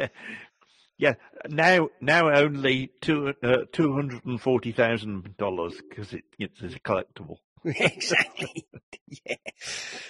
um, 0.00 0.08
yeah, 1.00 1.14
now 1.48 1.88
now 2.02 2.30
only 2.30 2.92
two 3.00 3.32
uh, 3.42 3.64
two 3.72 3.94
hundred 3.94 4.26
and 4.26 4.38
forty 4.38 4.70
thousand 4.72 5.34
dollars 5.38 5.80
because 5.88 6.12
it, 6.12 6.24
it's 6.38 6.60
a 6.60 6.78
collectible. 6.80 7.38
exactly. 7.64 8.66
yeah, 9.26 9.36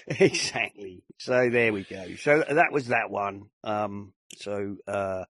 exactly. 0.09 1.05
So 1.19 1.49
there 1.49 1.73
we 1.73 1.85
go. 1.85 2.17
So 2.17 2.45
that 2.51 2.73
was 2.73 2.89
that 2.89 3.09
one. 3.09 3.45
Um, 3.63 4.15
so 4.37 4.79
uh, 4.89 5.27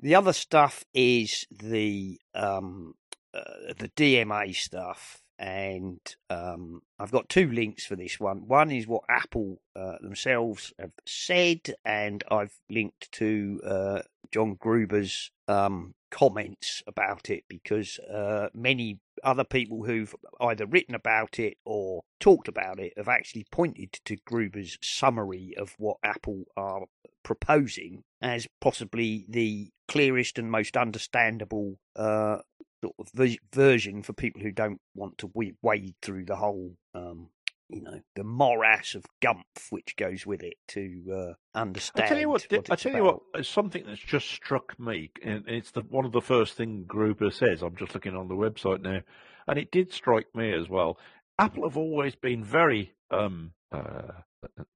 the 0.00 0.16
other 0.16 0.32
stuff 0.32 0.84
is 0.92 1.46
the 1.52 2.18
um, 2.34 2.94
uh, 3.32 3.74
the 3.78 3.90
DMA 3.90 4.56
stuff, 4.56 5.22
and 5.38 6.00
um, 6.30 6.82
I've 6.98 7.10
got 7.10 7.28
two 7.28 7.50
links 7.50 7.84
for 7.84 7.96
this 7.96 8.20
one. 8.20 8.46
One 8.46 8.70
is 8.70 8.86
what 8.86 9.04
Apple 9.08 9.60
uh, 9.74 9.96
themselves 10.00 10.72
have 10.78 10.92
said, 11.06 11.74
and 11.84 12.22
I've 12.30 12.58
linked 12.70 13.10
to 13.12 13.60
uh, 13.64 14.02
John 14.32 14.54
Gruber's 14.54 15.30
um, 15.48 15.94
comments 16.10 16.82
about 16.86 17.28
it 17.30 17.44
because 17.48 17.98
uh, 17.98 18.48
many 18.54 19.00
other 19.22 19.44
people 19.44 19.84
who've 19.84 20.14
either 20.40 20.66
written 20.66 20.94
about 20.94 21.38
it 21.38 21.56
or 21.64 22.02
talked 22.20 22.48
about 22.48 22.78
it 22.78 22.92
have 22.96 23.08
actually 23.08 23.46
pointed 23.50 23.92
to 24.04 24.16
Gruber's 24.24 24.78
summary 24.80 25.54
of 25.56 25.74
what 25.78 25.96
Apple 26.04 26.44
are 26.56 26.82
proposing 27.24 28.04
as 28.20 28.46
possibly 28.60 29.24
the 29.28 29.70
clearest 29.88 30.38
and 30.38 30.50
most 30.50 30.76
understandable 30.76 31.78
uh, 31.96 32.38
sort 32.84 32.94
of 32.98 33.10
ver- 33.14 33.36
version 33.52 34.02
for 34.02 34.12
people 34.12 34.42
who 34.42 34.52
don't 34.52 34.80
want 34.94 35.18
to 35.18 35.30
we- 35.34 35.54
wade 35.62 35.94
through 36.02 36.24
the 36.26 36.36
whole, 36.36 36.76
um, 36.94 37.28
you 37.68 37.80
know, 37.80 38.00
the 38.14 38.24
morass 38.24 38.94
of 38.94 39.04
gumph 39.22 39.70
which 39.70 39.96
goes 39.96 40.26
with 40.26 40.42
it 40.42 40.54
to 40.68 41.02
uh, 41.12 41.58
understand. 41.58 42.04
I 42.04 42.08
tell 42.08 42.18
you 42.18 42.28
what, 42.28 42.46
what 42.50 42.70
I 42.70 42.76
tell 42.76 42.94
you 42.94 43.04
what, 43.04 43.46
something 43.46 43.84
that's 43.86 44.00
just 44.00 44.28
struck 44.30 44.78
me, 44.78 45.10
and 45.22 45.44
it's 45.48 45.70
the 45.70 45.80
one 45.80 46.04
of 46.04 46.12
the 46.12 46.20
first 46.20 46.54
thing 46.54 46.84
Gruber 46.86 47.30
says. 47.30 47.62
I'm 47.62 47.76
just 47.76 47.94
looking 47.94 48.14
on 48.16 48.28
the 48.28 48.34
website 48.34 48.82
now, 48.82 49.00
and 49.48 49.58
it 49.58 49.70
did 49.70 49.92
strike 49.92 50.34
me 50.34 50.52
as 50.52 50.68
well. 50.68 50.98
Apple 51.38 51.64
have 51.64 51.76
always 51.76 52.14
been 52.14 52.44
very, 52.44 52.92
um, 53.10 53.52
uh, 53.72 54.12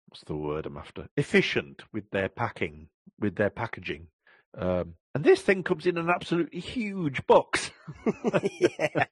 what's 0.08 0.24
the 0.26 0.34
word 0.34 0.66
I'm 0.66 0.78
after? 0.78 1.08
Efficient 1.16 1.82
with 1.92 2.10
their 2.10 2.28
packing, 2.28 2.88
with 3.20 3.36
their 3.36 3.50
packaging. 3.50 4.08
Um, 4.56 4.94
and 5.14 5.24
this 5.24 5.42
thing 5.42 5.62
comes 5.62 5.86
in 5.86 5.98
an 5.98 6.08
absolutely 6.10 6.60
huge 6.60 7.26
box. 7.26 7.70
yeah. 8.60 9.06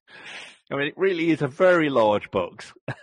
I 0.70 0.74
mean, 0.74 0.88
it 0.88 0.98
really 0.98 1.30
is 1.30 1.42
a 1.42 1.48
very 1.48 1.88
large 1.88 2.30
box, 2.30 2.72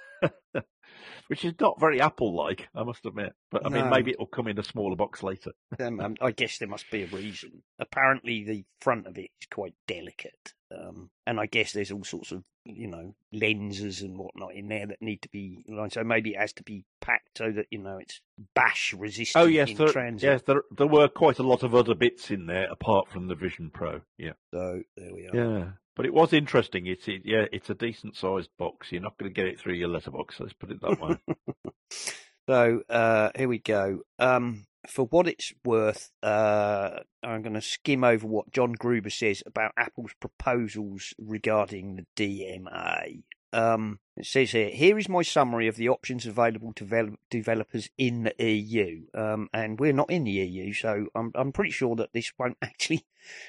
which 1.33 1.45
is 1.45 1.53
not 1.59 1.79
very 1.79 1.99
Apple-like, 1.99 2.67
I 2.75 2.83
must 2.83 3.03
admit. 3.07 3.33
But 3.49 3.65
I 3.65 3.69
mean, 3.69 3.89
maybe 3.89 4.11
it'll 4.11 4.27
come 4.27 4.47
in 4.47 4.59
a 4.59 4.63
smaller 4.63 4.95
box 4.95 5.23
later. 5.23 5.51
Um, 5.79 5.99
um, 5.99 6.15
I 6.21 6.29
guess 6.29 6.59
there 6.59 6.67
must 6.67 6.91
be 6.91 7.01
a 7.01 7.07
reason. 7.07 7.63
Apparently, 7.79 8.43
the 8.43 8.63
front 8.79 9.07
of 9.07 9.17
it 9.17 9.31
is 9.41 9.47
quite 9.51 9.73
delicate, 9.87 10.53
um, 10.71 11.09
and 11.25 11.39
I 11.39 11.47
guess 11.47 11.73
there's 11.73 11.91
all 11.91 12.03
sorts 12.03 12.31
of 12.31 12.43
you 12.65 12.87
know 12.87 13.15
lenses 13.31 14.01
and 14.03 14.15
whatnot 14.17 14.53
in 14.53 14.67
there 14.67 14.85
that 14.85 15.01
need 15.01 15.23
to 15.23 15.29
be. 15.29 15.65
like, 15.67 15.91
So 15.91 16.03
maybe 16.03 16.35
it 16.35 16.39
has 16.39 16.53
to 16.53 16.63
be 16.63 16.85
packed 17.01 17.39
so 17.39 17.51
that 17.51 17.65
you 17.71 17.79
know 17.79 17.97
it's 17.97 18.21
bash 18.53 18.93
resistant. 18.93 19.43
Oh 19.43 19.47
yes, 19.47 19.73
there, 19.75 19.87
transit. 19.87 20.27
yes, 20.27 20.41
there 20.45 20.61
there 20.77 20.85
were 20.87 21.07
quite 21.07 21.39
a 21.39 21.43
lot 21.43 21.63
of 21.63 21.73
other 21.73 21.95
bits 21.95 22.29
in 22.29 22.45
there 22.45 22.69
apart 22.71 23.09
from 23.09 23.27
the 23.27 23.35
Vision 23.35 23.71
Pro. 23.73 24.01
Yeah, 24.19 24.33
So 24.53 24.83
there 24.95 25.11
we 25.13 25.27
are. 25.27 25.35
yeah. 25.35 25.65
But 25.95 26.05
it 26.05 26.13
was 26.13 26.33
interesting. 26.33 26.87
It's 26.87 27.07
it, 27.07 27.21
yeah, 27.23 27.45
it's 27.51 27.69
a 27.69 27.75
decent 27.75 28.15
sized 28.15 28.49
box. 28.57 28.91
You're 28.91 29.01
not 29.01 29.17
going 29.17 29.31
to 29.31 29.35
get 29.35 29.47
it 29.47 29.59
through 29.59 29.75
your 29.75 29.89
letterbox. 29.89 30.39
Let's 30.39 30.53
put 30.53 30.71
it 30.71 30.81
that 30.81 30.99
way. 30.99 31.17
So 32.47 32.81
uh, 32.89 33.29
here 33.35 33.47
we 33.47 33.59
go. 33.59 34.01
Um, 34.19 34.65
for 34.89 35.05
what 35.05 35.27
it's 35.27 35.53
worth, 35.63 36.11
uh, 36.21 36.99
I'm 37.23 37.41
going 37.41 37.53
to 37.53 37.61
skim 37.61 38.03
over 38.03 38.27
what 38.27 38.51
John 38.51 38.73
Gruber 38.73 39.09
says 39.09 39.41
about 39.45 39.71
Apple's 39.77 40.11
proposals 40.19 41.13
regarding 41.17 41.95
the 41.95 42.05
DMA. 42.17 43.23
Um, 43.53 43.99
it 44.17 44.25
says 44.25 44.51
here, 44.51 44.69
here 44.69 44.97
is 44.97 45.07
my 45.07 45.21
summary 45.21 45.67
of 45.67 45.75
the 45.75 45.89
options 45.89 46.25
available 46.25 46.73
to 46.73 46.83
develop- 46.83 47.19
developers 47.29 47.89
in 47.97 48.23
the 48.23 48.45
EU. 48.45 49.03
Um, 49.13 49.49
and 49.53 49.79
we're 49.79 49.93
not 49.93 50.11
in 50.11 50.23
the 50.23 50.31
EU, 50.31 50.73
so 50.73 51.07
I'm, 51.15 51.31
I'm 51.35 51.51
pretty 51.51 51.71
sure 51.71 51.95
that 51.95 52.13
this 52.13 52.31
won't 52.37 52.57
actually, 52.61 53.05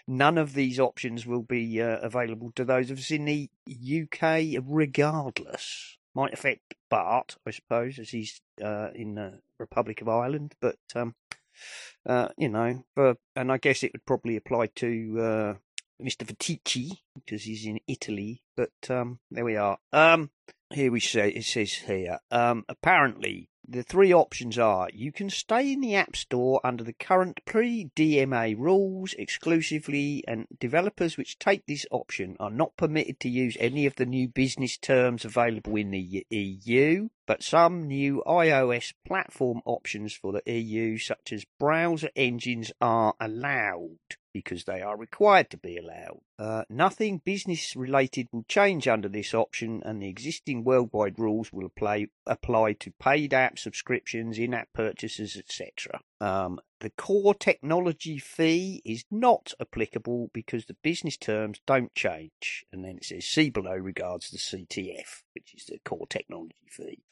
none 0.07 0.39
of 0.39 0.55
these 0.55 0.79
options 0.79 1.27
will 1.27 1.43
be 1.43 1.81
uh, 1.81 1.99
available 1.99 2.53
to 2.57 2.65
those 2.65 2.91
of 2.91 2.99
us 2.99 3.11
in 3.11 3.25
the 3.25 3.51
UK 3.69 4.63
regardless. 4.65 5.99
Might 6.15 6.33
affect 6.33 6.75
Bart, 6.89 7.37
I 7.47 7.51
suppose, 7.51 7.99
as 7.99 8.11
he's 8.11 8.41
uh, 8.63 8.91
in 8.95 9.17
the 9.17 9.41
Republic 9.59 10.01
of 10.01 10.09
Ireland, 10.09 10.55
but 10.61 10.79
um, 10.95 11.15
uh, 12.07 12.29
you 12.37 12.49
know, 12.49 12.85
for, 12.95 13.17
and 13.35 13.51
I 13.51 13.59
guess 13.59 13.83
it 13.83 13.93
would 13.93 14.07
probably 14.07 14.37
apply 14.37 14.69
to 14.77 15.21
uh, 15.21 15.55
Mr. 16.05 16.27
Viticci 16.27 16.99
because 17.15 17.45
he's 17.45 17.65
in 17.65 17.81
Italy. 17.87 18.43
But 18.57 18.91
um, 18.91 19.21
there 19.31 19.45
we 19.45 19.57
are. 19.57 19.79
Um, 19.93 20.31
here 20.71 20.93
we 20.93 21.01
say 21.01 21.31
it 21.31 21.45
says 21.45 21.73
here. 21.73 22.19
Um, 22.31 22.65
apparently, 22.69 23.49
the 23.67 23.83
three 23.83 24.13
options 24.13 24.59
are 24.59 24.91
you 24.93 25.11
can 25.11 25.31
stay 25.31 25.73
in 25.73 25.81
the 25.81 25.95
App 25.95 26.15
Store 26.17 26.61
under 26.63 26.85
the 26.85 26.93
current 26.93 27.41
pre 27.47 27.91
DMA 27.97 28.59
rules 28.59 29.15
exclusively, 29.15 30.23
and 30.29 30.47
developers 30.61 31.17
which 31.17 31.39
take 31.39 31.65
this 31.65 31.87
option 31.91 32.37
are 32.39 32.51
not 32.51 32.77
permitted 32.77 33.19
to 33.21 33.31
use 33.31 33.57
any 33.59 33.87
of 33.87 33.97
the 33.97 34.05
new 34.05 34.29
business 34.29 34.77
terms 34.77 35.25
available 35.25 35.77
in 35.77 35.91
the 35.93 36.27
EU. 36.29 37.09
But 37.27 37.43
some 37.43 37.87
new 37.87 38.23
iOS 38.27 38.93
platform 39.07 39.63
options 39.65 40.13
for 40.13 40.33
the 40.33 40.43
EU, 40.53 40.99
such 40.99 41.33
as 41.33 41.47
browser 41.59 42.11
engines, 42.15 42.71
are 42.83 43.15
allowed 43.19 43.99
because 44.35 44.65
they 44.65 44.83
are 44.83 44.99
required 44.99 45.49
to 45.49 45.57
be 45.57 45.79
allowed. 45.79 46.21
Uh, 46.39 46.65
nothing 46.69 47.23
business 47.25 47.75
related 47.77 48.29
will 48.33 48.45
change 48.49 48.87
under 48.89 49.09
this 49.09 49.33
option, 49.33 49.81
and 49.87 50.03
the 50.03 50.09
existing 50.09 50.65
worldwide 50.65 51.19
rules 51.19 51.53
will 51.53 51.65
apply, 51.65 52.09
apply 52.27 52.73
to 52.75 52.91
paid 53.01 53.33
app 53.33 53.59
subscriptions, 53.59 54.37
in 54.37 54.53
app 54.53 54.69
purchases, 54.75 55.37
etc. 55.37 56.01
Um, 56.21 56.59
the 56.81 56.91
core 56.91 57.35
technology 57.35 58.19
fee 58.19 58.83
is 58.85 59.05
not 59.11 59.55
applicable 59.61 60.31
because 60.35 60.67
the 60.67 60.77
business 60.83 61.17
terms 61.17 61.61
don't 61.67 61.95
change. 61.95 62.67
And 62.73 62.85
then 62.85 62.97
it 62.97 63.05
says, 63.05 63.25
see 63.25 63.49
below 63.49 63.77
regards 63.77 64.31
the 64.31 64.39
CTF, 64.39 65.23
which 65.35 65.55
is 65.55 65.67
the 65.67 65.79
core 65.85 66.07
technology 66.09 66.67
fee. 66.69 67.05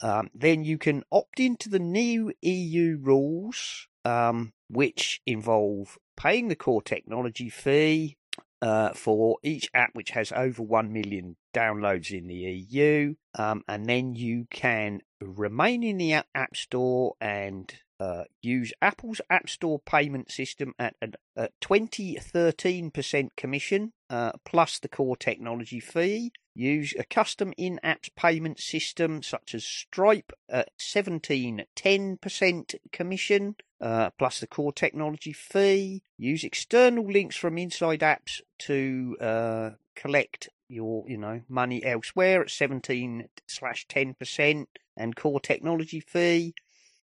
Um, 0.00 0.30
then 0.32 0.64
you 0.64 0.78
can 0.78 1.02
opt 1.10 1.40
into 1.40 1.68
the 1.68 1.80
new 1.80 2.32
EU 2.40 2.98
rules, 3.02 3.88
um, 4.04 4.52
which 4.70 5.20
involve 5.26 5.98
paying 6.18 6.48
the 6.48 6.56
core 6.56 6.82
technology 6.82 7.48
fee 7.48 8.16
uh, 8.60 8.92
for 8.92 9.38
each 9.42 9.70
app 9.72 9.90
which 9.94 10.10
has 10.10 10.32
over 10.32 10.62
1 10.62 10.92
million 10.92 11.36
downloads 11.54 12.10
in 12.10 12.26
the 12.26 12.34
EU. 12.34 13.14
Um, 13.38 13.62
and 13.68 13.86
then 13.86 14.14
you 14.14 14.46
can 14.50 15.00
remain 15.20 15.82
in 15.82 15.96
the 15.96 16.14
App 16.34 16.56
Store 16.56 17.14
and 17.20 17.72
uh, 18.00 18.24
use 18.42 18.72
Apple's 18.82 19.20
App 19.30 19.48
Store 19.48 19.78
payment 19.78 20.30
system 20.30 20.74
at 20.78 20.94
a 21.36 21.48
20 21.60 22.16
13% 22.16 23.28
commission 23.36 23.92
uh, 24.10 24.32
plus 24.44 24.78
the 24.78 24.88
core 24.88 25.16
technology 25.16 25.80
fee. 25.80 26.32
Use 26.58 26.92
a 26.98 27.04
custom 27.04 27.54
in 27.56 27.78
apps 27.84 28.10
payment 28.16 28.58
system 28.58 29.22
such 29.22 29.54
as 29.54 29.64
Stripe 29.64 30.32
at 30.48 30.70
17 30.76 31.64
10% 31.76 32.74
commission 32.90 33.54
uh, 33.80 34.10
plus 34.18 34.40
the 34.40 34.48
core 34.48 34.72
technology 34.72 35.32
fee. 35.32 36.02
Use 36.16 36.42
external 36.42 37.04
links 37.04 37.36
from 37.36 37.58
inside 37.58 38.00
apps 38.00 38.40
to 38.58 39.16
uh, 39.20 39.70
collect 39.94 40.48
your 40.68 41.04
you 41.06 41.16
know 41.16 41.42
money 41.48 41.84
elsewhere 41.84 42.42
at 42.42 42.50
17 42.50 43.28
slash 43.46 43.86
10% 43.86 44.66
and 44.96 45.14
core 45.14 45.38
technology 45.38 46.00
fee 46.00 46.54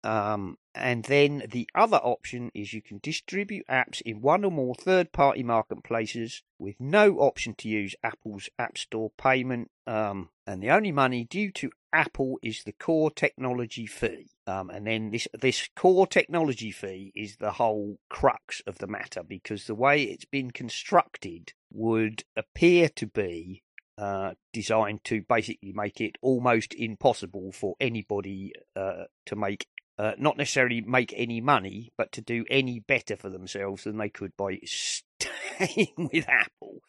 um, 0.05 0.59
and 0.75 1.05
then 1.05 1.45
the 1.51 1.69
other 1.75 1.99
option 1.99 2.51
is 2.55 2.73
you 2.73 2.83
can 2.83 2.99
distribute 3.03 3.67
apps 3.69 4.01
in 4.03 4.21
one 4.21 4.45
or 4.45 4.51
more 4.51 4.75
third 4.75 5.13
party 5.13 5.43
marketplaces 5.43 6.43
with 6.59 6.77
no 6.81 7.19
option 7.19 7.55
to 7.59 7.69
use 7.69 7.95
Apple's 8.03 8.49
App 8.59 8.79
Store 8.79 9.11
payment. 9.17 9.71
Um, 9.87 10.31
and 10.47 10.63
the 10.63 10.71
only 10.71 10.91
money 10.91 11.25
due 11.25 11.53
to 11.53 11.71
Apple 11.93 12.39
is 12.43 12.65
the 12.65 12.73
core 12.73 13.11
technology 13.11 13.87
fee. 13.87 14.31
Um, 14.47 14.71
and 14.71 14.87
then 14.87 15.11
this, 15.11 15.29
this 15.39 15.69
core 15.77 16.07
technology 16.07 16.71
fee 16.71 17.13
is 17.15 17.37
the 17.37 17.53
whole 17.53 17.99
crux 18.09 18.63
of 18.67 18.79
the 18.79 18.87
matter 18.87 19.23
because 19.23 19.67
the 19.67 19.75
way 19.75 20.03
it's 20.03 20.25
been 20.25 20.51
constructed 20.51 21.53
would 21.71 22.25
appear 22.35 22.89
to 22.89 23.07
be 23.07 23.63
uh, 23.99 24.33
designed 24.53 25.05
to 25.05 25.23
basically 25.29 25.73
make 25.75 26.01
it 26.01 26.17
almost 26.23 26.75
impossible 26.75 27.53
for 27.53 27.77
anybody 27.79 28.53
uh, 28.75 29.05
to 29.27 29.37
make 29.37 29.67
uh, 30.03 30.15
not 30.19 30.37
necessarily 30.37 30.81
make 30.81 31.15
any 31.17 31.41
money, 31.41 31.93
but 31.97 32.11
to 32.11 32.21
do 32.21 32.45
any 32.51 32.81
better 32.81 33.15
for 33.17 33.29
themselves 33.29 33.85
than 33.85 33.99
they 33.99 34.09
could 34.09 34.37
by 34.37 34.59
staying 34.65 36.11
with 36.13 36.29
Apple. 36.29 36.81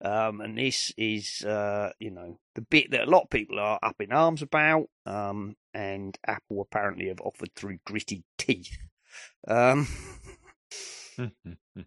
Um, 0.00 0.40
and 0.40 0.56
this 0.56 0.92
is, 0.96 1.44
uh, 1.44 1.90
you 1.98 2.12
know, 2.12 2.38
the 2.54 2.60
bit 2.60 2.92
that 2.92 3.08
a 3.08 3.10
lot 3.10 3.24
of 3.24 3.30
people 3.30 3.58
are 3.58 3.80
up 3.82 3.96
in 3.98 4.12
arms 4.12 4.40
about. 4.40 4.86
Um, 5.04 5.56
and 5.74 6.16
Apple 6.24 6.60
apparently 6.60 7.08
have 7.08 7.20
offered 7.20 7.52
through 7.56 7.80
gritted 7.84 8.22
teeth. 8.38 8.78
Um, 9.48 9.88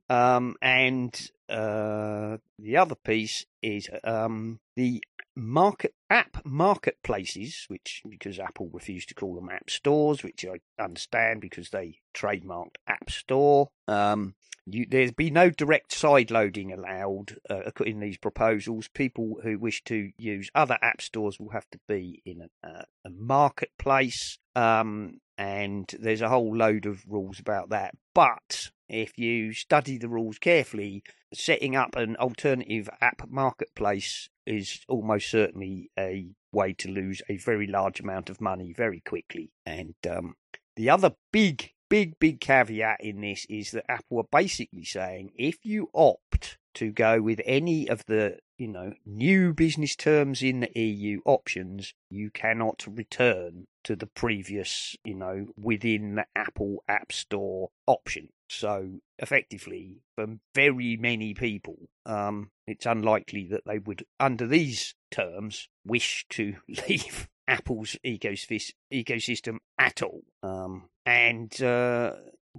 um, 0.09 0.57
and 0.61 1.31
uh, 1.47 2.39
the 2.59 2.75
other 2.75 2.95
piece 2.95 3.45
is 3.61 3.89
um, 4.03 4.59
the 4.75 5.01
market 5.35 5.93
app 6.09 6.45
marketplaces, 6.45 7.65
which 7.67 8.01
because 8.09 8.39
Apple 8.39 8.69
refused 8.71 9.09
to 9.09 9.15
call 9.15 9.35
them 9.35 9.49
app 9.49 9.69
stores, 9.69 10.23
which 10.23 10.45
I 10.45 10.59
understand 10.81 11.41
because 11.41 11.69
they 11.69 11.99
trademarked 12.13 12.75
App 12.87 13.09
Store. 13.09 13.69
Um, 13.87 14.35
you, 14.65 14.85
there's 14.89 15.11
be 15.11 15.29
no 15.29 15.49
direct 15.49 15.91
side 15.91 16.31
loading 16.31 16.71
allowed 16.71 17.37
uh, 17.49 17.71
in 17.85 17.99
these 17.99 18.17
proposals. 18.17 18.87
People 18.87 19.39
who 19.43 19.57
wish 19.57 19.83
to 19.85 20.11
use 20.17 20.49
other 20.55 20.77
app 20.81 21.01
stores 21.01 21.39
will 21.39 21.49
have 21.49 21.69
to 21.71 21.79
be 21.87 22.21
in 22.25 22.41
a, 22.41 22.67
uh, 22.67 22.83
a 23.05 23.09
marketplace, 23.09 24.37
um, 24.55 25.19
and 25.37 25.93
there's 25.99 26.21
a 26.21 26.29
whole 26.29 26.55
load 26.55 26.85
of 26.85 27.03
rules 27.07 27.39
about 27.39 27.69
that. 27.69 27.95
But 28.13 28.71
if 28.87 29.17
you 29.17 29.53
study 29.53 29.97
the 29.97 30.09
rules 30.09 30.37
carefully, 30.37 31.03
setting 31.33 31.75
up 31.75 31.95
an 31.95 32.15
alternative 32.17 32.89
app 33.01 33.27
marketplace 33.27 34.29
is 34.45 34.81
almost 34.87 35.29
certainly 35.29 35.89
a 35.97 36.27
way 36.51 36.73
to 36.73 36.89
lose 36.89 37.21
a 37.29 37.37
very 37.37 37.67
large 37.67 37.99
amount 37.99 38.29
of 38.29 38.41
money 38.41 38.73
very 38.73 39.01
quickly. 39.01 39.51
And 39.65 39.95
um, 40.09 40.35
the 40.75 40.89
other 40.89 41.13
big, 41.31 41.71
big, 41.89 42.19
big 42.19 42.39
caveat 42.39 43.01
in 43.01 43.21
this 43.21 43.45
is 43.49 43.71
that 43.71 43.89
Apple 43.89 44.19
are 44.19 44.27
basically 44.31 44.85
saying 44.85 45.31
if 45.35 45.57
you 45.63 45.89
opt 45.93 46.57
to 46.75 46.91
go 46.91 47.21
with 47.21 47.39
any 47.45 47.87
of 47.87 48.03
the 48.07 48.39
you 48.57 48.67
know 48.67 48.93
new 49.05 49.53
business 49.53 49.95
terms 49.95 50.41
in 50.41 50.61
the 50.61 50.79
EU 50.79 51.21
options, 51.25 51.93
you 52.09 52.29
cannot 52.31 52.85
return 52.87 53.65
to 53.83 53.95
the 53.95 54.07
previous 54.07 54.95
you 55.03 55.15
know 55.15 55.47
within 55.57 56.15
the 56.15 56.25
Apple 56.35 56.83
App 56.87 57.11
Store 57.11 57.69
option. 57.87 58.29
So 58.53 58.99
effectively, 59.17 60.01
for 60.15 60.37
very 60.53 60.95
many 60.95 61.33
people, 61.33 61.77
um, 62.05 62.51
it's 62.67 62.85
unlikely 62.85 63.47
that 63.51 63.65
they 63.65 63.79
would, 63.79 64.05
under 64.19 64.47
these 64.47 64.95
terms, 65.11 65.67
wish 65.85 66.25
to 66.31 66.55
leave 66.87 67.27
Apple's 67.47 67.97
ecosystem 68.05 69.57
at 69.77 70.01
all. 70.01 70.23
Um, 70.43 70.89
and 71.05 71.61
uh, 71.61 72.13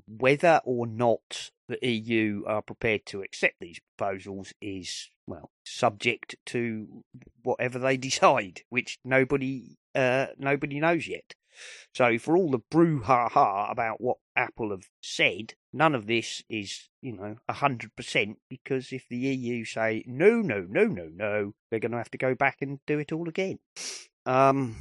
whether 0.06 0.60
or 0.64 0.86
not 0.86 1.50
the 1.68 1.78
EU 1.86 2.42
are 2.46 2.62
prepared 2.62 3.06
to 3.06 3.22
accept 3.22 3.60
these 3.60 3.80
proposals 3.96 4.52
is, 4.60 5.10
well, 5.26 5.50
subject 5.64 6.36
to 6.46 7.04
whatever 7.42 7.78
they 7.78 7.96
decide, 8.08 8.62
which 8.68 8.98
nobody 9.04 9.76
uh, 9.94 10.26
nobody 10.38 10.80
knows 10.80 11.06
yet. 11.06 11.34
So 11.92 12.18
for 12.18 12.36
all 12.36 12.50
the 12.50 12.58
brouhaha 12.58 13.70
about 13.70 14.00
what 14.00 14.18
Apple 14.36 14.70
have 14.70 14.88
said, 15.00 15.54
none 15.72 15.94
of 15.94 16.06
this 16.06 16.42
is, 16.48 16.88
you 17.00 17.12
know, 17.12 17.36
a 17.48 17.52
hundred 17.52 17.94
percent 17.96 18.38
because 18.48 18.92
if 18.92 19.08
the 19.08 19.16
EU 19.16 19.64
say 19.64 20.04
no, 20.06 20.40
no, 20.40 20.66
no, 20.68 20.86
no, 20.86 21.08
no, 21.14 21.54
they're 21.70 21.80
going 21.80 21.92
to 21.92 21.98
have 21.98 22.10
to 22.10 22.18
go 22.18 22.34
back 22.34 22.58
and 22.60 22.80
do 22.86 22.98
it 22.98 23.12
all 23.12 23.28
again. 23.28 23.58
Um, 24.26 24.76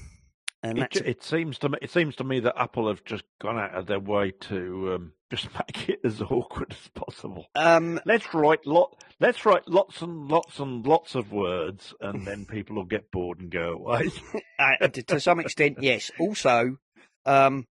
and 0.63 0.79
it, 0.79 0.95
it, 1.05 1.23
seems 1.23 1.59
to 1.59 1.69
me, 1.69 1.77
it 1.81 1.91
seems 1.91 2.15
to 2.15 2.23
me 2.23 2.39
that 2.39 2.57
Apple 2.57 2.87
have 2.87 3.03
just 3.03 3.25
gone 3.41 3.59
out 3.59 3.75
of 3.75 3.85
their 3.85 3.99
way 3.99 4.31
to 4.41 4.93
um, 4.95 5.11
just 5.29 5.49
make 5.53 5.89
it 5.89 5.99
as 6.05 6.21
awkward 6.21 6.71
as 6.71 6.89
possible. 6.95 7.45
Um, 7.53 7.99
let's 8.05 8.33
write 8.33 8.65
lot, 8.65 9.03
let's 9.19 9.45
write 9.45 9.67
lots 9.67 10.01
and 10.01 10.29
lots 10.29 10.59
and 10.59 10.87
lots 10.87 11.15
of 11.15 11.33
words, 11.33 11.93
and 11.99 12.25
then 12.25 12.45
people 12.49 12.77
will 12.77 12.85
get 12.85 13.11
bored 13.11 13.41
and 13.41 13.51
go 13.51 13.73
away. 13.73 14.09
uh, 14.57 14.87
to, 14.87 15.03
to, 15.03 15.19
some 15.19 15.41
extent, 15.41 15.79
yes. 15.81 16.11
Also, 16.17 16.77
um, 17.25 17.67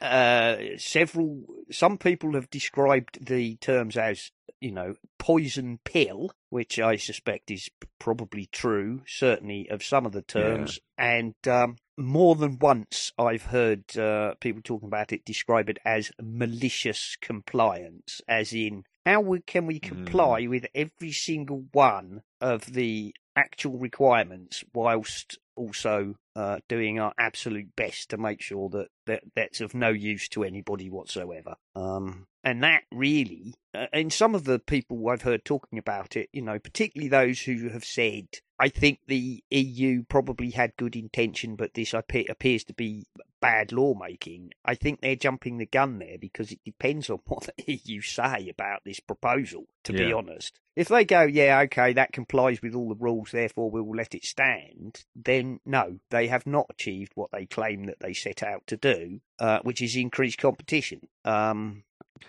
uh, 0.00 0.56
several 0.78 1.42
some 1.70 1.98
people 1.98 2.32
have 2.32 2.48
described 2.48 3.26
the 3.26 3.56
terms 3.56 3.98
as 3.98 4.30
you 4.60 4.72
know 4.72 4.94
poison 5.18 5.78
pill, 5.84 6.30
which 6.48 6.78
I 6.80 6.96
suspect 6.96 7.50
is 7.50 7.68
probably 7.98 8.46
true, 8.46 9.02
certainly 9.06 9.68
of 9.68 9.84
some 9.84 10.06
of 10.06 10.12
the 10.12 10.22
terms, 10.22 10.78
yeah. 10.98 11.16
and 11.16 11.34
um, 11.46 11.76
more 12.00 12.34
than 12.34 12.58
once 12.58 13.12
I've 13.18 13.44
heard 13.44 13.96
uh, 13.96 14.34
people 14.40 14.62
talking 14.62 14.88
about 14.88 15.12
it 15.12 15.24
describe 15.24 15.68
it 15.68 15.78
as 15.84 16.10
malicious 16.20 17.16
compliance, 17.20 18.20
as 18.26 18.52
in 18.52 18.84
how 19.06 19.36
can 19.46 19.66
we 19.66 19.78
comply 19.78 20.42
mm. 20.42 20.50
with 20.50 20.66
every 20.74 21.12
single 21.12 21.66
one 21.72 22.22
of 22.40 22.72
the 22.72 23.14
actual 23.36 23.78
requirements 23.78 24.64
whilst 24.74 25.38
also 25.56 26.14
uh, 26.36 26.58
doing 26.68 26.98
our 26.98 27.12
absolute 27.18 27.74
best 27.76 28.10
to 28.10 28.16
make 28.16 28.40
sure 28.40 28.68
that, 28.70 28.88
that 29.06 29.22
that's 29.34 29.60
of 29.60 29.74
no 29.74 29.90
use 29.90 30.28
to 30.30 30.44
anybody 30.44 30.88
whatsoever. 30.90 31.56
Um, 31.74 32.26
and 32.42 32.62
that 32.62 32.84
really, 32.92 33.54
uh, 33.74 33.86
and 33.92 34.12
some 34.12 34.34
of 34.34 34.44
the 34.44 34.58
people 34.58 35.08
I've 35.08 35.22
heard 35.22 35.44
talking 35.44 35.78
about 35.78 36.16
it, 36.16 36.28
you 36.32 36.42
know, 36.42 36.58
particularly 36.58 37.08
those 37.08 37.40
who 37.42 37.68
have 37.68 37.84
said, 37.84 38.28
I 38.58 38.68
think 38.68 39.00
the 39.06 39.42
EU 39.50 40.02
probably 40.08 40.50
had 40.50 40.76
good 40.76 40.94
intention, 40.94 41.56
but 41.56 41.74
this 41.74 41.94
appears 41.94 42.64
to 42.64 42.74
be 42.74 43.06
bad 43.40 43.72
lawmaking. 43.72 44.50
I 44.64 44.74
think 44.74 45.00
they're 45.00 45.16
jumping 45.16 45.56
the 45.56 45.66
gun 45.66 45.98
there 45.98 46.18
because 46.18 46.52
it 46.52 46.60
depends 46.64 47.08
on 47.08 47.20
what 47.26 47.48
the 47.56 47.80
EU 47.84 48.00
say 48.02 48.48
about 48.50 48.82
this 48.84 49.00
proposal, 49.00 49.64
to 49.84 49.94
yeah. 49.94 50.06
be 50.06 50.12
honest. 50.12 50.60
If 50.76 50.88
they 50.88 51.04
go, 51.04 51.22
yeah, 51.22 51.60
okay, 51.64 51.94
that 51.94 52.12
complies 52.12 52.62
with 52.62 52.74
all 52.74 52.88
the 52.88 52.94
rules, 52.94 53.32
therefore 53.32 53.70
we 53.70 53.80
will 53.80 53.96
let 53.96 54.14
it 54.14 54.24
stand, 54.24 55.04
then 55.16 55.39
no, 55.42 55.98
they 56.10 56.28
have 56.28 56.46
not 56.46 56.66
achieved 56.70 57.12
what 57.14 57.30
they 57.32 57.46
claim 57.46 57.86
that 57.86 58.00
they 58.00 58.12
set 58.12 58.42
out 58.42 58.66
to 58.66 58.76
do, 58.76 59.20
uh, 59.38 59.60
which 59.62 59.82
is 59.82 59.96
increase 59.96 60.36
competition. 60.36 61.08
Um, 61.24 61.84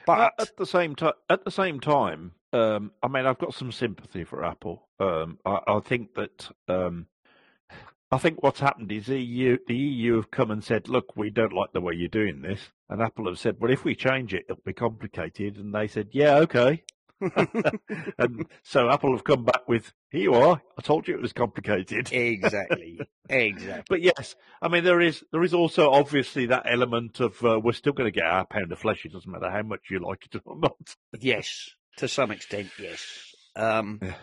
but 0.06 0.34
at 0.40 0.58
the 0.58 0.66
same 0.66 0.96
time, 0.96 1.14
at 1.30 1.46
the 1.46 1.52
same 1.52 1.80
time, 1.80 2.34
um, 2.54 2.92
I 3.02 3.08
mean, 3.08 3.26
I've 3.26 3.40
got 3.40 3.54
some 3.54 3.72
sympathy 3.72 4.24
for 4.24 4.44
Apple. 4.44 4.88
Um, 5.00 5.38
I, 5.46 5.60
I, 5.68 5.80
think 5.80 6.16
that 6.16 6.50
um, 6.68 7.08
I 8.12 8.18
think 8.18 8.44
what's 8.44 8.60
happened 8.60 8.92
is 8.92 9.08
the 9.08 9.22
EU, 9.22 9.58
the 9.68 9.76
EU 9.76 10.16
have 10.16 10.32
come 10.32 10.52
and 10.52 10.64
said, 10.64 10.90
"Look, 10.90 11.16
we 11.16 11.30
don't 11.30 11.54
like 11.54 11.72
the 11.74 11.82
way 11.82 11.94
you're 11.94 12.10
doing 12.10 12.42
this," 12.42 12.60
and 12.90 13.02
Apple 13.02 13.28
have 13.28 13.40
said, 13.40 13.58
"Well, 13.60 13.72
if 13.72 13.84
we 13.84 13.96
change 13.96 14.34
it, 14.34 14.46
it'll 14.50 14.62
be 14.66 14.74
complicated." 14.74 15.58
And 15.58 15.74
they 15.74 15.88
said, 15.88 16.10
"Yeah, 16.12 16.36
okay." 16.38 16.84
and 18.18 18.46
so 18.64 18.90
Apple 18.90 19.12
have 19.12 19.24
come 19.24 19.46
back 19.46 19.68
with, 19.68 19.94
"Here 20.10 20.22
you 20.22 20.34
are. 20.34 20.62
I 20.78 20.82
told 20.82 21.08
you 21.08 21.16
it 21.16 21.22
was 21.22 21.34
complicated." 21.34 22.10
exactly, 22.14 23.00
exactly. 23.30 23.84
But 23.88 24.02
yes, 24.02 24.36
I 24.62 24.68
mean 24.68 24.84
there 24.84 25.02
is 25.02 25.24
there 25.32 25.44
is 25.44 25.54
also 25.54 25.92
obviously 25.92 26.48
that 26.48 26.64
element 26.66 27.20
of 27.20 27.44
uh, 27.46 27.60
we're 27.60 27.74
still 27.74 27.94
going 27.94 28.12
to 28.12 28.20
get 28.20 28.28
our 28.28 28.46
pound 28.46 28.72
of 28.72 28.80
flesh. 28.80 29.06
It 29.06 29.14
doesn't 29.14 29.32
matter 29.32 29.52
how 29.52 29.62
much 29.62 29.82
you 29.90 30.00
like 30.00 30.28
it 30.32 30.42
or 30.46 30.58
not. 30.60 30.96
yes, 31.20 31.70
to 31.98 32.08
some 32.08 32.32
extent, 32.32 32.70
yes. 32.80 33.06
Um, 33.56 34.00
yeah. 34.02 34.14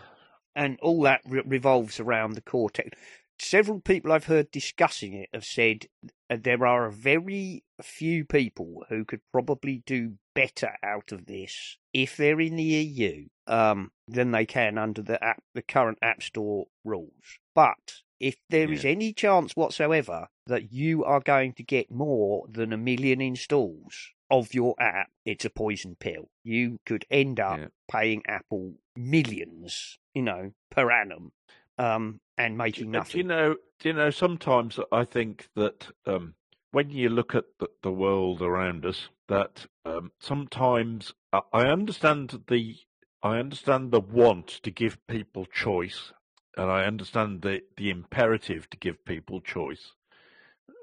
And 0.55 0.77
all 0.81 1.03
that 1.03 1.21
re- 1.25 1.43
revolves 1.45 1.99
around 1.99 2.33
the 2.33 2.41
core 2.41 2.69
tech. 2.69 2.97
Several 3.41 3.79
people 3.79 4.11
I've 4.11 4.25
heard 4.25 4.51
discussing 4.51 5.13
it 5.13 5.29
have 5.33 5.45
said 5.45 5.85
uh, 6.29 6.37
there 6.41 6.65
are 6.65 6.89
very 6.89 7.63
few 7.81 8.25
people 8.25 8.83
who 8.89 9.05
could 9.05 9.21
probably 9.31 9.81
do 9.85 10.15
better 10.35 10.71
out 10.83 11.13
of 11.13 11.25
this 11.25 11.77
if 11.93 12.17
they're 12.17 12.41
in 12.41 12.57
the 12.57 12.63
EU 12.63 13.27
um, 13.47 13.91
than 14.07 14.31
they 14.31 14.45
can 14.45 14.77
under 14.77 15.01
the 15.01 15.23
app, 15.23 15.41
the 15.55 15.61
current 15.61 15.97
App 16.01 16.21
Store 16.21 16.67
rules. 16.83 17.39
But 17.55 18.01
if 18.19 18.35
there 18.49 18.67
yeah. 18.67 18.75
is 18.75 18.85
any 18.85 19.13
chance 19.13 19.53
whatsoever 19.53 20.27
that 20.47 20.73
you 20.73 21.05
are 21.05 21.21
going 21.21 21.53
to 21.53 21.63
get 21.63 21.89
more 21.89 22.45
than 22.49 22.73
a 22.73 22.77
million 22.77 23.21
installs 23.21 24.09
of 24.29 24.53
your 24.53 24.75
app, 24.79 25.09
it's 25.25 25.45
a 25.45 25.49
poison 25.49 25.95
pill. 25.97 26.29
You 26.43 26.79
could 26.85 27.05
end 27.09 27.39
up 27.39 27.57
yeah. 27.57 27.67
paying 27.89 28.21
Apple 28.27 28.73
millions, 28.95 29.97
you 30.13 30.21
know, 30.21 30.51
per 30.69 30.91
annum, 30.91 31.31
um, 31.79 32.19
and 32.37 32.57
making 32.57 32.91
nothing. 32.91 33.11
Do 33.11 33.17
you 33.17 33.23
know? 33.23 33.55
Do 33.79 33.89
you 33.89 33.93
know? 33.93 34.09
Sometimes 34.11 34.79
I 34.91 35.05
think 35.05 35.47
that 35.55 35.87
um, 36.05 36.35
when 36.71 36.91
you 36.91 37.09
look 37.09 37.33
at 37.33 37.45
the, 37.59 37.69
the 37.81 37.91
world 37.91 38.41
around 38.41 38.85
us, 38.85 39.09
that 39.29 39.65
um, 39.85 40.11
sometimes 40.19 41.13
I 41.33 41.63
understand 41.65 42.43
the 42.47 42.75
I 43.23 43.37
understand 43.37 43.91
the 43.91 44.01
want 44.01 44.47
to 44.63 44.71
give 44.71 44.97
people 45.07 45.45
choice, 45.45 46.13
and 46.57 46.69
I 46.69 46.83
understand 46.83 47.41
the 47.41 47.61
the 47.77 47.89
imperative 47.89 48.69
to 48.69 48.77
give 48.77 49.03
people 49.05 49.41
choice. 49.41 49.93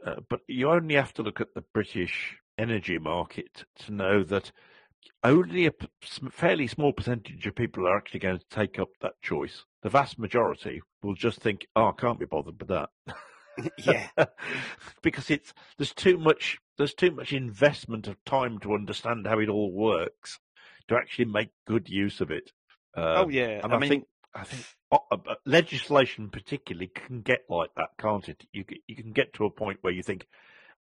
Uh, 0.04 0.16
but 0.28 0.40
you 0.48 0.70
only 0.70 0.94
have 0.94 1.12
to 1.14 1.22
look 1.22 1.40
at 1.40 1.54
the 1.54 1.64
British 1.74 2.38
energy 2.58 2.98
market 2.98 3.64
to 3.84 3.92
know 3.92 4.22
that 4.22 4.50
only 5.22 5.66
a 5.66 5.72
fairly 6.30 6.66
small 6.66 6.92
percentage 6.92 7.46
of 7.46 7.54
people 7.54 7.86
are 7.86 7.96
actually 7.96 8.20
going 8.20 8.38
to 8.38 8.44
take 8.50 8.78
up 8.78 8.88
that 9.00 9.20
choice. 9.22 9.64
The 9.86 9.90
vast 9.90 10.18
majority 10.18 10.82
will 11.00 11.14
just 11.14 11.40
think, 11.40 11.68
"Oh, 11.76 11.90
I 11.90 11.92
can't 11.92 12.18
be 12.18 12.26
bothered 12.26 12.58
with 12.58 12.70
that." 12.70 12.90
yeah, 13.78 14.08
because 15.00 15.30
it's 15.30 15.54
there's 15.78 15.94
too 15.94 16.18
much 16.18 16.58
there's 16.76 16.92
too 16.92 17.12
much 17.12 17.32
investment 17.32 18.08
of 18.08 18.16
time 18.24 18.58
to 18.58 18.74
understand 18.74 19.28
how 19.28 19.38
it 19.38 19.48
all 19.48 19.70
works 19.70 20.40
to 20.88 20.96
actually 20.96 21.26
make 21.26 21.50
good 21.68 21.88
use 21.88 22.20
of 22.20 22.32
it. 22.32 22.50
oh 22.96 23.22
um, 23.22 23.30
yeah, 23.30 23.60
and 23.62 23.72
I, 23.72 23.76
I 23.76 23.78
mean, 23.78 23.88
think 23.88 24.04
I 24.34 24.42
think 24.42 24.66
uh, 24.90 24.96
uh, 25.12 25.34
legislation 25.44 26.30
particularly 26.30 26.88
can 26.88 27.20
get 27.20 27.44
like 27.48 27.70
that, 27.76 27.90
can't 27.96 28.28
it? 28.28 28.44
You 28.52 28.64
you 28.88 28.96
can 28.96 29.12
get 29.12 29.34
to 29.34 29.44
a 29.44 29.50
point 29.50 29.78
where 29.82 29.92
you 29.92 30.02
think, 30.02 30.26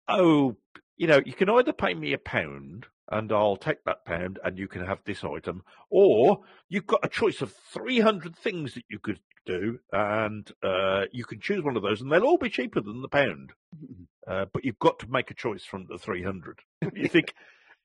oh, 0.07 0.55
you 0.97 1.05
know, 1.05 1.21
you 1.23 1.33
can 1.33 1.51
either 1.51 1.73
pay 1.73 1.93
me 1.93 2.13
a 2.13 2.17
pound 2.17 2.87
and 3.11 3.31
I'll 3.31 3.57
take 3.57 3.83
that 3.85 4.05
pound 4.05 4.39
and 4.43 4.57
you 4.57 4.67
can 4.67 4.85
have 4.85 4.99
this 5.05 5.23
item, 5.23 5.63
or 5.89 6.39
you've 6.69 6.87
got 6.87 7.05
a 7.05 7.09
choice 7.09 7.41
of 7.41 7.53
300 7.73 8.35
things 8.35 8.73
that 8.73 8.85
you 8.89 8.99
could 8.99 9.19
do 9.45 9.79
and 9.91 10.51
uh, 10.63 11.03
you 11.11 11.23
can 11.23 11.39
choose 11.39 11.63
one 11.63 11.77
of 11.77 11.83
those 11.83 12.01
and 12.01 12.11
they'll 12.11 12.23
all 12.23 12.37
be 12.37 12.49
cheaper 12.49 12.81
than 12.81 13.01
the 13.01 13.09
pound. 13.09 13.53
Uh, 14.27 14.45
but 14.51 14.65
you've 14.65 14.79
got 14.79 14.97
to 14.97 15.07
make 15.07 15.29
a 15.29 15.35
choice 15.35 15.63
from 15.63 15.85
the 15.87 15.99
300. 15.99 16.57
you 16.95 17.07
think, 17.07 17.35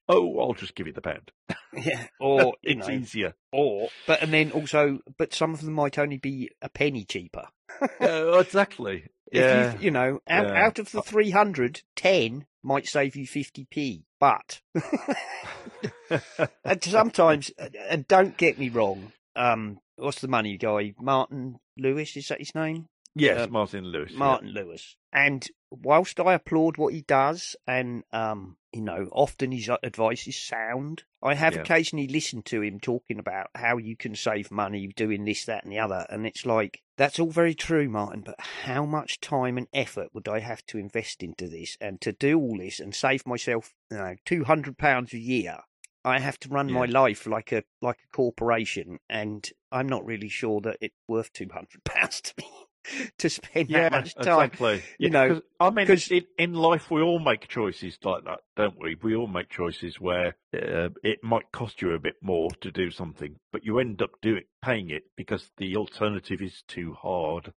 oh, 0.09 0.41
I'll 0.41 0.55
just 0.55 0.75
give 0.75 0.87
you 0.87 0.93
the 0.95 1.03
pound. 1.03 1.33
Yeah, 1.75 2.07
or 2.21 2.55
it's 2.63 2.89
know, 2.89 2.95
easier. 2.95 3.35
Or, 3.53 3.91
but 4.07 4.23
and 4.23 4.33
then 4.33 4.51
also, 4.53 5.01
but 5.19 5.35
some 5.35 5.53
of 5.53 5.61
them 5.61 5.75
might 5.75 5.99
only 5.99 6.17
be 6.17 6.51
a 6.63 6.71
penny 6.71 7.05
cheaper. 7.05 7.49
uh, 8.01 8.39
exactly. 8.39 9.05
Yeah. 9.33 9.75
You, 9.75 9.79
you, 9.81 9.91
know, 9.91 10.21
out, 10.29 10.49
yeah. 10.49 10.65
out 10.67 10.79
of 10.79 10.91
the 10.91 11.03
300, 11.03 11.83
10 11.97 12.47
might 12.63 12.87
save 12.87 13.17
you 13.17 13.27
50p. 13.27 14.03
But, 14.19 14.61
and 16.65 16.85
sometimes, 16.85 17.51
and 17.89 18.07
don't 18.07 18.37
get 18.37 18.59
me 18.59 18.69
wrong, 18.69 19.13
um, 19.35 19.79
what's 19.97 20.21
the 20.21 20.29
money 20.29 20.59
guy? 20.59 20.93
Martin 21.01 21.59
Lewis, 21.79 22.17
is 22.17 22.29
that 22.29 22.39
his 22.39 22.55
name? 22.55 22.87
Yes, 23.15 23.47
um, 23.47 23.53
Martin 23.53 23.85
Lewis. 23.85 24.13
Martin 24.15 24.49
yeah. 24.49 24.63
Lewis. 24.63 24.97
And 25.13 25.47
whilst 25.71 26.21
I 26.21 26.35
applaud 26.35 26.77
what 26.77 26.95
he 26.95 27.03
does, 27.03 27.57
and 27.67 28.05
um, 28.13 28.57
you 28.73 28.83
know, 28.83 29.09
often 29.11 29.51
his 29.51 29.69
advice 29.83 30.29
is 30.29 30.37
sound, 30.37 31.03
I 31.23 31.35
have 31.35 31.55
yeah. 31.55 31.61
occasionally 31.63 32.07
listened 32.07 32.45
to 32.47 32.63
him 32.63 32.79
talking 32.79 33.19
about 33.19 33.49
how 33.55 33.79
you 33.79 33.97
can 33.97 34.15
save 34.15 34.51
money 34.53 34.87
doing 34.95 35.25
this, 35.25 35.45
that, 35.47 35.65
and 35.65 35.73
the 35.73 35.81
other, 35.81 36.07
and 36.09 36.27
it's 36.27 36.47
like 36.47 36.83
that's 36.97 37.19
all 37.19 37.31
very 37.31 37.55
true, 37.55 37.89
Martin. 37.89 38.23
But 38.25 38.39
how 38.39 38.85
much 38.85 39.21
time 39.21 39.59
and 39.59 39.67
effort 39.73 40.11
would 40.13 40.29
I 40.29 40.39
have 40.39 40.65
to 40.67 40.79
invest 40.79 41.23
into 41.23 41.49
this, 41.49 41.77
and 41.81 42.01
to 42.03 42.13
do 42.13 42.39
all 42.39 42.59
this 42.59 42.79
and 42.79 42.95
save 42.95 43.27
myself, 43.27 43.75
you 43.91 43.97
know, 43.97 44.17
two 44.25 44.45
hundred 44.45 44.79
pounds 44.79 45.13
a 45.13 45.19
year? 45.19 45.59
I 46.05 46.19
have 46.21 46.39
to 46.41 46.49
run 46.49 46.69
yeah. 46.69 46.77
my 46.77 46.87
life 46.87 47.27
like 47.27 47.53
a 47.53 47.65
like 47.83 47.99
a 47.99 48.17
corporation, 48.17 49.01
and 49.09 49.49
I'm 49.73 49.89
not 49.89 50.07
really 50.07 50.29
sure 50.29 50.61
that 50.61 50.79
it's 50.81 50.95
worth 51.09 51.33
two 51.33 51.49
hundred 51.53 51.83
pounds 51.85 52.21
to 52.23 52.35
me. 52.39 52.47
to 53.19 53.31
spend 53.31 53.69
yeah, 53.71 53.89
that 53.89 53.93
much 53.93 54.15
time. 54.15 54.51
Exactly. 54.53 54.83
You 54.99 55.09
yeah, 55.09 55.27
know, 55.27 55.43
I 55.59 55.71
mean, 55.71 55.89
in, 56.11 56.25
in, 56.39 56.55
life 56.55 56.91
we 56.91 57.03
all 57.03 57.19
make 57.19 57.49
choices 57.49 57.99
like 58.03 58.25
that, 58.25 58.41
don't 58.57 58.79
we? 58.81 58.97
We 59.03 59.15
all 59.15 59.27
make 59.27 59.51
choices 59.51 60.01
where 60.01 60.37
uh, 60.55 60.89
it 61.03 61.23
might 61.23 61.53
cost 61.53 61.83
you 61.83 61.93
a 61.93 61.99
bit 61.99 62.17
more 62.23 62.51
to 62.63 62.71
do 62.71 62.91
something, 62.91 63.37
but 63.53 63.65
you 63.65 63.79
end 63.79 64.03
up 64.03 64.11
doing 64.23 64.45
paying 64.63 64.91
it 64.91 65.05
because 65.17 65.51
the 65.59 65.77
alternative 65.77 66.43
is 66.43 66.63
too 66.69 66.95
hard. 66.95 67.53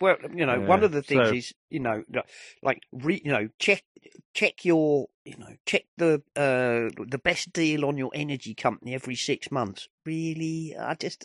well, 0.00 0.16
you 0.34 0.46
know, 0.46 0.60
one 0.60 0.82
of 0.82 0.92
the 0.92 1.02
things 1.02 1.28
so, 1.28 1.34
is, 1.34 1.54
you 1.70 1.80
know, 1.80 2.02
like 2.62 2.82
re, 2.92 3.20
you 3.24 3.32
know, 3.32 3.48
check 3.58 3.84
check 4.34 4.64
your, 4.64 5.06
you 5.24 5.36
know, 5.38 5.54
check 5.66 5.84
the 5.96 6.22
uh 6.36 6.90
the 7.06 7.20
best 7.22 7.52
deal 7.52 7.84
on 7.84 7.96
your 7.96 8.10
energy 8.14 8.54
company 8.54 8.94
every 8.94 9.14
six 9.14 9.50
months. 9.50 9.88
Really, 10.04 10.74
I 10.78 10.94
just 10.94 11.24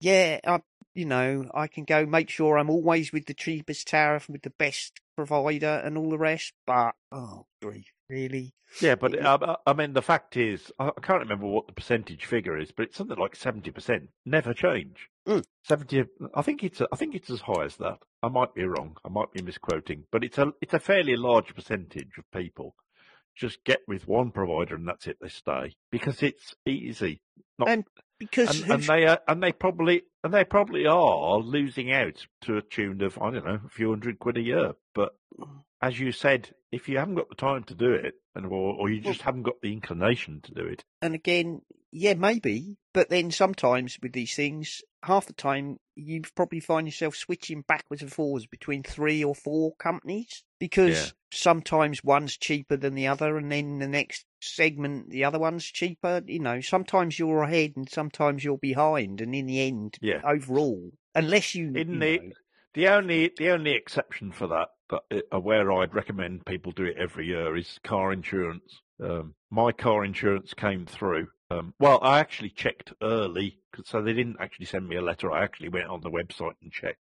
yeah, 0.00 0.38
I, 0.46 0.60
you 0.94 1.04
know, 1.04 1.50
I 1.54 1.66
can 1.66 1.84
go 1.84 2.06
make 2.06 2.30
sure 2.30 2.56
I'm 2.56 2.70
always 2.70 3.12
with 3.12 3.26
the 3.26 3.34
cheapest 3.34 3.88
tariff, 3.88 4.28
with 4.28 4.42
the 4.42 4.50
best 4.50 5.00
provider, 5.16 5.82
and 5.84 5.98
all 5.98 6.10
the 6.10 6.18
rest. 6.18 6.52
But 6.66 6.94
oh, 7.12 7.46
grief, 7.60 7.92
really? 8.08 8.54
Yeah, 8.80 8.94
but 8.94 9.18
uh, 9.18 9.56
I 9.66 9.72
mean, 9.72 9.92
the 9.92 10.02
fact 10.02 10.36
is, 10.36 10.72
I 10.78 10.90
can't 11.02 11.20
remember 11.20 11.46
what 11.46 11.66
the 11.66 11.72
percentage 11.72 12.24
figure 12.24 12.58
is, 12.58 12.72
but 12.72 12.84
it's 12.84 12.96
something 12.96 13.18
like 13.18 13.36
seventy 13.36 13.70
percent. 13.70 14.08
Never 14.24 14.54
change. 14.54 15.08
Mm. 15.26 15.44
Seventy. 15.62 16.04
I 16.34 16.42
think 16.42 16.64
it's. 16.64 16.80
I 16.80 16.96
think 16.96 17.14
it's 17.14 17.30
as 17.30 17.40
high 17.40 17.64
as 17.64 17.76
that. 17.76 17.98
I 18.22 18.28
might 18.28 18.54
be 18.54 18.64
wrong. 18.64 18.96
I 19.04 19.08
might 19.08 19.32
be 19.32 19.42
misquoting, 19.42 20.04
but 20.10 20.24
it's 20.24 20.38
a. 20.38 20.52
It's 20.60 20.74
a 20.74 20.80
fairly 20.80 21.16
large 21.16 21.54
percentage 21.54 22.18
of 22.18 22.24
people 22.32 22.74
just 23.36 23.64
get 23.64 23.80
with 23.88 24.06
one 24.06 24.30
provider 24.30 24.76
and 24.76 24.86
that's 24.86 25.06
it. 25.06 25.16
They 25.20 25.28
stay 25.28 25.74
because 25.90 26.22
it's 26.22 26.54
easy. 26.66 27.20
Not, 27.58 27.68
and 27.68 27.84
because 28.18 28.60
and, 28.60 28.70
and 28.70 28.82
they 28.84 29.06
are, 29.06 29.20
and 29.28 29.42
they 29.42 29.52
probably 29.52 30.02
and 30.22 30.32
they 30.32 30.44
probably 30.44 30.86
are 30.86 31.38
losing 31.38 31.92
out 31.92 32.26
to 32.42 32.56
a 32.56 32.62
tune 32.62 33.02
of 33.02 33.18
I 33.20 33.30
don't 33.30 33.44
know 33.44 33.60
a 33.64 33.68
few 33.68 33.90
hundred 33.90 34.18
quid 34.18 34.38
a 34.38 34.42
year. 34.42 34.72
But 34.94 35.14
as 35.82 35.98
you 35.98 36.12
said, 36.12 36.54
if 36.72 36.88
you 36.88 36.98
haven't 36.98 37.16
got 37.16 37.28
the 37.28 37.34
time 37.34 37.64
to 37.64 37.74
do 37.74 37.92
it, 37.92 38.14
and 38.34 38.46
or, 38.46 38.74
or 38.74 38.90
you 38.90 39.00
just 39.00 39.20
well, 39.20 39.26
haven't 39.26 39.42
got 39.42 39.60
the 39.60 39.72
inclination 39.72 40.40
to 40.42 40.54
do 40.54 40.66
it, 40.66 40.84
and 41.02 41.14
again, 41.14 41.62
yeah, 41.92 42.14
maybe. 42.14 42.76
But 42.92 43.10
then 43.10 43.32
sometimes 43.32 43.98
with 44.00 44.12
these 44.12 44.34
things, 44.34 44.80
half 45.02 45.26
the 45.26 45.32
time 45.32 45.78
you 45.96 46.22
probably 46.36 46.60
find 46.60 46.86
yourself 46.86 47.16
switching 47.16 47.62
backwards 47.62 48.02
and 48.02 48.12
forwards 48.12 48.46
between 48.46 48.82
three 48.82 49.22
or 49.22 49.34
four 49.34 49.74
companies 49.76 50.44
because 50.58 51.06
Yeah. 51.06 51.10
sometimes 51.32 52.02
one's 52.02 52.36
cheaper 52.36 52.76
than 52.76 52.94
the 52.94 53.08
other, 53.08 53.36
and 53.36 53.50
then 53.50 53.78
the 53.78 53.88
next 53.88 54.24
segment 54.44 55.10
the 55.10 55.24
other 55.24 55.38
one's 55.38 55.64
cheaper. 55.64 56.22
You 56.26 56.40
know, 56.40 56.60
sometimes 56.60 57.18
you're 57.18 57.42
ahead 57.42 57.72
and 57.76 57.88
sometimes 57.88 58.44
you're 58.44 58.58
behind, 58.58 59.20
and 59.20 59.34
in 59.34 59.46
the 59.46 59.60
end, 59.60 59.98
Yeah. 60.00 60.20
overall, 60.24 60.92
unless 61.14 61.54
you, 61.54 61.68
In 61.68 61.74
you 61.74 61.84
the- 61.84 62.18
know, 62.18 62.30
The 62.74 62.88
only 62.88 63.30
the 63.36 63.50
only 63.50 63.70
exception 63.72 64.32
for 64.32 64.48
that, 64.48 64.68
that 64.90 65.22
uh, 65.32 65.38
where 65.40 65.70
I'd 65.72 65.94
recommend 65.94 66.44
people 66.44 66.72
do 66.72 66.84
it 66.84 66.96
every 66.96 67.26
year, 67.26 67.56
is 67.56 67.78
car 67.84 68.12
insurance. 68.12 68.80
Um, 69.00 69.34
my 69.50 69.70
car 69.72 70.04
insurance 70.04 70.54
came 70.54 70.84
through. 70.86 71.28
Um, 71.50 71.74
well, 71.78 72.00
I 72.02 72.18
actually 72.18 72.50
checked 72.50 72.92
early, 73.00 73.60
'cause- 73.72 73.86
so 73.88 74.02
they 74.02 74.12
didn't 74.12 74.38
actually 74.40 74.66
send 74.66 74.88
me 74.88 74.96
a 74.96 75.02
letter. 75.02 75.30
I 75.30 75.44
actually 75.44 75.68
went 75.68 75.86
on 75.88 76.00
the 76.00 76.10
website 76.10 76.54
and 76.62 76.72
checked, 76.72 76.98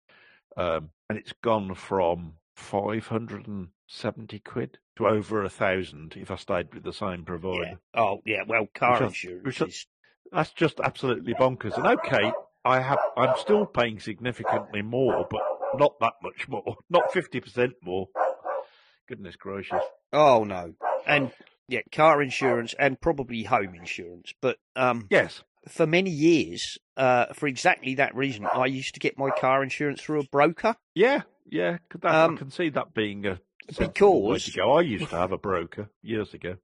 um, 0.58 0.90
and 1.08 1.20
it's 1.20 1.34
gone 1.34 1.76
from 1.76 2.34
five 2.56 3.06
hundred 3.08 3.48
and 3.48 3.70
seventy 3.90 4.40
quid 4.40 4.78
to 4.98 5.08
over 5.08 5.44
a 5.44 5.50
thousand 5.50 6.14
if 6.16 6.30
I 6.32 6.36
stayed 6.36 6.74
with 6.74 6.84
the 6.84 6.94
same 6.94 7.26
provider. 7.26 7.64
yeah. 7.64 7.76
Oh, 7.94 8.20
yeah. 8.26 8.44
Well, 8.48 8.68
car 8.74 8.94
Which 8.94 9.02
insurance 9.26 9.46
which 9.46 9.62
is... 9.62 9.86
that's 10.32 10.52
just 10.52 10.80
absolutely 10.80 11.34
bonkers. 11.34 11.76
And 11.76 11.88
okay, 11.88 12.32
I 12.64 12.80
have 12.80 13.00
I'm 13.18 13.36
still 13.38 13.66
paying 13.66 14.00
significantly 14.00 14.82
more, 14.84 15.26
but 15.30 15.42
not 15.76 16.00
that 16.00 16.14
much 16.24 16.48
more. 16.48 16.78
Not 16.90 17.12
fifty 17.12 17.40
percent 17.42 17.74
more. 17.84 18.08
Goodness 19.08 19.36
gracious. 19.36 19.82
Oh 20.14 20.44
no, 20.44 20.74
and 21.08 21.32
yeah, 21.68 21.82
car 21.92 22.22
insurance 22.22 22.76
and 22.78 23.00
probably 23.02 23.44
home 23.44 23.74
insurance. 23.76 24.34
But 24.42 24.58
um, 24.76 25.08
Yes. 25.10 25.44
for 25.68 25.86
many 25.88 26.10
years, 26.12 26.78
uh, 26.98 27.28
for 27.34 27.48
exactly 27.48 27.96
that 27.96 28.16
reason, 28.16 28.46
I 28.52 28.66
used 28.68 28.94
to 28.96 29.00
get 29.00 29.18
my 29.18 29.30
car 29.32 29.64
insurance 29.64 30.02
through 30.02 30.22
a 30.22 30.24
broker. 30.32 30.76
Yeah, 30.96 31.22
yeah. 31.48 31.78
Could 31.90 32.02
that, 32.02 32.14
Um, 32.14 32.36
I 32.36 32.38
can 32.38 32.52
see 32.52 32.70
that 32.70 32.94
being 32.94 33.26
a 33.26 33.40
because- 33.78 34.46
to 34.46 34.52
go. 34.52 34.72
I 34.78 34.82
used 34.82 35.10
to 35.10 35.18
have 35.18 35.32
a 35.32 35.38
broker 35.38 35.90
years 36.02 36.34
ago. 36.34 36.58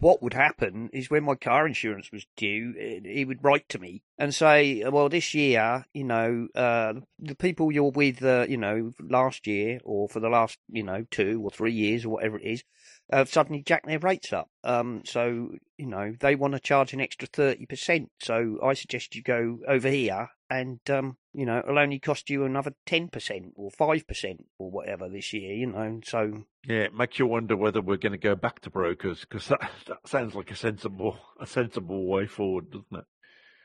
What 0.00 0.22
would 0.22 0.34
happen 0.34 0.90
is 0.92 1.10
when 1.10 1.24
my 1.24 1.34
car 1.34 1.66
insurance 1.66 2.10
was 2.12 2.26
due, 2.36 2.74
eh, 2.78 3.00
he 3.04 3.24
would 3.24 3.42
write 3.42 3.68
to 3.70 3.78
me 3.78 4.02
and 4.18 4.34
say, 4.34 4.82
"Well, 4.88 5.08
this 5.08 5.34
year, 5.34 5.86
you 5.94 6.04
know, 6.04 6.48
uh, 6.54 6.94
the 7.18 7.34
people 7.34 7.72
you're 7.72 7.90
with, 7.90 8.22
uh, 8.22 8.46
you 8.48 8.56
know, 8.58 8.92
last 9.00 9.46
year 9.46 9.80
or 9.84 10.08
for 10.08 10.20
the 10.20 10.28
last, 10.28 10.58
you 10.68 10.82
know, 10.82 11.06
two 11.10 11.42
or 11.42 11.50
three 11.50 11.72
years 11.72 12.04
or 12.04 12.10
whatever 12.10 12.38
it 12.38 12.44
is, 12.44 12.64
have 13.10 13.28
suddenly 13.30 13.62
jacked 13.62 13.86
their 13.86 13.98
rates 13.98 14.32
up. 14.32 14.50
Um, 14.62 15.02
so 15.04 15.52
you 15.76 15.86
know 15.86 16.14
they 16.20 16.34
want 16.34 16.54
to 16.54 16.60
charge 16.60 16.92
an 16.92 17.00
extra 17.00 17.28
thirty 17.28 17.66
percent. 17.66 18.10
So 18.20 18.58
I 18.62 18.74
suggest 18.74 19.14
you 19.14 19.22
go 19.22 19.60
over 19.66 19.88
here, 19.88 20.28
and 20.54 20.78
um, 20.90 21.16
you 21.32 21.44
know, 21.44 21.58
it'll 21.58 21.78
only 21.78 21.98
cost 21.98 22.30
you 22.30 22.44
another 22.44 22.74
ten 22.86 23.08
percent 23.08 23.52
or 23.56 23.70
five 23.70 24.06
percent 24.06 24.46
or 24.58 24.70
whatever 24.70 25.08
this 25.08 25.32
year. 25.32 25.52
You 25.52 25.66
know, 25.66 26.00
so 26.04 26.44
Yeah, 26.66 26.84
it 26.84 26.94
makes 26.94 27.18
you 27.18 27.26
wonder 27.26 27.56
whether 27.56 27.80
we're 27.80 27.96
going 27.96 28.12
to 28.12 28.18
go 28.18 28.34
back 28.34 28.60
to 28.60 28.70
brokers 28.70 29.20
because 29.20 29.48
that, 29.48 29.60
that 29.88 30.06
sounds 30.06 30.34
like 30.34 30.50
a 30.50 30.56
sensible 30.56 31.18
a 31.40 31.46
sensible 31.46 32.06
way 32.06 32.26
forward, 32.26 32.70
doesn't 32.70 32.86
it? 32.92 33.04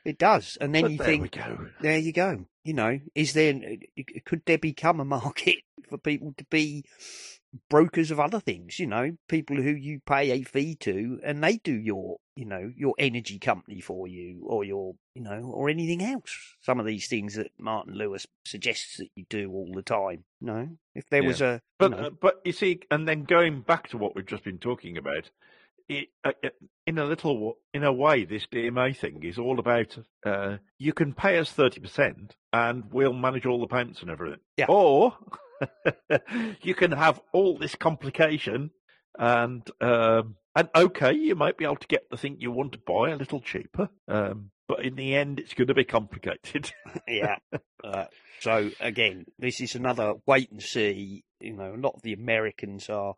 it 0.04 0.18
does. 0.18 0.56
And 0.60 0.74
then 0.74 0.82
But 0.82 0.90
you 0.92 0.98
there 0.98 1.06
think, 1.06 1.38
there 1.80 1.98
you 1.98 2.12
go. 2.12 2.46
You 2.64 2.74
know, 2.74 3.00
is 3.14 3.32
there 3.32 3.54
could 4.24 4.42
there 4.46 4.58
become 4.58 5.00
a 5.00 5.04
market 5.04 5.56
for 5.88 5.98
people 5.98 6.34
to 6.36 6.44
be 6.50 6.84
brokers 7.68 8.10
of 8.10 8.20
other 8.20 8.40
things? 8.40 8.78
You 8.78 8.86
know, 8.86 9.16
people 9.28 9.56
who 9.56 9.70
you 9.70 10.00
pay 10.06 10.30
a 10.30 10.42
fee 10.42 10.74
to, 10.80 11.20
and 11.24 11.42
they 11.42 11.56
do 11.58 11.72
your, 11.72 12.18
you 12.36 12.44
know, 12.44 12.70
your 12.76 12.94
energy 12.98 13.38
company 13.38 13.80
for 13.80 14.06
you, 14.08 14.44
or 14.46 14.64
your, 14.64 14.94
you 15.14 15.22
know, 15.22 15.50
or 15.54 15.68
anything 15.68 16.02
else. 16.02 16.36
Some 16.60 16.80
of 16.80 16.86
these 16.86 17.06
things 17.08 17.34
that 17.34 17.52
Martin 17.58 17.94
Lewis 17.94 18.26
suggests 18.44 18.96
that 18.98 19.08
you 19.14 19.24
do 19.28 19.50
all 19.50 19.72
the 19.74 19.82
time. 19.82 20.24
No, 20.40 20.68
if 20.94 21.08
there 21.10 21.22
Yeah. 21.22 21.28
was 21.28 21.40
a, 21.40 21.60
you 21.80 21.88
But 21.88 21.90
know, 21.90 22.06
uh, 22.06 22.10
but 22.10 22.40
you 22.44 22.52
see, 22.52 22.80
and 22.90 23.06
then 23.08 23.24
going 23.24 23.62
back 23.62 23.88
to 23.88 23.98
what 23.98 24.14
we've 24.14 24.26
just 24.26 24.44
been 24.44 24.58
talking 24.58 24.96
about, 24.96 25.30
it, 25.88 26.08
uh, 26.24 26.32
uh, 26.44 26.50
in 26.86 26.98
a 26.98 27.04
little 27.04 27.58
in 27.74 27.82
a 27.82 27.92
way, 27.92 28.24
this 28.24 28.46
DMA 28.46 28.96
thing 28.96 29.22
is 29.24 29.38
all 29.38 29.58
about 29.58 29.98
uh, 30.24 30.58
you 30.78 30.92
can 30.92 31.12
pay 31.12 31.38
us 31.38 31.50
thirty 31.50 31.80
percent, 31.80 32.36
and 32.52 32.84
we'll 32.92 33.12
manage 33.12 33.44
all 33.44 33.60
the 33.60 33.66
payments 33.66 34.00
and 34.00 34.10
everything. 34.10 34.38
Yeah. 34.56 34.66
Or 34.68 35.16
you 36.62 36.74
can 36.74 36.92
have 36.92 37.20
all 37.32 37.58
this 37.58 37.74
complication, 37.74 38.70
and 39.18 39.68
um, 39.80 40.36
and 40.56 40.68
okay, 40.74 41.12
you 41.12 41.34
might 41.34 41.56
be 41.56 41.64
able 41.64 41.76
to 41.76 41.86
get 41.86 42.08
the 42.10 42.16
thing 42.16 42.36
you 42.38 42.50
want 42.50 42.72
to 42.72 42.78
buy 42.78 43.10
a 43.10 43.16
little 43.16 43.40
cheaper, 43.40 43.88
um, 44.08 44.50
but 44.68 44.84
in 44.84 44.94
the 44.96 45.14
end, 45.14 45.40
it's 45.40 45.54
going 45.54 45.68
to 45.68 45.74
be 45.74 45.84
complicated. 45.84 46.72
yeah. 47.08 47.36
Uh, 47.82 48.06
so 48.40 48.70
again, 48.80 49.26
this 49.38 49.60
is 49.60 49.74
another 49.74 50.14
wait 50.26 50.50
and 50.50 50.62
see. 50.62 51.24
You 51.40 51.54
know, 51.54 51.74
a 51.74 51.80
lot 51.80 51.94
of 51.94 52.02
the 52.02 52.12
Americans 52.12 52.88
are 52.88 53.14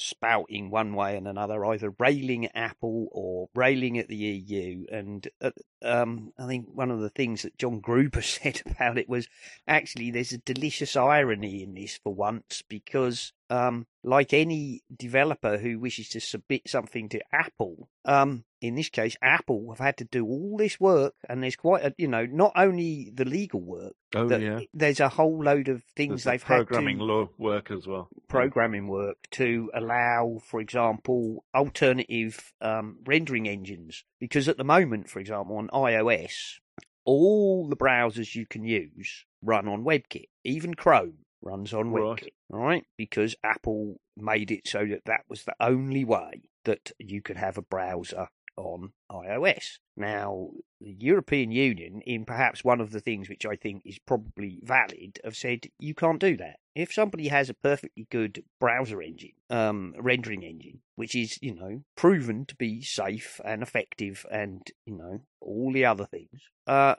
spouting 0.00 0.70
one 0.70 0.94
way 0.94 1.16
and 1.16 1.28
another, 1.28 1.64
either 1.66 1.94
railing 1.98 2.46
at 2.46 2.52
Apple 2.54 3.08
or 3.12 3.48
railing 3.54 3.98
at 3.98 4.08
the 4.08 4.16
EU. 4.16 4.86
And 4.90 5.26
uh, 5.40 5.50
um, 5.82 6.32
I 6.38 6.46
think 6.46 6.66
one 6.72 6.90
of 6.90 7.00
the 7.00 7.10
things 7.10 7.42
that 7.42 7.58
John 7.58 7.80
Gruber 7.80 8.22
said 8.22 8.62
about 8.66 8.98
it 8.98 9.08
was 9.08 9.28
actually 9.66 10.10
there's 10.10 10.32
a 10.32 10.38
delicious 10.38 10.96
irony 10.96 11.62
in 11.62 11.74
this 11.74 11.98
for 12.02 12.14
once 12.14 12.62
because. 12.68 13.32
Um, 13.52 13.88
like 14.04 14.32
any 14.32 14.84
developer 14.96 15.58
who 15.58 15.80
wishes 15.80 16.08
to 16.10 16.20
submit 16.20 16.68
something 16.68 17.08
to 17.08 17.20
Apple, 17.32 17.88
um, 18.04 18.44
in 18.60 18.74
this 18.74 18.88
case, 18.88 19.16
Apple 19.22 19.70
have 19.70 19.78
had 19.78 19.96
to 19.98 20.04
do 20.04 20.24
all 20.26 20.56
this 20.58 20.78
work, 20.78 21.14
and 21.28 21.42
there's 21.42 21.56
quite 21.56 21.84
a, 21.84 21.94
you 21.96 22.08
know, 22.08 22.26
not 22.26 22.52
only 22.56 23.10
the 23.14 23.24
legal 23.24 23.60
work, 23.60 23.94
Oh 24.14 24.28
that 24.28 24.66
there's 24.74 25.00
a 25.00 25.08
whole 25.08 25.42
load 25.42 25.68
of 25.68 25.82
things 25.96 26.24
There's 26.24 26.40
they've 26.40 26.44
programming 26.44 26.98
had 26.98 27.06
to 27.06 27.12
law 27.12 27.28
work 27.38 27.70
as 27.70 27.86
well. 27.86 28.08
programming 28.28 28.88
work 28.88 29.16
to 29.32 29.70
allow, 29.74 30.40
for 30.44 30.60
example, 30.60 31.44
alternative 31.54 32.52
um, 32.60 32.98
rendering 33.04 33.48
engines. 33.48 34.04
Because 34.18 34.48
at 34.48 34.56
the 34.56 34.64
moment, 34.64 35.08
for 35.08 35.20
example, 35.20 35.56
on 35.56 35.68
iOS, 35.68 36.58
all 37.04 37.68
the 37.68 37.76
browsers 37.76 38.34
you 38.34 38.46
can 38.46 38.64
use 38.64 39.24
run 39.42 39.68
on 39.68 39.84
WebKit, 39.84 40.28
even 40.44 40.74
Chrome 40.74 41.18
runs 41.42 41.72
on 41.72 41.90
Right. 41.90 42.18
WebKit, 42.18 42.32
all 42.52 42.60
right? 42.60 42.84
Because 42.98 43.34
Apple 43.42 44.00
made 44.16 44.50
it 44.50 44.68
so 44.68 44.84
that 44.86 45.04
that 45.06 45.24
was 45.28 45.44
the 45.44 45.54
only 45.60 46.04
way 46.04 46.50
that 46.64 46.92
you 46.98 47.22
could 47.22 47.38
have 47.38 47.56
a 47.56 47.62
browser 47.62 48.28
on 48.60 48.92
iOS. 49.10 49.78
Now, 49.96 50.50
the 50.80 50.96
European 50.98 51.50
Union, 51.50 52.00
in 52.06 52.24
perhaps 52.24 52.64
one 52.64 52.80
of 52.80 52.90
the 52.90 53.00
things 53.00 53.28
which 53.28 53.44
I 53.44 53.56
think 53.56 53.82
is 53.84 53.98
probably 53.98 54.60
valid, 54.62 55.20
have 55.24 55.36
said 55.36 55.66
you 55.78 55.94
can't 55.94 56.20
do 56.20 56.36
that. 56.38 56.56
If 56.74 56.92
somebody 56.92 57.28
has 57.28 57.50
a 57.50 57.54
perfectly 57.54 58.06
good 58.10 58.44
browser 58.60 59.02
engine, 59.02 59.32
um, 59.50 59.94
rendering 59.98 60.42
engine, 60.42 60.80
which 60.94 61.14
is, 61.14 61.38
you 61.42 61.54
know, 61.54 61.82
proven 61.96 62.46
to 62.46 62.54
be 62.54 62.80
safe 62.80 63.40
and 63.44 63.62
effective 63.62 64.24
and, 64.30 64.62
you 64.86 64.96
know, 64.96 65.20
all 65.40 65.72
the 65.72 65.84
other 65.84 66.06
things, 66.06 66.40
uh, 66.66 66.94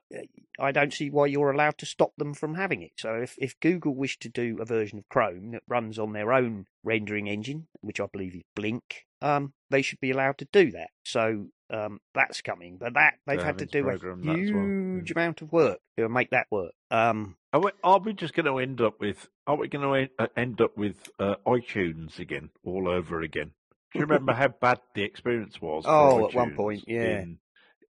I 0.59 0.71
don't 0.71 0.93
see 0.93 1.09
why 1.09 1.27
you're 1.27 1.51
allowed 1.51 1.77
to 1.79 1.85
stop 1.85 2.11
them 2.17 2.33
from 2.33 2.55
having 2.55 2.81
it. 2.81 2.93
So 2.97 3.15
if, 3.15 3.35
if 3.37 3.59
Google 3.61 3.95
wish 3.95 4.19
to 4.19 4.29
do 4.29 4.57
a 4.59 4.65
version 4.65 4.99
of 4.99 5.07
Chrome 5.07 5.51
that 5.51 5.63
runs 5.67 5.97
on 5.97 6.11
their 6.11 6.33
own 6.33 6.65
rendering 6.83 7.27
engine, 7.27 7.67
which 7.79 8.01
I 8.01 8.07
believe 8.11 8.35
is 8.35 8.43
Blink, 8.55 9.05
um, 9.21 9.53
they 9.69 9.81
should 9.81 10.01
be 10.01 10.11
allowed 10.11 10.37
to 10.39 10.47
do 10.51 10.71
that. 10.71 10.89
So 11.03 11.47
um, 11.71 11.99
that's 12.13 12.41
coming, 12.41 12.77
but 12.77 12.93
that 12.93 13.15
they've 13.25 13.37
They're 13.37 13.45
had 13.45 13.59
to 13.59 13.65
do 13.65 13.89
a 13.89 13.93
as 13.93 14.03
well, 14.03 14.17
huge 14.17 15.09
yeah. 15.09 15.13
amount 15.15 15.41
of 15.41 15.51
work 15.51 15.79
to 15.97 16.09
make 16.09 16.31
that 16.31 16.47
work. 16.51 16.73
Um, 16.89 17.37
Are 17.53 17.61
we, 17.61 17.71
are 17.83 17.99
we 17.99 18.13
just 18.13 18.33
going 18.33 18.45
to 18.45 18.57
end 18.59 18.81
up 18.81 18.99
with? 18.99 19.27
Are 19.47 19.55
we 19.55 19.67
going 19.67 20.09
to 20.09 20.29
end 20.37 20.61
up 20.61 20.77
with 20.77 21.09
uh, 21.19 21.35
iTunes 21.47 22.19
again, 22.19 22.49
all 22.63 22.87
over 22.89 23.21
again? 23.21 23.51
Do 23.93 23.99
you 23.99 24.05
remember 24.05 24.33
how 24.33 24.47
bad 24.47 24.79
the 24.95 25.03
experience 25.03 25.61
was? 25.61 25.83
Oh, 25.85 26.27
at 26.27 26.33
one 26.33 26.55
point, 26.55 26.83
yeah. 26.87 27.21
in- 27.21 27.39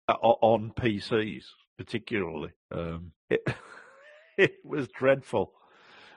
uh, 0.07 0.13
on 0.13 0.71
PCs, 0.71 1.43
particularly. 1.77 2.51
Um, 2.71 3.11
it, 3.29 3.47
it 4.37 4.55
was 4.63 4.87
dreadful, 4.87 5.53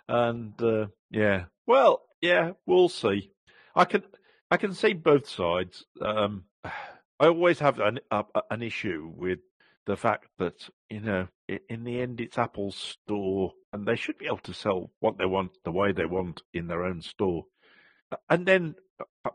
and 0.08 0.60
uh, 0.62 0.86
yeah. 1.10 1.44
Well, 1.66 2.02
yeah, 2.20 2.52
we'll 2.66 2.88
see. 2.88 3.30
I 3.74 3.84
can 3.84 4.02
I 4.50 4.56
can 4.56 4.72
see 4.74 4.92
both 4.94 5.28
sides. 5.28 5.84
Um, 6.00 6.44
I 7.20 7.26
always 7.26 7.60
have 7.60 7.78
an 7.78 8.00
a, 8.10 8.24
an 8.50 8.62
issue 8.62 9.12
with 9.14 9.38
the 9.86 9.96
fact 9.96 10.26
that 10.38 10.68
you 10.90 11.00
know 11.00 11.28
in 11.68 11.84
the 11.84 12.00
end 12.00 12.20
it's 12.20 12.38
Apple's 12.38 12.76
store 12.76 13.52
and 13.72 13.86
they 13.86 13.96
should 13.96 14.18
be 14.18 14.26
able 14.26 14.38
to 14.38 14.54
sell 14.54 14.90
what 15.00 15.18
they 15.18 15.26
want 15.26 15.52
the 15.64 15.72
way 15.72 15.92
they 15.92 16.06
want 16.06 16.42
in 16.52 16.66
their 16.66 16.84
own 16.84 17.02
store. 17.02 17.44
And 18.28 18.46
then 18.46 18.74
uh, 19.24 19.30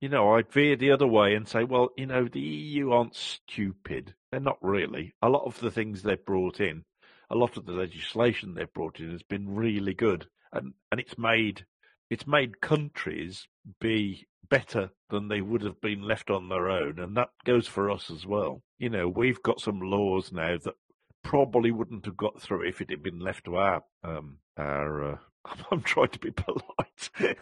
you 0.00 0.08
know 0.08 0.34
I'd 0.34 0.52
veer 0.52 0.76
the 0.76 0.90
other 0.90 1.06
way 1.06 1.34
and 1.34 1.48
say, 1.48 1.64
well, 1.64 1.90
you 1.96 2.06
know 2.06 2.28
the 2.28 2.40
EU 2.40 2.90
aren't 2.90 3.16
stupid. 3.16 4.14
They're 4.30 4.40
not 4.40 4.58
really. 4.62 5.14
A 5.22 5.28
lot 5.28 5.44
of 5.44 5.58
the 5.60 5.70
things 5.70 6.02
they've 6.02 6.24
brought 6.24 6.60
in, 6.60 6.84
a 7.30 7.36
lot 7.36 7.56
of 7.56 7.66
the 7.66 7.72
legislation 7.72 8.54
they've 8.54 8.72
brought 8.72 9.00
in 9.00 9.10
has 9.10 9.22
been 9.22 9.54
really 9.54 9.94
good, 9.94 10.26
and 10.52 10.74
and 10.90 11.00
it's 11.00 11.16
made 11.16 11.64
it's 12.10 12.26
made 12.26 12.60
countries 12.60 13.46
be 13.80 14.26
better 14.48 14.90
than 15.10 15.28
they 15.28 15.40
would 15.40 15.62
have 15.62 15.80
been 15.80 16.02
left 16.02 16.30
on 16.30 16.48
their 16.48 16.68
own, 16.68 16.98
and 16.98 17.16
that 17.16 17.30
goes 17.44 17.66
for 17.66 17.90
us 17.90 18.10
as 18.10 18.26
well. 18.26 18.62
You 18.78 18.90
know, 18.90 19.08
we've 19.08 19.42
got 19.42 19.60
some 19.60 19.80
laws 19.80 20.32
now 20.32 20.58
that 20.64 20.74
probably 21.22 21.70
wouldn't 21.70 22.04
have 22.04 22.16
got 22.16 22.40
through 22.40 22.68
if 22.68 22.80
it 22.80 22.90
had 22.90 23.02
been 23.02 23.20
left 23.20 23.44
to 23.44 23.56
our 23.56 23.82
um, 24.04 24.38
our. 24.56 25.12
Uh, 25.12 25.16
I'm 25.70 25.82
trying 25.82 26.08
to 26.08 26.18
be 26.18 26.30
polite. 26.30 27.36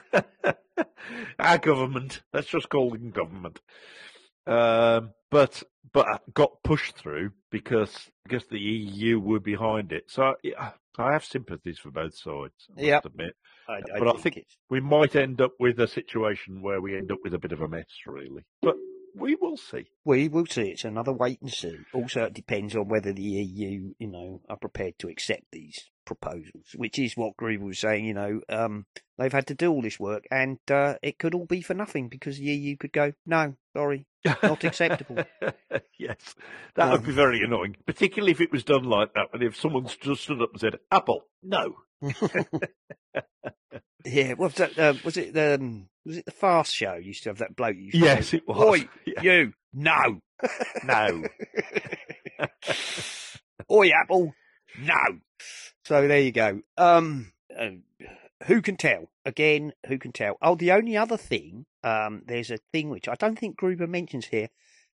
our 1.38 1.58
government. 1.58 2.22
Let's 2.32 2.48
just 2.48 2.68
call 2.68 2.90
them 2.90 3.10
government. 3.10 3.60
Um, 4.46 5.10
but 5.30 5.62
but 5.92 6.22
got 6.34 6.62
pushed 6.62 6.96
through 6.96 7.32
because 7.50 8.10
because 8.24 8.46
the 8.46 8.58
EU 8.58 9.18
were 9.18 9.40
behind 9.40 9.92
it. 9.92 10.04
So 10.08 10.34
yeah, 10.42 10.72
I 11.00 11.12
have 11.12 11.24
sympathies 11.24 11.78
for 11.78 11.90
both 11.90 12.14
sides. 12.16 12.68
I 12.78 12.90
must 12.90 13.06
admit. 13.06 13.34
I, 13.68 13.72
uh, 13.72 13.76
I 13.94 13.98
But 13.98 14.08
I 14.08 14.10
think, 14.12 14.22
think- 14.22 14.36
it's 14.38 14.56
we 14.68 14.80
might 14.80 15.16
end 15.16 15.40
up 15.40 15.52
with 15.58 15.78
a 15.80 15.88
situation 15.88 16.62
where 16.62 16.80
we 16.80 16.96
end 16.96 17.10
up 17.12 17.18
with 17.22 17.34
a 17.34 17.38
bit 17.38 17.52
of 17.52 17.60
a 17.60 17.68
mess, 17.68 17.86
really. 18.06 18.44
But 18.62 18.76
we 19.16 19.34
will 19.34 19.56
see. 19.56 19.86
we 20.04 20.28
will 20.28 20.46
see. 20.46 20.68
It's 20.70 20.84
another 20.84 21.12
wait 21.12 21.40
and 21.42 21.50
see. 21.50 21.76
Also, 21.92 22.24
it 22.24 22.34
depends 22.34 22.76
on 22.76 22.88
whether 22.88 23.12
the 23.12 23.22
EU, 23.22 23.92
you 23.98 24.06
know, 24.06 24.40
are 24.48 24.56
prepared 24.56 24.98
to 25.00 25.08
accept 25.08 25.44
these 25.50 25.78
proposals, 26.16 26.74
which 26.74 26.98
is 26.98 27.16
what 27.16 27.36
Gruber 27.36 27.64
was 27.66 27.78
saying. 27.78 28.04
You 28.04 28.14
know, 28.14 28.40
um, 28.48 28.86
they've 29.16 29.32
had 29.32 29.46
to 29.48 29.54
do 29.54 29.70
all 29.70 29.80
this 29.82 30.00
work, 30.00 30.24
and 30.30 30.58
uh, 30.70 30.94
it 31.02 31.18
could 31.18 31.34
all 31.34 31.46
be 31.46 31.60
for 31.60 31.74
nothing 31.74 32.08
because 32.08 32.38
the 32.38 32.44
EU 32.44 32.76
could 32.76 32.92
go, 32.92 33.12
no, 33.26 33.54
sorry, 33.76 34.06
Not 34.42 34.64
acceptable. 34.64 35.22
yes, 35.98 36.34
that 36.74 36.90
would 36.90 37.00
Um, 37.00 37.06
be 37.06 37.12
very 37.12 37.40
annoying, 37.42 37.76
particularly 37.86 38.32
if 38.32 38.40
it 38.40 38.50
was 38.52 38.64
done 38.64 38.84
like 38.84 39.14
that. 39.14 39.28
And 39.32 39.42
if 39.42 39.56
someone 39.56 39.86
just 40.00 40.22
stood 40.22 40.42
up 40.42 40.50
and 40.52 40.60
said, 40.60 40.78
"Apple, 40.90 41.22
no," 41.42 41.76
yeah, 44.04 44.30
what 44.34 44.38
was 44.38 44.54
that? 44.56 44.78
Uh, 44.78 44.94
was 45.04 45.16
it 45.16 45.32
the 45.34 45.54
um, 45.60 45.88
was 46.04 46.16
it 46.18 46.24
the 46.24 46.30
Fast 46.32 46.74
Show? 46.74 46.94
Used 46.96 47.22
to 47.24 47.30
have 47.30 47.38
that 47.38 47.54
bloke. 47.56 47.76
who 47.76 47.82
Used 47.82 47.94
to 47.94 47.98
yes, 48.04 48.34
it 48.34 48.46
was. 48.48 48.58
Oi, 48.58 48.88
Yeah. 49.06 49.22
you, 49.22 49.52
no, 49.72 50.20
No. 50.84 51.24
Oi, 53.70 53.90
Apple, 53.90 54.32
no. 54.80 54.94
So 55.84 56.06
there 56.06 56.20
you 56.20 56.32
go. 56.32 56.60
Um, 56.76 57.32
who 58.46 58.62
can 58.62 58.76
tell? 58.76 59.10
Again, 59.24 59.72
who 59.86 59.98
can 59.98 60.12
tell? 60.12 60.36
Oh, 60.40 60.54
the 60.54 60.72
only 60.72 60.96
other 60.96 61.16
thing, 61.16 61.66
um, 61.84 62.22
there's 62.26 62.50
a 62.50 62.58
thing 62.72 62.90
which 62.90 63.08
I 63.08 63.14
don't 63.14 63.38
think 63.38 63.56
Gruber 63.56 63.86
mentions 63.86 64.26
here. 64.26 64.48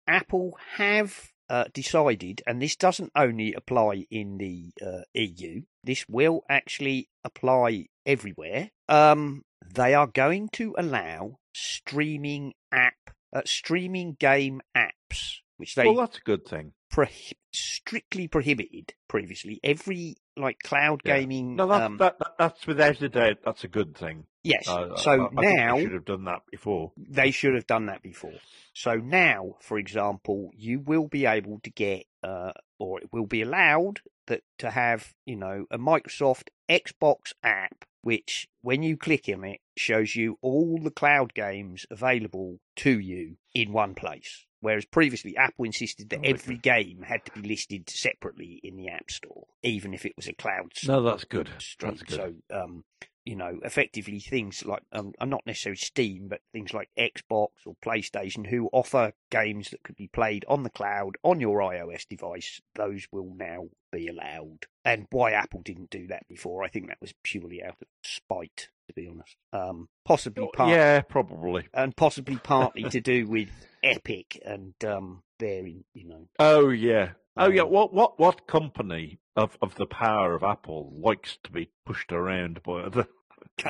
Apple 0.07 0.57
have 0.77 1.33
uh, 1.49 1.65
decided, 1.73 2.43
and 2.47 2.61
this 2.61 2.77
doesn't 2.77 3.13
only 3.15 3.55
apply 3.55 4.07
in 4.11 4.39
the 4.39 4.73
uh, 4.85 5.03
EU. 5.15 5.63
This 5.85 6.09
will 6.09 6.43
actually 6.49 7.09
apply 7.25 7.87
everywhere. 8.05 8.71
Um, 8.89 9.43
they 9.75 9.95
are 9.95 10.07
going 10.07 10.49
to 10.53 10.75
allow 10.79 11.39
streaming 11.55 12.55
app, 12.73 13.11
uh, 13.33 13.43
streaming 13.45 14.17
game 14.19 14.61
apps, 14.77 15.41
which 15.57 15.75
they 15.75 15.85
well, 15.85 15.97
that's 15.97 16.19
a 16.19 16.23
good 16.23 16.45
thing. 16.47 16.73
prohi- 16.93 17.33
strictly 17.53 18.29
prohibited 18.29 18.95
previously. 19.09 19.61
Every 19.65 20.17
like 20.37 20.59
cloud 20.63 21.01
Yeah. 21.05 21.19
gaming. 21.21 21.57
No, 21.57 21.67
that's 21.67 21.83
um, 21.85 21.97
that, 21.99 22.19
that, 22.19 22.33
that's 22.39 22.67
without 22.67 23.01
a 23.03 23.09
doubt. 23.09 23.39
That's 23.45 23.65
a 23.65 23.69
good 23.69 23.97
thing. 23.97 24.25
yes. 24.45 24.69
Uh, 24.69 24.97
so 24.97 25.31
I, 25.37 25.41
I 25.41 25.55
now 25.55 25.77
they 25.77 25.83
should 25.85 25.93
have 25.93 26.05
done 26.05 26.25
that 26.25 26.43
before. 26.51 26.93
they 26.97 27.31
should 27.31 27.55
have 27.55 27.67
done 27.67 27.87
that 27.87 28.03
before. 28.03 28.35
So 28.75 28.97
now, 28.97 29.57
for 29.61 29.79
example, 29.79 30.51
you 30.55 30.81
will 30.81 31.09
be 31.09 31.25
able 31.27 31.61
to 31.63 31.71
get, 31.71 32.05
uh, 32.23 32.53
or 32.79 33.01
it 33.01 33.09
will 33.13 33.27
be 33.27 33.41
allowed 33.43 34.01
that 34.27 34.43
to 34.59 34.71
have, 34.71 35.15
you 35.25 35.37
know, 35.37 35.65
a 35.71 35.79
Microsoft 35.79 36.49
Xbox 36.69 37.33
app, 37.43 37.85
which 38.03 38.49
when 38.61 38.83
you 38.83 38.97
click 38.97 39.31
on 39.33 39.45
it 39.45 39.61
shows 39.79 40.17
you 40.17 40.39
all 40.43 40.79
the 40.83 40.91
cloud 40.91 41.33
games 41.33 41.87
available 41.91 42.59
to 42.77 42.99
you 42.99 43.37
in 43.55 43.73
one 43.73 43.95
place. 43.95 44.45
Whereas 44.61 44.85
previously, 44.87 45.37
Apple 45.37 45.65
insisted 45.67 46.09
that 46.11 46.17
Oh, 46.19 46.21
okay. 46.23 46.31
every 46.31 46.57
game 46.57 47.03
had 47.03 47.25
to 47.27 47.33
be 47.33 47.47
listed 47.47 47.89
separately 47.91 48.61
in 48.63 48.77
the 48.77 48.89
App 48.89 49.11
Store, 49.11 49.47
even 49.63 49.93
if 49.95 50.07
it 50.07 50.13
was 50.17 50.27
a 50.29 50.33
cloud 50.33 50.73
No, 50.87 51.03
that's 51.03 51.25
good. 51.25 51.51
stream. 51.59 51.93
That's 51.93 52.03
good. 52.03 52.17
So, 52.51 52.57
um, 52.63 52.85
you 53.27 53.35
know, 53.35 53.59
effectively 53.65 54.21
things 54.21 54.65
like, 54.65 54.83
um, 54.93 55.13
not 55.23 55.43
necessarily 55.45 55.77
Steam, 55.77 56.29
but 56.29 56.41
things 56.53 56.73
like 56.73 56.89
Xbox 56.97 57.49
or 57.67 57.75
PlayStation, 57.85 58.47
who 58.47 58.71
offer 58.73 59.13
games 59.31 59.71
that 59.71 59.83
could 59.83 59.97
be 59.97 60.07
played 60.07 60.45
on 60.49 60.63
the 60.63 60.71
cloud 60.71 61.17
on 61.25 61.41
your 61.41 61.59
iOS 61.59 62.07
device, 62.09 62.61
those 62.77 63.07
will 63.11 63.35
now 63.37 63.67
be 63.93 64.07
allowed. 64.07 64.67
And 64.85 65.09
why 65.11 65.33
Apple 65.33 65.63
didn't 65.63 65.91
do 65.91 66.07
that 66.07 66.29
before, 66.29 66.63
I 66.63 66.69
think 66.69 66.87
that 66.87 67.01
was 67.01 67.13
purely 67.25 67.63
out 67.65 67.77
of 67.83 67.89
spite, 68.03 68.69
to 68.87 68.95
be 68.95 69.09
honest. 69.09 69.37
Um, 69.53 69.89
possibly 70.05 70.49
part, 70.55 70.71
yeah, 70.71 71.01
probably. 71.01 71.67
and 71.75 71.97
possibly 71.97 72.37
partly 72.43 72.85
to 72.85 73.01
do 73.01 73.27
with 73.27 73.49
Epic 73.83 74.41
and 74.47 74.75
um, 74.85 75.25
their, 75.41 75.67
you 75.67 75.85
know, 76.09 76.29
Oh 76.39 76.69
yeah. 76.69 77.11
Oh 77.37 77.51
yeah. 77.51 77.63
Um, 77.63 77.71
What 77.71 77.93
what 77.93 78.19
what 78.21 78.47
company 78.47 79.19
of 79.37 79.59
of 79.61 79.75
the 79.75 79.87
power 79.87 80.35
of 80.35 80.43
Apple 80.43 80.95
likes 80.97 81.39
to 81.45 81.51
be 81.51 81.69
pushed 81.85 82.13
around 82.13 82.63
by 82.63 82.81
other 82.81 83.07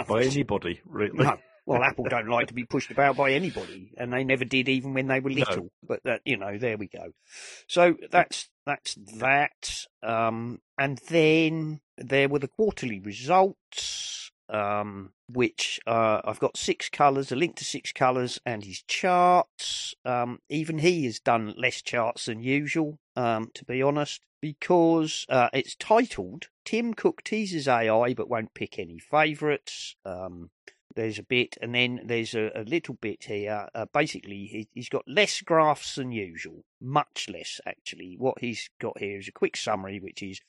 by 0.09 0.23
anybody 0.25 0.81
really? 0.85 1.25
No. 1.25 1.37
Well, 1.67 1.83
Apple 1.83 2.05
don't 2.05 2.29
like 2.29 2.47
to 2.47 2.55
be 2.55 2.63
pushed 2.65 2.93
about 2.93 3.17
by 3.17 3.33
anybody, 3.33 3.91
and 3.99 4.13
they 4.13 4.23
never 4.23 4.45
did, 4.45 4.69
even 4.69 4.95
when 4.95 5.09
they 5.09 5.19
were 5.19 5.31
No. 5.31 5.41
little. 5.41 5.71
But 5.83 6.01
that, 6.05 6.21
you 6.25 6.37
know, 6.37 6.57
there 6.59 6.77
we 6.77 6.87
go. 6.87 7.13
So 7.67 7.97
that's 8.09 8.49
that's 8.65 8.95
that. 9.19 9.87
Um, 10.01 10.61
and 10.79 11.01
then 11.09 11.81
there 11.99 12.29
were 12.29 12.39
the 12.39 12.47
quarterly 12.47 13.01
results, 13.01 14.26
um, 14.49 15.13
which 15.29 15.81
uh, 15.87 16.21
I've 16.25 16.41
got 16.41 16.57
six 16.57 16.89
colours, 16.89 17.33
a 17.33 17.37
link 17.37 17.57
to 17.57 17.65
six 17.65 17.93
colours, 17.93 18.41
and 18.47 18.65
his 18.65 18.83
charts. 18.83 19.95
Um, 20.05 20.41
even 20.49 20.79
he 20.79 21.05
has 21.05 21.19
done 21.19 21.55
less 21.57 21.83
charts 21.83 22.27
than 22.27 22.43
usual, 22.43 22.99
um, 23.17 23.51
to 23.55 23.65
be 23.65 23.83
honest, 23.83 24.23
because 24.41 25.27
uh, 25.29 25.49
it's 25.53 25.75
titled 25.75 26.47
"Tim 26.65 26.95
Cook 26.95 27.23
teases 27.23 27.69
AI 27.69 28.15
but 28.15 28.29
won't 28.29 28.55
pick 28.55 28.79
any 28.79 28.99
favourites." 28.99 29.97
Um, 30.05 30.51
there's 30.97 31.19
a 31.19 31.23
bit, 31.23 31.57
and 31.61 31.75
then 31.75 32.01
there's 32.05 32.35
a, 32.35 32.51
a 32.55 32.63
little 32.63 32.95
bit 32.95 33.25
here. 33.25 33.69
Uh, 33.75 33.85
basically, 33.93 34.47
he, 34.47 34.69
he's 34.75 34.89
got 34.89 35.05
less 35.07 35.43
graphs 35.43 35.95
than 35.95 36.11
usual, 36.11 36.65
much 36.81 37.29
less 37.31 37.61
actually. 37.67 38.17
What 38.19 38.41
he's 38.41 38.69
got 38.81 38.99
here 38.99 39.19
is 39.19 39.29
a 39.29 39.33
quick 39.33 39.57
summary, 39.57 40.01
which 40.01 40.23
is, 40.23 40.41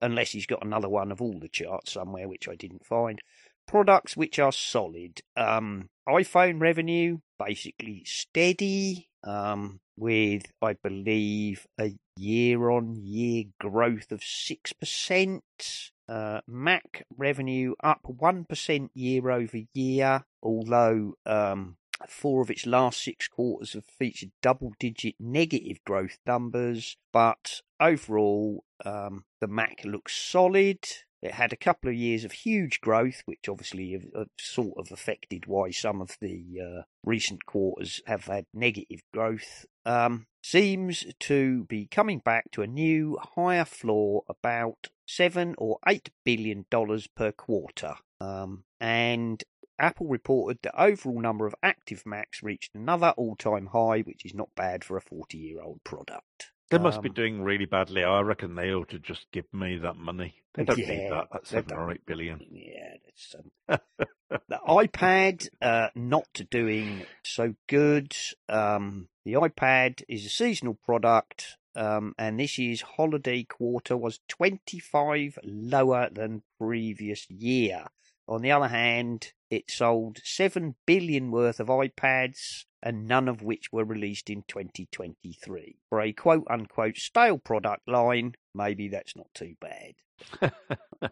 unless 0.00 0.30
he's 0.30 0.46
got 0.46 0.64
another 0.64 0.88
one 0.88 1.10
of 1.10 1.20
all 1.20 1.38
the 1.40 1.48
charts 1.48 1.92
somewhere, 1.92 2.28
which 2.28 2.48
I 2.48 2.54
didn't 2.54 2.86
find. 2.86 3.20
Products 3.66 4.16
which 4.16 4.38
are 4.38 4.52
solid. 4.52 5.20
Um, 5.36 5.88
iPhone 6.08 6.60
revenue 6.60 7.18
basically 7.38 8.02
steady, 8.04 9.08
um, 9.24 9.80
with 9.96 10.44
I 10.62 10.74
believe 10.74 11.66
a 11.78 11.92
year-on-year 12.16 13.44
growth 13.58 14.12
of 14.12 14.22
six 14.22 14.72
percent. 14.72 15.90
Uh, 16.08 16.40
Mac 16.46 17.04
revenue 17.16 17.74
up 17.82 18.02
1% 18.06 18.88
year 18.94 19.28
over 19.28 19.58
year, 19.74 20.24
although 20.40 21.14
um, 21.26 21.78
four 22.08 22.42
of 22.42 22.50
its 22.50 22.64
last 22.64 23.02
six 23.02 23.26
quarters 23.26 23.72
have 23.72 23.84
featured 23.84 24.30
double 24.40 24.72
digit 24.78 25.16
negative 25.18 25.82
growth 25.84 26.18
numbers. 26.24 26.96
But 27.12 27.62
overall, 27.80 28.64
um, 28.84 29.24
the 29.40 29.48
Mac 29.48 29.84
looks 29.84 30.14
solid. 30.14 30.78
It 31.22 31.32
had 31.32 31.52
a 31.52 31.56
couple 31.56 31.90
of 31.90 31.96
years 31.96 32.24
of 32.24 32.32
huge 32.32 32.80
growth, 32.80 33.22
which 33.24 33.48
obviously 33.48 33.92
have, 33.92 34.06
have 34.14 34.28
sort 34.38 34.74
of 34.78 34.92
affected 34.92 35.46
why 35.46 35.70
some 35.70 36.00
of 36.00 36.16
the 36.20 36.44
uh, 36.60 36.82
recent 37.04 37.46
quarters 37.46 38.00
have 38.06 38.26
had 38.26 38.44
negative 38.52 39.00
growth. 39.12 39.66
Um, 39.84 40.26
seems 40.42 41.04
to 41.20 41.64
be 41.64 41.86
coming 41.86 42.20
back 42.20 42.50
to 42.52 42.62
a 42.62 42.66
new 42.66 43.18
higher 43.34 43.64
floor 43.64 44.22
about 44.28 44.88
seven 45.06 45.54
or 45.58 45.78
eight 45.88 46.10
billion 46.24 46.66
dollars 46.70 47.06
per 47.06 47.32
quarter. 47.32 47.94
Um, 48.20 48.64
and 48.80 49.42
Apple 49.78 50.06
reported 50.06 50.58
the 50.62 50.80
overall 50.80 51.20
number 51.20 51.46
of 51.46 51.54
active 51.62 52.04
Macs 52.06 52.42
reached 52.42 52.74
another 52.74 53.12
all-time 53.16 53.66
high, 53.66 54.00
which 54.00 54.24
is 54.24 54.34
not 54.34 54.54
bad 54.54 54.84
for 54.84 54.96
a 54.96 55.02
40-year-old 55.02 55.84
product. 55.84 56.52
They 56.70 56.78
must 56.78 57.00
be 57.02 57.08
Um, 57.08 57.14
doing 57.14 57.42
really 57.42 57.64
badly. 57.64 58.02
I 58.02 58.20
reckon 58.20 58.54
they 58.56 58.72
ought 58.72 58.88
to 58.90 58.98
just 58.98 59.30
give 59.32 59.44
me 59.52 59.78
that 59.78 59.96
money. 59.96 60.42
They 60.54 60.64
don't 60.64 60.78
need 60.78 60.88
Yeah, 60.88 61.10
that. 61.10 61.28
That's 61.32 61.50
seven 61.50 61.72
or 61.76 61.92
eight 61.92 62.04
billion. 62.06 62.40
Yeah, 62.50 62.94
that's 63.04 63.34
um, 63.68 63.78
the 64.48 64.58
iPad 64.66 65.48
uh, 65.62 65.88
not 65.94 66.40
doing 66.50 67.04
so 67.22 67.54
good. 67.68 68.16
Um, 68.48 69.08
the 69.24 69.34
iPad 69.34 70.02
is 70.08 70.26
a 70.26 70.28
seasonal 70.28 70.74
product, 70.74 71.56
um, 71.76 72.14
and 72.18 72.40
this 72.40 72.58
year's 72.58 72.80
holiday 72.82 73.44
quarter 73.44 73.96
was 73.96 74.18
25 74.28 75.38
lower 75.44 76.08
than 76.10 76.42
previous 76.58 77.30
year. 77.30 77.84
On 78.28 78.42
the 78.42 78.50
other 78.50 78.68
hand, 78.68 79.32
it 79.50 79.70
sold 79.70 80.18
7 80.24 80.74
billion 80.84 81.30
worth 81.30 81.60
of 81.60 81.68
iPads, 81.68 82.64
and 82.86 83.08
none 83.08 83.26
of 83.28 83.42
which 83.42 83.72
were 83.72 83.84
released 83.84 84.30
in 84.30 84.42
2023. 84.46 85.76
For 85.90 86.00
a 86.00 86.12
quote 86.12 86.46
unquote 86.48 86.96
stale 86.96 87.38
product 87.38 87.88
line, 87.88 88.34
maybe 88.54 88.88
that's 88.88 89.16
not 89.16 89.26
too 89.34 89.54
bad. 89.60 90.52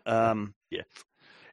Um, 0.07 0.55
yes. 0.71 0.87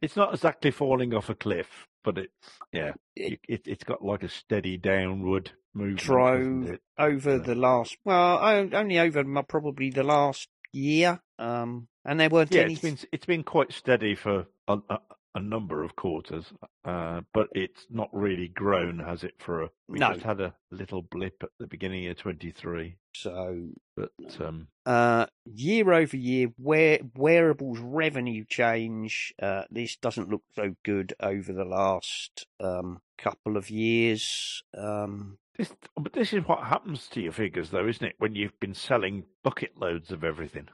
It's 0.02 0.16
not 0.16 0.34
exactly 0.34 0.72
falling 0.72 1.14
off 1.14 1.30
a 1.30 1.36
cliff, 1.36 1.88
but 2.04 2.18
it's 2.18 2.32
yeah. 2.72 2.94
It- 3.16 3.40
It, 3.48 3.68
has 3.68 3.84
got 3.84 4.04
like 4.04 4.24
a 4.24 4.30
steady 4.30 4.78
downward 4.78 5.52
movement. 5.74 6.80
Over 6.98 7.32
Yeah. 7.32 7.38
the 7.38 7.56
last 7.56 7.98
well 8.06 8.40
only 8.74 9.00
over 9.00 9.24
mo- 9.24 9.44
probably 9.44 9.90
the 9.90 10.04
last 10.04 10.48
year 10.72 11.20
Um, 11.40 11.88
and 12.06 12.20
there 12.20 12.30
weren't 12.30 12.54
Yeah, 12.54 12.62
any. 12.64 12.74
it's 12.74 12.82
been 12.82 12.98
it's 13.12 13.26
been 13.26 13.44
quite 13.44 13.74
steady 13.74 14.16
for 14.16 14.48
a, 14.68 14.80
a, 14.90 15.00
a 15.36 15.40
number 15.40 15.84
of 15.84 15.96
quarters, 15.96 16.46
uh, 16.86 17.22
but 17.34 17.48
it's 17.54 17.86
not 17.90 18.10
really 18.12 18.48
grown, 18.50 19.00
has 19.00 19.24
it? 19.24 19.34
For 19.40 19.64
a, 19.64 19.70
we 19.88 20.00
No. 20.00 20.12
just 20.14 20.24
had 20.26 20.42
a 20.42 20.54
little 20.72 21.02
blip 21.02 21.36
at 21.44 21.50
the 21.60 21.68
beginning 21.68 22.08
of 22.08 22.18
twenty 22.18 22.52
three, 22.52 22.98
So 23.14 23.70
but 23.96 24.12
um, 24.40 24.68
uh, 24.86 25.28
year 25.46 25.94
over 25.94 26.18
year, 26.18 26.50
wear, 26.58 27.00
wearables 27.16 27.80
revenue 27.80 28.44
change. 28.48 29.34
Uh, 29.42 29.64
this 29.72 29.96
doesn't 29.98 30.30
look 30.30 30.44
so 30.56 30.76
good 30.84 31.14
over 31.20 31.54
the 31.54 31.66
last 31.66 32.48
um, 32.60 33.00
couple 33.18 33.58
of 33.58 33.70
years. 33.70 34.64
Um, 34.78 35.38
this 35.58 35.74
but 35.96 36.14
this 36.14 36.34
is 36.34 36.48
what 36.48 36.64
happens 36.64 37.08
to 37.10 37.22
your 37.22 37.34
figures, 37.34 37.70
though, 37.70 37.88
isn't 37.88 38.06
it? 38.06 38.16
When 38.18 38.36
you've 38.36 38.60
been 38.60 38.74
selling 38.74 39.24
bucket 39.44 39.78
loads 39.78 40.12
of 40.12 40.24
everything. 40.24 40.68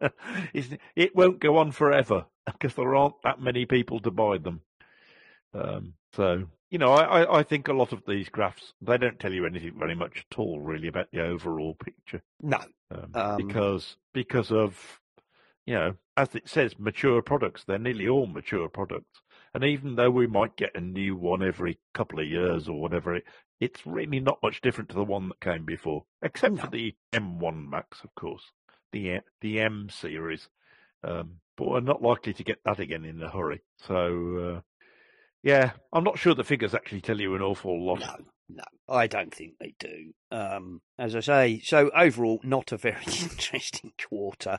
It? 0.96 1.14
won't 1.14 1.40
go 1.40 1.58
on 1.58 1.72
forever 1.72 2.26
because 2.46 2.74
there 2.74 2.94
aren't 2.94 3.22
that 3.22 3.40
many 3.40 3.66
people 3.66 4.00
to 4.00 4.10
buy 4.10 4.38
them. 4.38 4.62
Um, 5.54 5.94
so 6.12 6.46
you 6.70 6.78
know, 6.78 6.92
I, 6.92 7.22
I, 7.22 7.38
I 7.38 7.42
think 7.42 7.68
a 7.68 7.74
lot 7.74 7.92
of 7.92 8.02
these 8.06 8.28
graphs 8.28 8.72
they 8.80 8.96
don't 8.98 9.20
tell 9.20 9.32
you 9.32 9.46
anything 9.46 9.78
very 9.78 9.94
much 9.94 10.24
at 10.30 10.38
all, 10.38 10.60
really, 10.60 10.88
about 10.88 11.08
the 11.12 11.22
overall 11.22 11.74
picture. 11.74 12.22
no, 12.40 12.60
um, 12.90 13.10
Um, 13.14 13.36
because 13.36 13.96
because 14.14 14.50
of 14.50 15.00
you 15.66 15.74
know 15.74 15.94
as 16.16 16.34
it 16.34 16.48
says 16.48 16.78
mature 16.78 17.22
products 17.22 17.64
they're 17.64 17.78
nearly 17.78 18.08
all 18.08 18.26
mature 18.26 18.68
products 18.68 19.20
and 19.54 19.64
even 19.64 19.96
though 19.96 20.10
we 20.10 20.26
might 20.26 20.56
get 20.56 20.74
a 20.74 20.80
new 20.80 21.16
one 21.16 21.42
every 21.42 21.78
couple 21.94 22.18
of 22.18 22.26
years 22.26 22.68
or 22.68 22.80
whatever 22.80 23.14
it, 23.14 23.24
it's 23.60 23.86
really 23.86 24.20
not 24.20 24.42
much 24.42 24.60
different 24.60 24.90
to 24.90 24.96
the 24.96 25.04
one 25.04 25.28
that 25.28 25.40
came 25.40 25.64
before 25.64 26.04
except 26.22 26.58
for 26.58 26.66
the 26.66 26.94
M1 27.12 27.68
Max 27.68 28.02
of 28.02 28.14
course 28.14 28.50
the 28.92 29.20
the 29.40 29.60
M 29.60 29.88
series 29.90 30.48
um, 31.04 31.36
but 31.56 31.68
we're 31.68 31.80
not 31.80 32.02
likely 32.02 32.32
to 32.34 32.44
get 32.44 32.58
that 32.64 32.78
again 32.80 33.04
in 33.04 33.22
a 33.22 33.30
hurry 33.30 33.62
so 33.76 34.56
uh, 34.56 34.60
yeah 35.42 35.72
I'm 35.92 36.04
not 36.04 36.18
sure 36.18 36.34
the 36.34 36.44
figures 36.44 36.74
actually 36.74 37.00
tell 37.00 37.20
you 37.20 37.34
an 37.34 37.42
awful 37.42 37.84
lot 37.84 38.00
no, 38.00 38.16
no. 38.48 38.64
I 38.88 39.06
don't 39.06 39.34
think 39.34 39.54
they 39.58 39.74
do. 39.78 40.12
Um, 40.30 40.82
as 40.98 41.16
I 41.16 41.20
say, 41.20 41.60
so 41.64 41.90
overall, 41.94 42.40
not 42.42 42.72
a 42.72 42.76
very 42.76 43.04
interesting 43.06 43.92
quarter. 44.08 44.58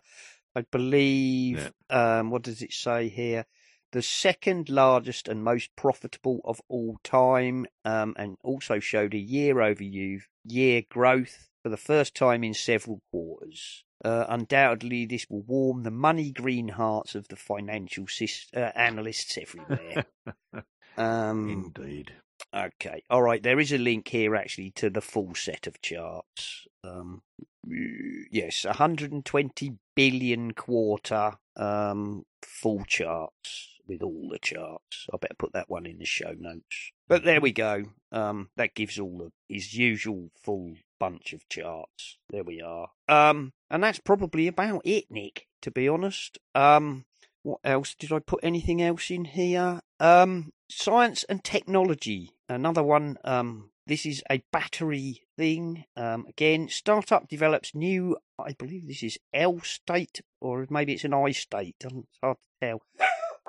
I 0.55 0.61
believe. 0.61 1.71
Um, 1.89 2.29
what 2.29 2.43
does 2.43 2.61
it 2.61 2.73
say 2.73 3.09
here? 3.09 3.45
The 3.91 4.01
second 4.01 4.69
largest 4.69 5.27
and 5.27 5.43
most 5.43 5.75
profitable 5.75 6.41
of 6.45 6.61
all 6.67 6.97
time, 7.03 7.67
um, 7.85 8.15
and 8.17 8.37
also 8.43 8.79
showed 8.79 9.13
a 9.13 9.19
year-over-year 9.19 10.83
growth 10.89 11.49
for 11.61 11.69
the 11.69 11.77
first 11.77 12.15
time 12.15 12.43
in 12.43 12.55
several 12.55 13.01
quarters. 13.11 13.83
Uh, 14.03 14.25
undoubtedly, 14.27 15.05
this 15.05 15.25
will 15.29 15.43
warm 15.43 15.83
the 15.83 15.91
money 15.91 16.31
green 16.31 16.67
hearts 16.67 17.15
of 17.15 17.27
the 17.29 17.35
financial 17.35 18.05
sys- 18.05 18.55
uh, 18.55 18.71
analysts 18.75 19.37
everywhere. 19.37 20.05
um, 20.97 21.49
indeed 21.49 22.11
Okay. 22.53 23.03
All 23.09 23.21
right. 23.21 23.41
There 23.41 23.59
is 23.59 23.71
a 23.71 23.77
link 23.77 24.07
here 24.07 24.35
actually 24.35 24.71
to 24.71 24.89
the 24.89 25.01
full 25.01 25.33
set 25.35 25.65
of 25.67 25.81
charts. 25.81 26.67
Um, 26.83 27.21
yes, 28.31 28.65
120 28.65 29.73
billion 29.95 30.53
quarter 30.53 31.33
um, 31.55 32.23
full 32.41 32.83
charts 32.85 33.79
with 33.87 34.01
all 34.01 34.29
the 34.31 34.39
charts. 34.39 35.07
I 35.11 35.17
better 35.17 35.35
put 35.37 35.53
that 35.53 35.69
one 35.69 35.85
in 35.85 35.97
the 35.97 36.05
show 36.05 36.33
notes. 36.37 36.91
But 37.07 37.23
there 37.23 37.41
we 37.41 37.51
go. 37.51 37.85
Um, 38.11 38.49
that 38.55 38.75
gives 38.75 38.99
all 38.99 39.17
the 39.17 39.31
his 39.53 39.73
usual 39.73 40.29
full 40.43 40.75
bunch 40.99 41.33
of 41.33 41.47
charts. 41.49 42.17
There 42.29 42.43
we 42.43 42.61
are. 42.61 42.89
Um, 43.09 43.53
and 43.73 43.83
that's 43.83 43.99
probably 43.99 44.47
about 44.47 44.83
it, 44.85 45.05
Nick. 45.09 45.47
To 45.63 45.71
be 45.71 45.89
honest. 45.89 46.37
Um, 46.53 47.05
what 47.41 47.59
else 47.63 47.95
did 47.97 48.13
I 48.13 48.19
put 48.19 48.39
anything 48.43 48.81
else 48.81 49.09
in 49.09 49.25
here? 49.25 49.81
Um, 49.99 50.51
science 50.69 51.25
and 51.25 51.43
technology. 51.43 52.31
Another 52.47 52.83
one. 52.83 53.17
Um, 53.25 53.71
this 53.87 54.05
is 54.05 54.23
a 54.29 54.43
battery 54.51 55.23
thing. 55.37 55.85
Um, 55.97 56.25
again, 56.29 56.69
startup 56.69 57.27
develops 57.27 57.73
new. 57.73 58.17
I 58.39 58.53
believe 58.53 58.87
this 58.87 59.03
is 59.03 59.17
L 59.33 59.59
state, 59.61 60.21
or 60.39 60.65
maybe 60.69 60.93
it's 60.93 61.03
an 61.03 61.13
I 61.13 61.31
state. 61.31 61.75
It's 61.83 62.19
hard 62.21 62.37
to 62.61 62.67
tell. 62.67 62.81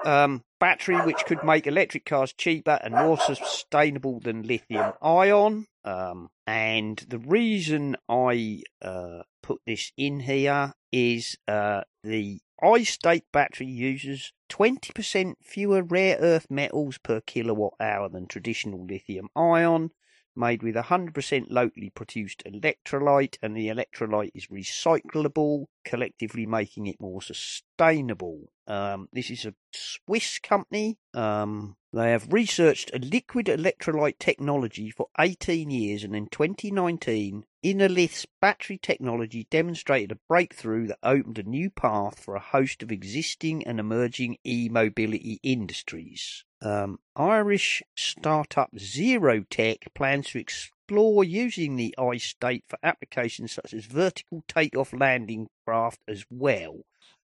Um, 0.04 0.42
battery 0.58 0.96
which 0.96 1.24
could 1.26 1.44
make 1.44 1.66
electric 1.66 2.04
cars 2.04 2.32
cheaper 2.32 2.78
and 2.82 2.94
more 2.94 3.18
sustainable 3.18 4.20
than 4.20 4.42
lithium 4.42 4.92
ion. 5.00 5.66
Um, 5.84 6.30
and 6.46 6.98
the 7.08 7.18
reason 7.18 7.96
I 8.08 8.62
uh, 8.82 9.22
put 9.44 9.60
this 9.66 9.92
in 9.98 10.20
here 10.20 10.72
is 10.90 11.36
uh, 11.46 11.82
the 12.02 12.40
I-state 12.62 13.24
battery 13.30 13.66
uses 13.66 14.32
20% 14.48 15.34
fewer 15.42 15.82
rare 15.82 16.16
earth 16.18 16.46
metals 16.48 16.96
per 16.96 17.20
kilowatt 17.20 17.74
hour 17.78 18.08
than 18.08 18.26
traditional 18.26 18.86
lithium 18.86 19.28
ion, 19.36 19.90
made 20.36 20.62
with 20.62 20.74
100% 20.74 21.46
locally 21.50 21.90
produced 21.90 22.42
electrolyte, 22.44 23.36
and 23.42 23.56
the 23.56 23.68
electrolyte 23.68 24.32
is 24.34 24.46
recyclable, 24.48 25.66
collectively 25.84 26.46
making 26.46 26.86
it 26.86 27.00
more 27.00 27.22
sustainable. 27.22 28.50
Um, 28.66 29.08
this 29.12 29.30
is 29.30 29.44
a 29.44 29.54
Swiss 29.72 30.38
company. 30.38 30.98
Um, 31.12 31.76
they 31.92 32.10
have 32.10 32.32
researched 32.32 32.90
a 32.92 32.98
liquid 32.98 33.46
electrolyte 33.46 34.18
technology 34.18 34.90
for 34.90 35.08
18 35.18 35.70
years, 35.70 36.02
and 36.02 36.16
in 36.16 36.26
2019, 36.26 37.44
Innolith's 37.62 38.26
battery 38.40 38.78
technology 38.78 39.46
demonstrated 39.50 40.12
a 40.12 40.20
breakthrough 40.28 40.88
that 40.88 40.98
opened 41.02 41.38
a 41.38 41.44
new 41.44 41.70
path 41.70 42.18
for 42.18 42.34
a 42.34 42.40
host 42.40 42.82
of 42.82 42.90
existing 42.90 43.66
and 43.66 43.78
emerging 43.78 44.38
e-mobility 44.44 45.40
industries. 45.42 46.44
Um, 46.64 46.98
Irish 47.14 47.82
startup 47.94 48.70
Zero 48.78 49.44
Tech 49.50 49.92
plans 49.94 50.30
to 50.30 50.38
explore 50.38 51.22
using 51.22 51.76
the 51.76 51.94
I-state 51.98 52.64
for 52.66 52.78
applications 52.82 53.52
such 53.52 53.74
as 53.74 53.84
vertical 53.84 54.42
takeoff 54.48 54.94
landing 54.94 55.48
craft 55.66 56.00
as 56.08 56.24
well. 56.30 56.80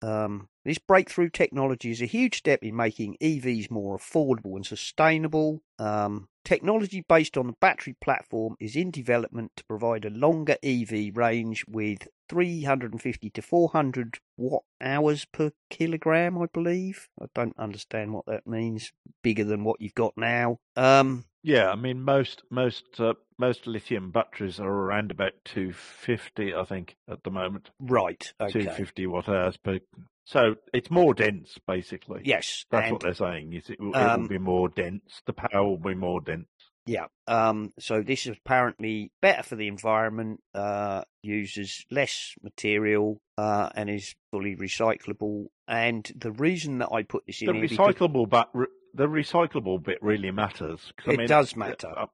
Um, 0.05 0.49
this 0.67 0.79
breakthrough 0.79 1.31
technology 1.31 1.91
is 1.91 2.03
a 2.03 2.07
huge 2.07 2.37
step 2.37 2.63
in 2.63 2.77
making 2.77 3.17
EVs 3.23 3.71
more 3.71 3.97
affordable 3.97 4.55
and 4.57 4.67
sustainable. 4.67 5.63
Um, 5.79 6.29
technology 6.45 7.05
based 7.09 7.39
on 7.39 7.47
the 7.47 7.55
battery 7.61 7.97
platform 8.03 8.57
is 8.61 8.77
in 8.77 8.91
development 8.91 9.53
to 9.57 9.65
provide 9.65 10.05
a 10.05 10.11
longer 10.11 10.57
EV 10.63 11.17
range 11.17 11.65
with 11.67 12.07
350 12.29 13.31
to 13.31 13.43
400 13.43 14.19
watt 14.37 14.65
hours 14.79 15.25
per 15.25 15.53
kilogram, 15.71 16.37
I 16.37 16.47
believe. 16.53 17.09
I 17.21 17.27
don't 17.35 17.59
understand 17.59 18.13
what 18.13 18.27
that 18.27 18.47
means. 18.47 18.93
Bigger 19.23 19.45
than 19.45 19.65
what 19.65 19.81
you've 19.81 19.95
got 19.95 20.13
now. 20.19 20.59
Um, 20.77 21.25
Yeah, 21.45 21.71
I 21.71 21.77
mean 21.77 22.03
most 22.03 22.43
most 22.51 22.85
uh, 22.99 23.15
most 23.39 23.67
lithium 23.67 24.11
batteries 24.11 24.59
are 24.59 24.67
around 24.69 25.11
about 25.11 25.33
250, 25.45 26.55
I 26.55 26.65
think, 26.65 26.97
at 27.09 27.23
the 27.23 27.31
moment. 27.31 27.71
right. 27.79 28.33
Okay. 28.41 28.53
250 28.53 29.07
watt 29.07 29.29
hours 29.29 29.57
per. 29.59 29.79
So 30.25 30.55
it's 30.73 30.91
more 30.91 31.13
dense, 31.13 31.59
basically. 31.67 32.23
Yes. 32.25 32.65
That's 32.71 32.85
and- 32.85 32.93
what 32.93 33.03
they're 33.03 33.13
saying. 33.15 33.53
Is 33.53 33.69
it, 33.69 33.79
will- 33.79 33.91
it 33.95 33.97
Um, 33.97 34.23
will 34.23 34.29
be 34.29 34.39
more 34.39 34.69
dense. 34.71 35.21
The 35.27 35.35
power 35.35 35.65
will 35.69 35.77
be 35.79 35.95
more 35.95 36.21
dense. 36.23 36.49
Yeah. 36.87 37.07
Um, 37.27 37.73
so 37.79 38.03
this 38.03 38.27
is 38.27 38.37
apparently 38.39 39.11
better 39.21 39.43
for 39.43 39.57
the 39.57 39.69
environment, 39.69 40.41
uh, 40.55 41.03
uses 41.23 41.85
less 41.91 42.35
material, 42.43 43.21
uh, 43.37 43.69
and 43.75 43.91
is 43.91 44.15
fully 44.31 44.55
recyclable. 44.57 45.47
And 45.69 46.11
the 46.17 46.33
reason 46.33 46.79
that 46.79 46.91
I 46.93 47.03
put 47.03 47.25
this 47.27 47.41
in 47.43 47.47
The 47.49 47.53
here 47.55 47.63
because- 47.69 47.95
recyclable 47.95 48.29
bat, 48.29 48.49
re- 48.55 48.67
the 48.95 49.07
recyclable 49.07 49.83
bit 49.83 49.99
really 50.01 50.31
matters. 50.31 50.93
I 51.07 51.13
It 51.13 51.19
mean, 51.19 51.29
does 51.29 51.57
matter. 51.57 51.93
I, 51.97 52.07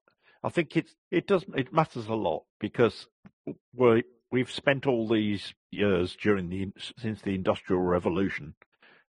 I 0.43 0.49
think 0.49 0.77
it's 0.77 0.95
it 1.11 1.27
does 1.27 1.45
it 1.55 1.73
matters 1.73 2.07
a 2.07 2.15
lot 2.15 2.45
because 2.59 3.07
we 3.75 4.05
we've 4.31 4.51
spent 4.51 4.87
all 4.87 5.09
these 5.09 5.55
years 5.71 6.17
during 6.21 6.49
the 6.49 6.69
since 6.99 7.21
the 7.21 7.35
industrial 7.35 7.83
revolution 7.83 8.55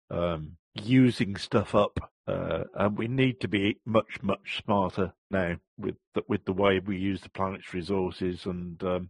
um, 0.10 0.58
using 0.74 1.36
stuff 1.36 1.76
up, 1.76 2.12
uh, 2.28 2.64
and 2.74 2.98
we 2.98 3.08
need 3.08 3.40
to 3.42 3.48
be 3.48 3.80
much 3.86 4.22
much 4.24 4.62
smarter 4.64 5.14
now 5.30 5.58
with 5.78 5.96
the, 6.16 6.24
with 6.28 6.46
the 6.46 6.54
way 6.54 6.80
we 6.80 6.98
use 6.98 7.22
the 7.22 7.30
planet's 7.30 7.74
resources, 7.74 8.46
and 8.46 8.84
um, 8.84 9.10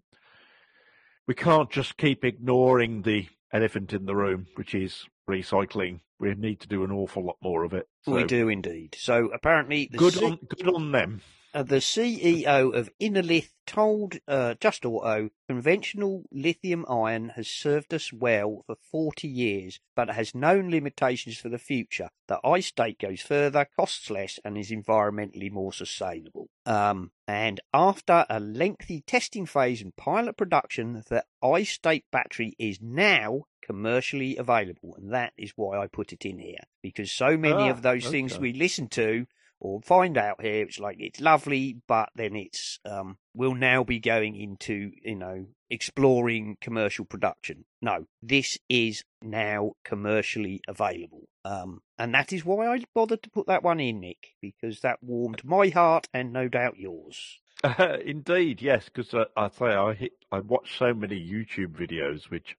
we 1.28 1.34
can't 1.36 1.70
just 1.72 1.97
keep 1.97 2.26
ignoring 2.26 3.03
the 3.03 3.28
elephant 3.53 3.93
in 3.93 4.05
the 4.05 4.16
room, 4.16 4.47
which 4.55 4.76
is 4.76 5.05
recycling. 5.30 5.99
We 6.19 6.34
need 6.34 6.59
to 6.61 6.67
do 6.67 6.84
an 6.84 6.91
awful 6.91 7.23
lot 7.23 7.38
more 7.41 7.63
of 7.63 7.73
it. 7.73 7.88
we 8.05 8.25
do 8.25 8.49
indeed. 8.49 8.95
So 8.99 9.30
apparently, 9.34 9.86
Good 9.88 10.21
on 10.21 10.39
good 10.49 10.67
on 10.67 10.91
them. 10.91 11.21
Uh, 11.52 11.64
the 11.64 11.78
CEO 11.78 12.76
of 12.76 12.91
Innolith 13.00 13.50
told 13.66 14.20
uh, 14.28 14.54
Just 14.60 14.86
Auto 14.86 15.30
conventional 15.47 16.24
lithium 16.32 16.86
ion 16.88 17.30
has 17.30 17.47
served 17.47 17.91
us 17.93 18.14
well 18.14 18.64
for 18.68 18.76
40 18.91 19.28
years, 19.28 19.80
but 19.95 20.12
has 20.12 20.36
known 20.36 20.70
limitations 20.70 21.38
for 21.38 21.50
the 21.50 21.58
future. 21.58 22.10
The 22.28 22.39
iState 22.43 23.00
goes 23.00 23.22
further, 23.22 23.68
costs 23.76 24.12
less, 24.12 24.39
and 24.45 24.58
is 24.58 24.70
environmentally 24.70 25.52
more 25.52 25.74
sustainable. 25.74 26.50
Um, 26.68 27.12
and 27.28 27.60
after 27.74 28.26
a 28.30 28.39
lengthy 28.39 29.02
testing 29.02 29.47
phase 29.47 29.82
and 29.82 29.95
pilot 29.95 30.38
production, 30.38 31.04
the 31.10 31.26
iState 31.43 32.04
battery 32.12 32.56
is 32.60 32.80
now 32.80 33.45
commercially 33.64 34.38
available. 34.38 34.95
And 34.97 35.14
that 35.14 35.34
is 35.38 35.54
why 35.56 35.80
I 35.80 35.88
put 35.88 36.14
it 36.14 36.26
in 36.26 36.38
here, 36.38 36.64
because 36.84 37.12
so 37.12 37.38
many 37.38 37.70
Ah, 37.70 37.72
of 37.72 37.82
those 37.82 38.08
things 38.08 38.38
we 38.38 38.54
listen 38.54 38.88
to 38.89 39.26
or 39.60 39.82
find 39.82 40.18
out 40.18 40.41
here, 40.41 40.64
it's 40.64 40.80
like 40.80 40.97
it's 40.99 41.20
lovely, 41.20 41.78
but 41.88 42.10
then 42.16 42.36
it's 42.36 42.80
um, 42.86 43.18
we'll 43.34 43.55
now 43.55 43.84
be 43.84 43.99
going 43.99 44.36
into 44.36 44.91
you 45.03 45.16
know 45.16 45.47
exploring 45.70 46.57
commercial 46.62 47.05
production. 47.05 47.66
No, 47.82 48.05
this 48.22 48.57
is 48.70 49.03
now 49.22 49.74
commercially 49.84 50.62
available, 50.68 51.28
um, 51.45 51.82
and 51.97 52.14
that 52.14 52.32
is 52.32 52.45
why 52.45 52.68
I 52.68 52.84
bothered 52.93 53.24
to 53.24 53.30
put 53.30 53.47
that 53.47 53.64
one 53.64 53.80
in, 53.80 53.99
Nick, 53.99 54.36
because 54.41 54.80
that 54.82 55.03
warmed 55.03 55.43
my 55.43 55.70
heart 55.70 56.07
and 56.14 56.32
no 56.32 56.47
doubt 56.47 56.78
yours. 56.78 57.39
Indeed, 58.05 58.62
yes, 58.62 58.86
because 58.86 59.14
uh, 59.14 59.26
I 59.36 59.49
say 59.49 59.66
I 59.66 59.93
hit, 59.93 60.14
I 60.32 60.39
watch 60.39 60.78
so 60.78 60.93
many 60.93 61.20
YouTube 61.20 61.74
videos 61.74 62.30
which 62.30 62.55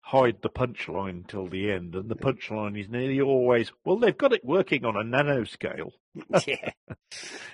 hide 0.00 0.42
the 0.42 0.50
punchline 0.50 1.26
till 1.26 1.48
the 1.48 1.70
end, 1.70 1.94
and 1.94 2.08
the 2.08 2.16
punchline 2.16 2.78
is 2.78 2.88
nearly 2.88 3.20
always, 3.20 3.72
well, 3.84 3.96
they've 3.96 4.18
got 4.18 4.32
it 4.32 4.44
working 4.44 4.84
on 4.84 4.96
a 4.96 5.04
nanoscale, 5.04 5.92
yeah, 6.46 6.70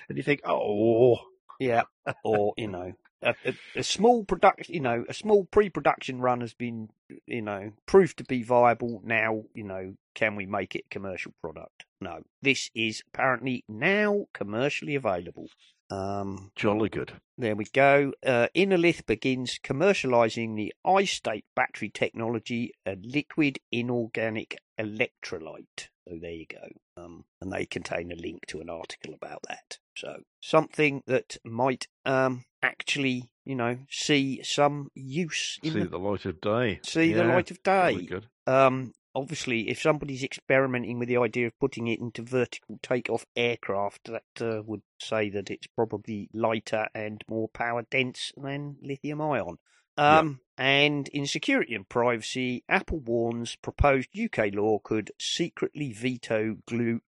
and 0.09 0.17
you 0.17 0.23
think, 0.23 0.41
oh, 0.45 1.17
yeah, 1.59 1.83
or 2.23 2.53
you 2.57 2.67
know. 2.67 2.93
A, 3.23 3.35
a, 3.45 3.53
a 3.75 3.83
small 3.83 4.23
production, 4.23 4.73
you 4.73 4.81
know, 4.81 5.05
a 5.07 5.13
small 5.13 5.45
pre-production 5.45 6.19
run 6.21 6.41
has 6.41 6.55
been, 6.55 6.89
you 7.27 7.43
know, 7.43 7.71
proved 7.85 8.17
to 8.17 8.23
be 8.23 8.41
viable. 8.41 8.99
Now, 9.05 9.43
you 9.53 9.63
know, 9.63 9.93
can 10.15 10.35
we 10.35 10.47
make 10.47 10.73
it 10.73 10.85
a 10.87 10.89
commercial 10.89 11.31
product? 11.39 11.85
No, 12.01 12.23
this 12.41 12.71
is 12.73 13.03
apparently 13.13 13.63
now 13.69 14.25
commercially 14.33 14.95
available. 14.95 15.49
Um, 15.91 16.51
jolly 16.55 16.89
good. 16.89 17.11
There 17.37 17.55
we 17.55 17.65
go. 17.65 18.13
Uh, 18.25 18.47
Innolith 18.55 19.05
begins 19.05 19.59
commercializing 19.61 20.55
the 20.55 20.73
iState 20.85 21.43
battery 21.53 21.89
technology, 21.89 22.73
a 22.85 22.95
liquid 23.01 23.59
inorganic 23.71 24.57
electrolyte. 24.79 25.89
So 26.11 26.17
there 26.21 26.31
you 26.31 26.45
go. 26.45 26.67
Um, 27.01 27.23
and 27.39 27.53
they 27.53 27.65
contain 27.65 28.11
a 28.11 28.15
link 28.15 28.45
to 28.47 28.59
an 28.59 28.69
article 28.69 29.13
about 29.13 29.39
that. 29.47 29.77
So 29.95 30.23
something 30.41 31.03
that 31.07 31.37
might 31.45 31.87
um, 32.05 32.43
actually, 32.61 33.31
you 33.45 33.55
know, 33.55 33.77
see 33.89 34.41
some 34.43 34.89
use 34.93 35.57
in 35.63 35.71
See 35.71 35.79
the, 35.79 35.85
the 35.87 35.99
light 35.99 36.25
of 36.25 36.41
day. 36.41 36.81
see 36.83 37.13
the 37.13 37.23
light 37.23 37.49
of 37.49 37.63
day. 37.63 38.05
good. 38.05 38.27
Um, 38.45 38.91
obviously, 39.15 39.69
if 39.69 39.79
somebody's 39.81 40.21
experimenting 40.21 40.99
with 40.99 41.07
the 41.07 41.15
idea 41.17 41.47
of 41.47 41.57
putting 41.61 41.87
it 41.87 42.01
into 42.01 42.23
vertical 42.23 42.77
takeoff 42.83 43.25
aircraft, 43.37 44.11
that 44.11 44.41
uh, 44.45 44.63
would 44.65 44.81
say 44.99 45.29
that 45.29 45.49
it's 45.49 45.67
probably 45.67 46.29
lighter 46.33 46.89
and 46.93 47.23
more 47.29 47.47
power 47.47 47.85
dense 47.89 48.33
than 48.35 48.75
lithium 48.81 49.21
ion. 49.21 49.59
Yeah. 49.97 50.19
Um, 50.19 50.39
And 50.61 51.07
in 51.07 51.25
security 51.25 51.73
and 51.73 51.89
privacy, 51.89 52.63
Apple 52.69 52.99
warns 52.99 53.55
proposed 53.55 54.09
UK 54.15 54.53
law 54.53 54.77
could 54.77 55.09
secretly 55.19 55.91
veto 55.91 56.57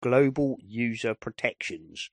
global 0.02 0.58
user 0.62 1.14
protections. 1.14 2.10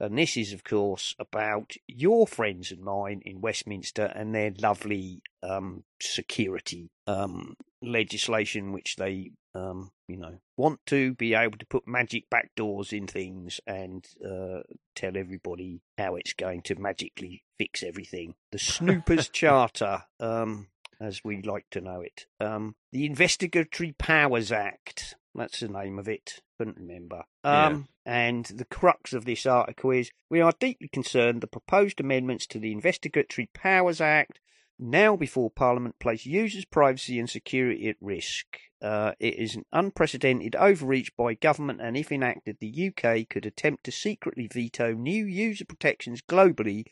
And 0.00 0.18
this 0.18 0.36
is, 0.36 0.52
of 0.52 0.64
course, 0.64 1.14
about 1.16 1.74
your 1.86 2.26
friends 2.26 2.72
and 2.72 2.82
mine 2.82 3.22
in 3.24 3.40
Westminster 3.40 4.06
and 4.06 4.34
their 4.34 4.50
lovely 4.58 5.22
um, 5.44 5.84
security 6.00 6.90
um, 7.06 7.54
legislation, 7.80 8.72
which 8.72 8.96
they, 8.96 9.30
um, 9.54 9.92
you 10.08 10.16
know, 10.16 10.40
want 10.56 10.80
to 10.86 11.14
be 11.14 11.34
able 11.34 11.58
to 11.58 11.66
put 11.66 11.86
magic 11.86 12.28
back 12.30 12.50
doors 12.56 12.92
in 12.92 13.06
things 13.06 13.60
and 13.64 14.08
uh, 14.28 14.62
tell 14.96 15.16
everybody 15.16 15.82
how 15.96 16.16
it's 16.16 16.32
going 16.32 16.62
to 16.62 16.74
magically 16.74 17.44
fix 17.58 17.84
everything. 17.84 18.34
The 18.50 18.58
Snoopers 18.58 19.28
Charter, 19.28 20.02
um, 20.18 20.66
as 21.00 21.22
we 21.24 21.42
like 21.42 21.66
to 21.70 21.80
know 21.80 22.00
it. 22.00 22.26
Um, 22.40 22.74
the 22.92 23.06
Investigatory 23.06 23.94
Powers 23.98 24.52
Act. 24.52 25.14
That's 25.34 25.60
the 25.60 25.68
name 25.68 25.98
of 25.98 26.08
it. 26.08 26.40
Couldn't 26.58 26.76
remember. 26.76 27.24
Yeah. 27.44 27.66
Um, 27.66 27.88
And 28.04 28.44
the 28.46 28.64
crux 28.64 29.12
of 29.12 29.24
this 29.24 29.46
article 29.46 29.92
is 29.92 30.10
we 30.28 30.40
are 30.40 30.52
deeply 30.58 30.88
concerned 30.88 31.40
the 31.40 31.46
proposed 31.46 32.00
amendments 32.00 32.46
to 32.48 32.58
the 32.58 32.72
Investigatory 32.72 33.48
Powers 33.54 34.00
Act 34.00 34.40
now 34.80 35.14
before 35.14 35.50
Parliament 35.50 35.98
place 35.98 36.26
users' 36.26 36.64
privacy 36.64 37.18
and 37.18 37.28
security 37.28 37.88
at 37.88 37.96
risk. 38.00 38.46
Uh, 38.82 39.12
it 39.20 39.34
is 39.34 39.54
an 39.54 39.64
unprecedented 39.72 40.56
overreach 40.56 41.14
by 41.16 41.34
government, 41.34 41.80
and 41.82 41.96
if 41.96 42.10
enacted, 42.10 42.56
the 42.60 42.88
UK 42.88 43.28
could 43.28 43.44
attempt 43.44 43.84
to 43.84 43.92
secretly 43.92 44.48
veto 44.50 44.94
new 44.94 45.26
user 45.26 45.66
protections 45.66 46.22
globally, 46.22 46.84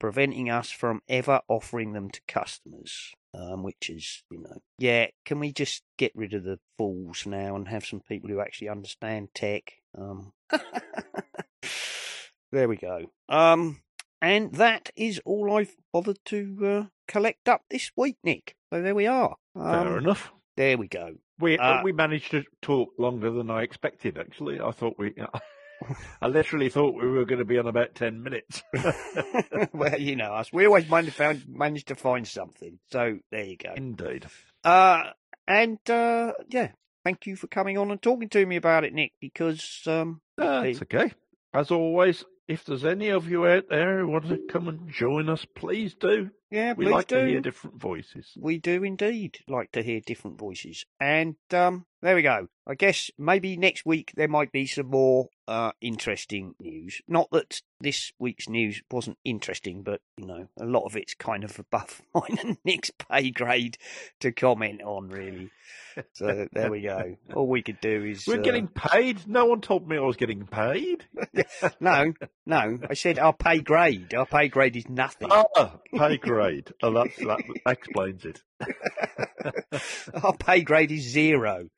preventing 0.00 0.50
us 0.50 0.70
from 0.70 1.02
ever 1.08 1.40
offering 1.46 1.92
them 1.92 2.10
to 2.10 2.20
customers. 2.26 3.14
Um, 3.38 3.62
which 3.62 3.90
is, 3.90 4.22
you 4.30 4.38
know, 4.38 4.62
yeah, 4.78 5.08
can 5.26 5.40
we 5.40 5.52
just 5.52 5.82
get 5.98 6.10
rid 6.14 6.32
of 6.32 6.44
the 6.44 6.58
fools 6.78 7.26
now 7.26 7.54
and 7.54 7.68
have 7.68 7.84
some 7.84 8.00
people 8.00 8.30
who 8.30 8.40
actually 8.40 8.70
understand 8.70 9.28
tech? 9.34 9.74
Um, 9.98 10.32
there 12.52 12.68
we 12.68 12.76
go. 12.76 13.06
Um, 13.28 13.80
and 14.22 14.54
that 14.54 14.90
is 14.96 15.20
all 15.24 15.52
I've 15.54 15.74
bothered 15.92 16.18
to 16.26 16.56
uh, 16.64 16.84
collect 17.08 17.48
up 17.48 17.62
this 17.70 17.90
week, 17.96 18.16
Nick. 18.24 18.54
So 18.72 18.80
there 18.80 18.94
we 18.94 19.06
are. 19.06 19.36
Fair 19.54 19.88
Um, 19.88 19.98
enough. 19.98 20.32
there 20.56 20.78
we 20.78 20.88
go. 20.88 21.14
We 21.38 21.58
uh, 21.58 21.82
we 21.82 21.92
managed 21.92 22.30
to 22.30 22.44
talk 22.62 22.88
longer 22.98 23.30
than 23.30 23.50
I 23.50 23.62
expected. 23.62 24.16
Actually, 24.16 24.60
I 24.60 24.70
thought 24.70 24.94
we. 24.98 25.14
I 26.22 26.28
literally 26.28 26.68
thought 26.68 26.94
we 26.94 27.08
were 27.08 27.24
going 27.24 27.38
to 27.38 27.44
be 27.44 27.58
on 27.58 27.66
about 27.66 27.94
ten 27.94 28.22
minutes. 28.22 28.62
well, 29.72 29.98
you 29.98 30.16
know 30.16 30.32
us. 30.32 30.52
We 30.52 30.66
always 30.66 30.88
manage, 30.88 31.14
found, 31.14 31.44
manage 31.48 31.84
to 31.86 31.94
find 31.94 32.26
something. 32.26 32.78
So 32.90 33.18
there 33.30 33.44
you 33.44 33.56
go. 33.56 33.72
Indeed. 33.76 34.26
Uh, 34.64 35.10
and 35.46 35.78
uh, 35.88 36.32
yeah, 36.48 36.70
thank 37.04 37.26
you 37.26 37.36
for 37.36 37.46
coming 37.46 37.78
on 37.78 37.90
and 37.90 38.00
talking 38.00 38.28
to 38.30 38.44
me 38.44 38.56
about 38.56 38.84
it, 38.84 38.92
Nick. 38.92 39.12
Because 39.20 39.82
um, 39.86 40.20
That's 40.36 40.82
okay. 40.82 41.12
As 41.54 41.70
always, 41.70 42.24
if 42.48 42.64
there's 42.64 42.84
any 42.84 43.08
of 43.08 43.28
you 43.28 43.46
out 43.46 43.68
there 43.68 44.00
who 44.00 44.08
want 44.08 44.28
to 44.28 44.38
come 44.48 44.68
and 44.68 44.90
join 44.90 45.28
us, 45.28 45.44
please 45.54 45.94
do. 45.94 46.30
Yeah, 46.50 46.74
We 46.76 46.86
like 46.86 47.08
do. 47.08 47.16
to 47.20 47.26
hear 47.26 47.40
different 47.40 47.80
voices. 47.80 48.32
We 48.38 48.58
do 48.58 48.84
indeed 48.84 49.38
like 49.48 49.72
to 49.72 49.82
hear 49.82 50.00
different 50.00 50.38
voices. 50.38 50.84
And 51.00 51.36
um, 51.52 51.86
there 52.02 52.14
we 52.14 52.22
go. 52.22 52.48
I 52.68 52.74
guess 52.74 53.10
maybe 53.18 53.56
next 53.56 53.86
week 53.86 54.12
there 54.16 54.28
might 54.28 54.50
be 54.52 54.66
some 54.66 54.86
more 54.86 55.28
uh, 55.46 55.70
interesting 55.80 56.54
news. 56.58 57.00
Not 57.06 57.28
that 57.30 57.60
this 57.80 58.12
week's 58.18 58.48
news 58.48 58.82
wasn't 58.90 59.18
interesting, 59.24 59.82
but, 59.82 60.00
you 60.16 60.26
know, 60.26 60.48
a 60.60 60.64
lot 60.64 60.84
of 60.84 60.96
it's 60.96 61.14
kind 61.14 61.44
of 61.44 61.58
above 61.58 62.02
mine 62.14 62.38
and 62.42 62.58
Nick's 62.64 62.90
pay 62.90 63.30
grade 63.30 63.78
to 64.20 64.32
comment 64.32 64.82
on, 64.82 65.08
really. 65.08 65.50
So 66.12 66.46
there 66.52 66.70
we 66.70 66.82
go. 66.82 67.16
All 67.34 67.46
we 67.48 67.62
could 67.62 67.80
do 67.80 68.04
is. 68.04 68.26
We're 68.26 68.40
uh, 68.40 68.42
getting 68.42 68.68
paid. 68.68 69.26
No 69.26 69.46
one 69.46 69.60
told 69.60 69.88
me 69.88 69.96
I 69.96 70.00
was 70.00 70.16
getting 70.16 70.46
paid. 70.46 71.04
No, 71.80 72.12
no. 72.44 72.78
I 72.88 72.94
said 72.94 73.18
our 73.18 73.32
pay 73.32 73.60
grade. 73.60 74.14
Our 74.14 74.26
pay 74.26 74.48
grade 74.48 74.76
is 74.76 74.88
nothing. 74.88 75.28
Ah, 75.30 75.78
pay 75.94 76.16
grade. 76.16 76.35
Oh, 76.82 76.92
that's, 76.92 77.16
that 77.16 77.40
explains 77.66 78.24
it. 78.24 78.42
Our 80.22 80.36
pay 80.36 80.62
grade 80.62 80.92
is 80.92 81.02
zero. 81.02 81.68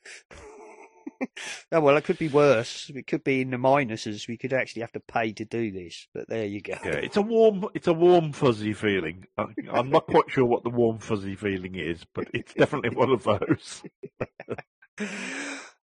oh 1.72 1.80
well, 1.80 1.96
it 1.96 2.04
could 2.04 2.18
be 2.18 2.28
worse. 2.28 2.90
It 2.94 3.06
could 3.06 3.24
be 3.24 3.40
in 3.40 3.50
the 3.50 3.56
minuses. 3.56 4.28
We 4.28 4.36
could 4.36 4.52
actually 4.52 4.82
have 4.82 4.92
to 4.92 5.00
pay 5.00 5.32
to 5.32 5.44
do 5.44 5.70
this. 5.70 6.06
But 6.14 6.28
there 6.28 6.44
you 6.46 6.60
go. 6.60 6.74
Yeah, 6.84 6.92
it's 6.92 7.16
a 7.16 7.22
warm, 7.22 7.66
it's 7.74 7.86
a 7.86 7.92
warm 7.92 8.32
fuzzy 8.32 8.72
feeling. 8.72 9.26
I, 9.36 9.46
I'm 9.72 9.90
not 9.90 10.06
quite 10.10 10.30
sure 10.30 10.44
what 10.44 10.64
the 10.64 10.70
warm 10.70 10.98
fuzzy 10.98 11.34
feeling 11.34 11.74
is, 11.74 12.04
but 12.14 12.28
it's 12.34 12.54
definitely 12.54 12.90
one 12.90 13.10
of 13.10 13.24
those. 13.24 13.82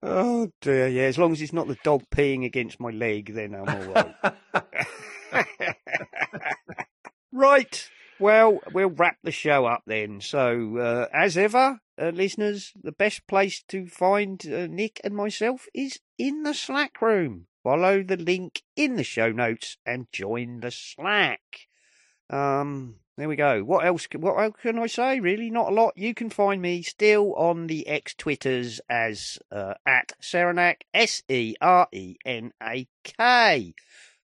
oh 0.02 0.50
dear, 0.60 0.88
yeah. 0.88 1.04
As 1.04 1.18
long 1.18 1.32
as 1.32 1.42
it's 1.42 1.52
not 1.52 1.68
the 1.68 1.78
dog 1.84 2.04
peeing 2.10 2.44
against 2.44 2.80
my 2.80 2.90
leg, 2.90 3.34
then 3.34 3.54
I'm 3.54 3.68
all 3.68 3.92
right. 3.92 4.14
right. 7.32 7.90
Well, 8.20 8.60
we'll 8.72 8.90
wrap 8.90 9.18
the 9.22 9.30
show 9.30 9.66
up 9.66 9.82
then. 9.86 10.20
So, 10.20 10.78
uh, 10.78 11.06
as 11.14 11.36
ever, 11.36 11.80
uh, 12.00 12.10
listeners, 12.10 12.72
the 12.82 12.92
best 12.92 13.26
place 13.26 13.62
to 13.68 13.86
find 13.86 14.44
uh, 14.46 14.66
Nick 14.66 15.00
and 15.04 15.14
myself 15.14 15.66
is 15.72 16.00
in 16.18 16.42
the 16.42 16.54
Slack 16.54 17.00
room. 17.00 17.46
Follow 17.62 18.02
the 18.02 18.16
link 18.16 18.62
in 18.74 18.96
the 18.96 19.04
show 19.04 19.30
notes 19.30 19.76
and 19.86 20.10
join 20.10 20.60
the 20.60 20.70
Slack. 20.70 21.68
Um, 22.30 22.96
there 23.16 23.28
we 23.28 23.36
go. 23.36 23.62
What 23.62 23.84
else? 23.84 24.06
What 24.16 24.36
else 24.36 24.56
can 24.62 24.78
I 24.78 24.86
say? 24.86 25.20
Really, 25.20 25.50
not 25.50 25.70
a 25.70 25.74
lot. 25.74 25.94
You 25.96 26.14
can 26.14 26.30
find 26.30 26.62
me 26.62 26.82
still 26.82 27.34
on 27.34 27.66
the 27.66 27.86
X 27.86 28.14
Twitters 28.14 28.80
as 28.88 29.38
uh, 29.50 29.74
at 29.84 30.12
Serenak 30.22 30.82
S 30.94 31.22
E 31.28 31.54
R 31.60 31.88
E 31.92 32.16
N 32.24 32.52
A 32.62 32.86
K. 33.02 33.74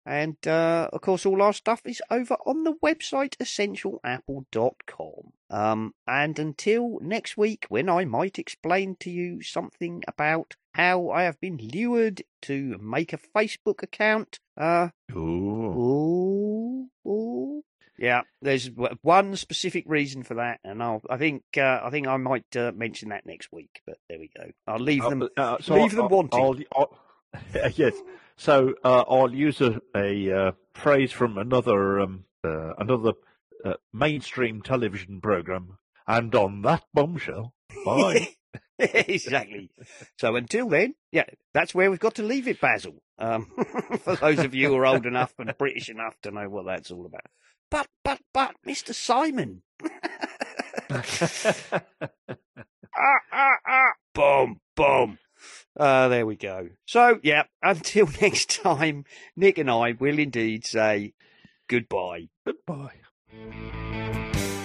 And 0.05 0.36
uh, 0.46 0.88
of 0.92 1.00
course, 1.00 1.24
all 1.24 1.40
our 1.42 1.53
stuff 1.53 1.82
is 1.84 2.03
over 2.11 2.34
on 2.44 2.64
the 2.64 2.74
website 2.84 3.36
essentialapple.com. 3.36 5.32
Um, 5.50 5.94
and 6.07 6.38
until 6.38 6.98
next 7.00 7.36
week, 7.36 7.66
when 7.68 7.88
I 7.88 8.05
might 8.05 8.38
explain 8.38 8.96
to 9.00 9.11
you 9.11 9.42
something 9.42 10.03
about 10.09 10.57
how 10.74 11.11
I 11.11 11.22
have 11.24 11.38
been 11.40 11.59
lured 11.59 12.22
to 12.42 12.78
make 12.80 13.12
a 13.12 13.18
Facebook 13.18 13.82
account. 13.82 14.38
Uh, 14.57 14.88
Ooh. 15.14 16.88
ooh, 17.07 17.09
ooh. 17.09 17.62
Yeah, 17.98 18.22
there's 18.40 18.70
one 19.03 19.36
specific 19.36 19.84
reason 19.86 20.22
for 20.24 20.34
that, 20.34 20.59
and 20.64 20.82
I'll, 20.82 21.03
I 21.09 21.18
think 21.18 21.42
uh, 21.57 21.80
I 21.84 21.90
think 21.90 22.09
I 22.09 22.16
might 22.16 22.57
uh, 22.57 22.72
mention 22.74 23.11
that 23.11 23.26
next 23.26 23.53
week. 23.53 23.80
But 23.86 23.98
there 24.09 24.18
we 24.18 24.28
go. 24.36 24.50
I'll 24.66 24.80
leave 24.80 25.05
them. 25.05 25.28
Uh, 25.36 25.59
so 25.61 25.74
leave 25.74 25.92
them 25.92 26.05
I'll- 26.05 26.09
wanting. 26.09 26.40
I'll- 26.42 26.57
I'll- 26.74 26.98
yes. 27.74 27.95
So 28.37 28.74
uh, 28.85 29.05
I'll 29.09 29.33
use 29.33 29.61
a, 29.61 29.80
a 29.95 30.33
uh, 30.33 30.53
phrase 30.74 31.12
from 31.12 31.39
another 31.39 32.01
um, 32.01 32.24
uh, 32.45 32.74
another 32.78 33.12
uh, 33.64 33.74
mainstream 33.93 34.62
television 34.62 35.20
program, 35.20 35.78
and 36.07 36.35
on 36.35 36.62
that 36.62 36.85
bombshell, 36.93 37.55
bye. 37.85 38.28
exactly. 38.78 39.70
So 40.18 40.37
until 40.37 40.68
then, 40.68 40.95
yeah, 41.11 41.26
that's 41.55 41.74
where 41.74 41.91
we've 41.91 42.01
got 42.01 42.16
to 42.16 42.22
leave 42.22 42.49
it, 42.49 42.61
Basil. 42.61 43.03
Um, 43.18 43.47
for 44.01 44.16
those 44.16 44.41
of 44.41 44.55
you 44.55 44.68
who 44.68 44.76
are 44.76 44.87
old 44.87 45.07
enough 45.07 45.35
and 45.39 45.53
British 45.57 45.89
enough 45.89 46.16
to 46.22 46.30
know 46.30 46.49
what 46.49 46.66
that's 46.66 46.91
all 46.91 47.07
about. 47.07 47.26
But, 47.70 47.87
but, 48.05 48.20
but, 48.35 48.57
Mr. 48.66 48.95
Simon. 48.95 49.62
ah, 50.91 51.03
ah, 53.33 53.57
ah. 53.66 53.93
Boom, 54.14 54.61
boom. 54.74 55.18
Uh, 55.76 56.09
there 56.09 56.26
we 56.26 56.36
go. 56.36 56.68
So, 56.86 57.18
yeah, 57.22 57.45
until 57.62 58.09
next 58.20 58.62
time, 58.62 59.05
Nick 59.36 59.59
and 59.59 59.70
I 59.70 59.93
will 59.93 60.18
indeed 60.18 60.66
say 60.66 61.14
goodbye. 61.68 62.28
Goodbye. 62.47 63.01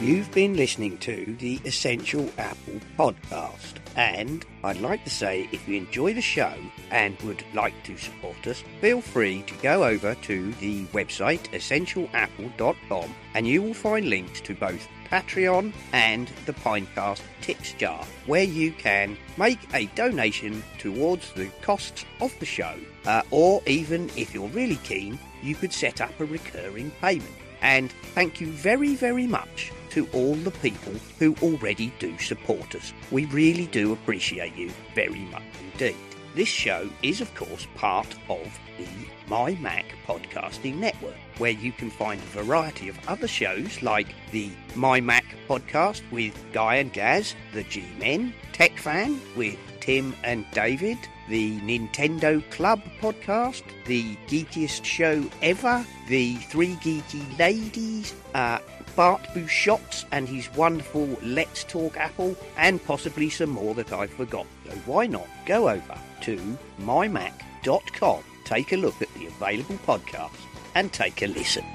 You've 0.01 0.31
been 0.31 0.55
listening 0.55 0.99
to 0.99 1.35
the 1.39 1.59
Essential 1.65 2.29
Apple 2.37 2.79
podcast. 2.99 3.73
And 3.95 4.45
I'd 4.63 4.79
like 4.79 5.03
to 5.05 5.09
say 5.09 5.49
if 5.51 5.67
you 5.67 5.75
enjoy 5.75 6.13
the 6.13 6.21
show 6.21 6.53
and 6.91 7.19
would 7.21 7.43
like 7.55 7.73
to 7.85 7.97
support 7.97 8.45
us, 8.45 8.63
feel 8.79 9.01
free 9.01 9.41
to 9.47 9.55
go 9.55 9.83
over 9.83 10.13
to 10.13 10.51
the 10.53 10.85
website 10.87 11.49
essentialapple.com 11.51 13.15
and 13.33 13.47
you 13.47 13.63
will 13.63 13.73
find 13.73 14.07
links 14.07 14.39
to 14.41 14.53
both 14.53 14.87
Patreon 15.11 15.73
and 15.93 16.29
the 16.45 16.53
Pinecast 16.53 17.21
Tips 17.41 17.73
Jar, 17.73 18.05
where 18.25 18.43
you 18.43 18.71
can 18.71 19.17
make 19.37 19.59
a 19.73 19.85
donation 19.95 20.63
towards 20.77 21.31
the 21.33 21.47
costs 21.61 22.05
of 22.21 22.37
the 22.39 22.45
show. 22.45 22.75
Uh, 23.05 23.21
or 23.31 23.61
even 23.67 24.09
if 24.15 24.33
you're 24.33 24.49
really 24.49 24.77
keen, 24.77 25.17
you 25.41 25.55
could 25.55 25.73
set 25.73 26.01
up 26.01 26.19
a 26.19 26.25
recurring 26.25 26.91
payment. 27.01 27.31
And 27.61 27.91
thank 28.13 28.39
you 28.39 28.47
very, 28.47 28.95
very 28.95 29.27
much 29.27 29.71
to 29.91 30.07
all 30.13 30.35
the 30.35 30.51
people 30.51 30.93
who 31.17 31.35
already 31.41 31.91
do 31.99 32.17
support 32.19 32.75
us. 32.75 32.93
We 33.09 33.25
really 33.25 33.67
do 33.67 33.93
appreciate 33.93 34.55
you 34.55 34.71
very 34.93 35.25
much 35.31 35.43
indeed. 35.73 35.95
This 36.35 36.49
show 36.49 36.89
is, 37.01 37.19
of 37.21 37.33
course, 37.33 37.67
part 37.75 38.13
of 38.29 38.59
the 38.77 38.87
My 39.27 39.55
Mac 39.55 39.85
Podcasting 40.07 40.75
Network, 40.75 41.15
where 41.37 41.51
you 41.51 41.71
can 41.71 41.89
find 41.89 42.19
a 42.19 42.41
variety 42.43 42.89
of 42.89 42.97
other 43.07 43.27
shows 43.27 43.81
like 43.81 44.07
the 44.31 44.49
My 44.75 45.01
Mac 45.01 45.25
Podcast 45.47 46.01
with 46.11 46.33
Guy 46.53 46.75
and 46.75 46.93
Gaz, 46.93 47.35
the 47.53 47.63
G 47.63 47.83
Men, 47.99 48.33
Tech 48.53 48.77
Fan 48.77 49.19
with 49.35 49.57
Tim 49.81 50.15
and 50.23 50.45
David, 50.51 50.97
the 51.29 51.59
Nintendo 51.59 52.41
Club 52.51 52.81
podcast, 53.01 53.63
the 53.85 54.15
geekiest 54.27 54.83
show 54.85 55.23
ever, 55.41 55.85
the 56.07 56.35
Three 56.35 56.75
Geeky 56.75 57.37
Ladies, 57.37 58.13
uh, 58.33 58.59
Bart 58.95 59.21
Busschots 59.33 60.05
and 60.11 60.27
his 60.27 60.51
wonderful 60.55 61.07
Let's 61.21 61.63
Talk 61.63 61.97
Apple, 61.97 62.35
and 62.57 62.83
possibly 62.83 63.29
some 63.29 63.51
more 63.51 63.75
that 63.75 63.93
I've 63.93 64.11
forgotten. 64.11 64.51
So 64.65 64.71
why 64.85 65.05
not 65.05 65.27
go 65.45 65.69
over 65.69 65.97
to 66.21 66.57
mymac.com, 66.81 68.23
take 68.47 68.71
a 68.71 68.77
look 68.77 69.01
at 69.01 69.13
the 69.13 69.27
available 69.27 69.77
podcasts, 69.85 70.39
and 70.73 70.91
take 70.93 71.21
a 71.21 71.27
listen. 71.27 71.65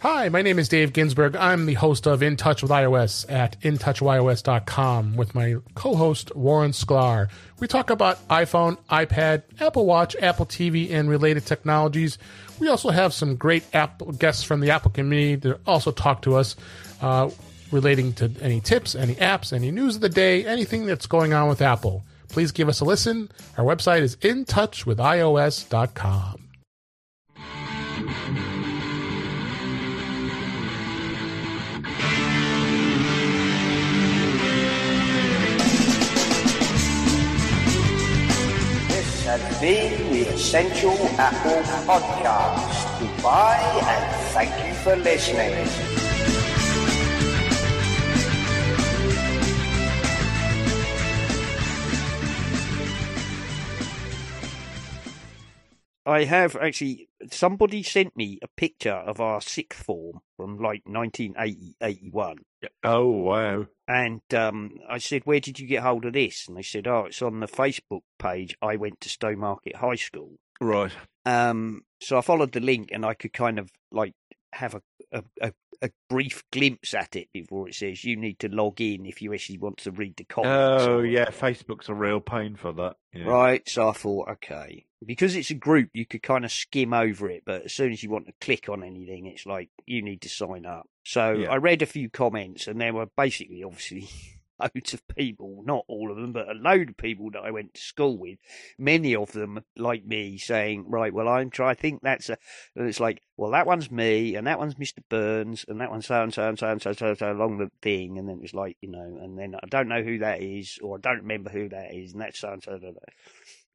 Hi, 0.00 0.28
my 0.28 0.42
name 0.42 0.60
is 0.60 0.68
Dave 0.68 0.92
Ginsburg. 0.92 1.34
I'm 1.34 1.66
the 1.66 1.74
host 1.74 2.06
of 2.06 2.22
In 2.22 2.36
Touch 2.36 2.62
with 2.62 2.70
iOS 2.70 3.28
at 3.32 3.60
intouchios.com 3.62 5.16
with 5.16 5.34
my 5.34 5.56
co-host 5.74 6.36
Warren 6.36 6.70
Sklar. 6.70 7.28
We 7.58 7.66
talk 7.66 7.90
about 7.90 8.26
iPhone, 8.28 8.78
iPad, 8.88 9.42
Apple 9.58 9.86
Watch, 9.86 10.14
Apple 10.22 10.46
TV, 10.46 10.92
and 10.92 11.10
related 11.10 11.44
technologies. 11.44 12.18
We 12.60 12.68
also 12.68 12.90
have 12.90 13.12
some 13.12 13.34
great 13.34 13.64
Apple 13.74 14.12
guests 14.12 14.44
from 14.44 14.60
the 14.60 14.70
Apple 14.70 14.92
community 14.92 15.34
that 15.36 15.60
also 15.66 15.90
talk 15.90 16.22
to 16.22 16.36
us 16.36 16.54
uh, 17.00 17.30
relating 17.72 18.12
to 18.12 18.30
any 18.40 18.60
tips, 18.60 18.94
any 18.94 19.16
apps, 19.16 19.52
any 19.52 19.72
news 19.72 19.96
of 19.96 20.02
the 20.02 20.08
day, 20.08 20.44
anything 20.44 20.86
that's 20.86 21.06
going 21.06 21.32
on 21.32 21.48
with 21.48 21.60
Apple. 21.60 22.04
Please 22.28 22.52
give 22.52 22.68
us 22.68 22.80
a 22.80 22.84
listen. 22.84 23.30
Our 23.56 23.64
website 23.64 24.02
is 24.02 24.16
intouchwithios.com. 24.16 26.42
This 38.88 39.24
has 39.24 39.60
been 39.60 40.12
the 40.12 40.22
Essential 40.28 40.96
Apple 41.18 41.62
Podcast. 41.86 43.00
Goodbye 43.00 43.80
and 43.84 44.16
thank 44.32 44.66
you 44.66 44.74
for 44.74 44.96
listening. 44.96 46.05
I 56.06 56.24
have 56.24 56.56
actually. 56.56 57.08
Somebody 57.30 57.82
sent 57.82 58.16
me 58.16 58.38
a 58.40 58.48
picture 58.56 58.92
of 58.92 59.20
our 59.20 59.40
sixth 59.40 59.82
form 59.82 60.20
from 60.36 60.58
like 60.58 60.82
1980, 60.86 61.74
81. 61.82 62.36
Oh 62.84 63.08
wow! 63.08 63.66
And 63.88 64.22
um, 64.32 64.78
I 64.88 64.98
said, 64.98 65.22
Where 65.24 65.40
did 65.40 65.58
you 65.58 65.66
get 65.66 65.82
hold 65.82 66.04
of 66.04 66.12
this? 66.12 66.46
And 66.46 66.56
they 66.56 66.62
said, 66.62 66.86
Oh, 66.86 67.06
it's 67.06 67.22
on 67.22 67.40
the 67.40 67.46
Facebook 67.46 68.02
page. 68.18 68.56
I 68.62 68.76
went 68.76 69.00
to 69.00 69.08
Stowmarket 69.08 69.76
High 69.76 69.96
School. 69.96 70.36
Right. 70.60 70.92
Um, 71.24 71.82
so 72.00 72.18
I 72.18 72.20
followed 72.20 72.52
the 72.52 72.60
link 72.60 72.90
and 72.92 73.04
I 73.04 73.14
could 73.14 73.32
kind 73.32 73.58
of 73.58 73.70
like 73.90 74.14
have 74.52 74.74
a, 74.74 74.82
a, 75.12 75.22
a, 75.40 75.52
a 75.82 75.90
brief 76.08 76.42
glimpse 76.52 76.94
at 76.94 77.16
it 77.16 77.28
before 77.32 77.68
it 77.68 77.74
says 77.74 78.04
you 78.04 78.16
need 78.16 78.38
to 78.40 78.48
log 78.48 78.80
in 78.80 79.06
if 79.06 79.20
you 79.20 79.34
actually 79.34 79.58
want 79.58 79.78
to 79.78 79.90
read 79.90 80.16
the 80.16 80.24
comments. 80.24 80.84
Oh 80.86 81.00
yeah, 81.00 81.26
Facebook's 81.26 81.88
a 81.88 81.94
real 81.94 82.20
pain 82.20 82.56
for 82.56 82.72
that. 82.72 82.96
Yeah. 83.12 83.24
Right. 83.24 83.68
So 83.68 83.88
I 83.88 83.92
thought, 83.92 84.28
okay. 84.30 84.85
Because 85.04 85.36
it's 85.36 85.50
a 85.50 85.54
group, 85.54 85.90
you 85.92 86.06
could 86.06 86.22
kind 86.22 86.44
of 86.44 86.50
skim 86.50 86.94
over 86.94 87.28
it, 87.28 87.42
but 87.44 87.64
as 87.64 87.72
soon 87.72 87.92
as 87.92 88.02
you 88.02 88.10
want 88.10 88.26
to 88.26 88.32
click 88.40 88.68
on 88.68 88.82
anything, 88.82 89.26
it's 89.26 89.44
like 89.44 89.68
you 89.84 90.02
need 90.02 90.22
to 90.22 90.28
sign 90.28 90.64
up. 90.64 90.88
So 91.04 91.32
Yeah. 91.32 91.50
I 91.50 91.56
read 91.56 91.82
a 91.82 91.86
few 91.86 92.08
comments, 92.08 92.66
and 92.66 92.80
there 92.80 92.94
were 92.94 93.06
basically, 93.16 93.62
obviously, 93.62 94.08
loads 94.58 94.94
of 94.94 95.06
people, 95.08 95.62
not 95.66 95.84
all 95.86 96.10
of 96.10 96.16
them, 96.16 96.32
but 96.32 96.48
a 96.48 96.54
load 96.54 96.88
of 96.88 96.96
people 96.96 97.30
that 97.32 97.40
I 97.40 97.50
went 97.50 97.74
to 97.74 97.80
school 97.80 98.16
with, 98.16 98.38
many 98.78 99.14
of 99.14 99.32
them 99.32 99.62
like 99.76 100.06
me 100.06 100.38
saying, 100.38 100.86
right, 100.88 101.12
well, 101.12 101.28
I'm 101.28 101.50
trying, 101.50 101.70
I 101.70 101.74
think 101.74 102.00
that's 102.02 102.30
a, 102.30 102.38
and 102.74 102.88
it's 102.88 102.98
like, 103.00 103.20
well, 103.36 103.50
that 103.50 103.66
one's 103.66 103.90
me, 103.90 104.34
and 104.34 104.46
that 104.46 104.58
one's 104.58 104.76
Mr. 104.76 105.00
Burns, 105.10 105.66
and 105.68 105.80
that 105.82 105.90
one's 105.90 106.06
so 106.06 106.22
and 106.22 106.32
so 106.32 106.48
and 106.48 106.58
so 106.58 106.68
and 106.68 106.80
so, 106.80 106.92
so, 106.94 107.12
so 107.12 107.30
along 107.30 107.58
the 107.58 107.70
thing, 107.82 108.18
and 108.18 108.28
then 108.28 108.40
it's 108.42 108.54
like, 108.54 108.78
you 108.80 108.90
know, 108.90 109.18
and 109.22 109.38
then 109.38 109.54
I 109.62 109.66
don't 109.66 109.88
know 109.88 110.02
who 110.02 110.18
that 110.20 110.40
is, 110.40 110.78
or 110.82 110.96
I 110.96 111.00
don't 111.00 111.22
remember 111.22 111.50
who 111.50 111.68
that 111.68 111.94
is, 111.94 112.12
and 112.12 112.22
that's 112.22 112.38
so 112.38 112.52
and 112.52 112.62
so, 112.62 112.80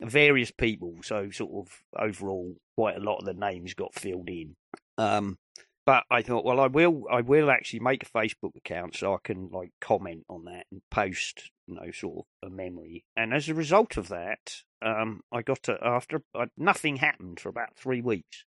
various 0.02 0.52
people, 0.52 0.96
so 1.04 1.30
sort 1.30 1.68
of 1.68 1.84
overall, 1.98 2.56
quite 2.76 2.98
a 2.98 3.02
lot 3.02 3.18
of 3.18 3.26
the 3.26 3.34
names 3.34 3.74
got 3.74 3.94
filled 3.94 4.30
in. 4.30 4.56
Um, 4.98 5.38
but 5.86 6.04
I 6.12 6.22
thought, 6.22 6.46
well, 6.46 6.60
I 6.60 6.68
will, 6.68 7.04
I 7.12 7.22
will 7.22 7.50
actually 7.50 7.80
make 7.80 8.04
a 8.04 8.18
Facebook 8.18 8.56
account 8.56 8.96
so 8.96 9.14
I 9.14 9.18
can 9.24 9.50
like 9.52 9.72
comment 9.80 10.26
on 10.30 10.46
that 10.46 10.66
and 10.72 10.82
post, 10.92 11.50
you 11.68 11.76
know, 11.76 11.92
sort 11.92 12.26
of 12.44 12.52
a 12.52 12.54
memory. 12.54 13.04
And 13.16 13.34
as 13.34 13.50
a 13.50 13.56
result 13.56 13.98
of 13.98 14.08
that, 14.10 14.62
um, 14.82 15.22
I 15.32 15.42
got 15.42 15.64
to 15.64 15.78
after 15.82 16.22
uh, 16.36 16.48
nothing 16.58 16.98
happened 16.98 17.40
for 17.40 17.50
about 17.50 17.76
three 17.76 18.02
weeks, 18.02 18.46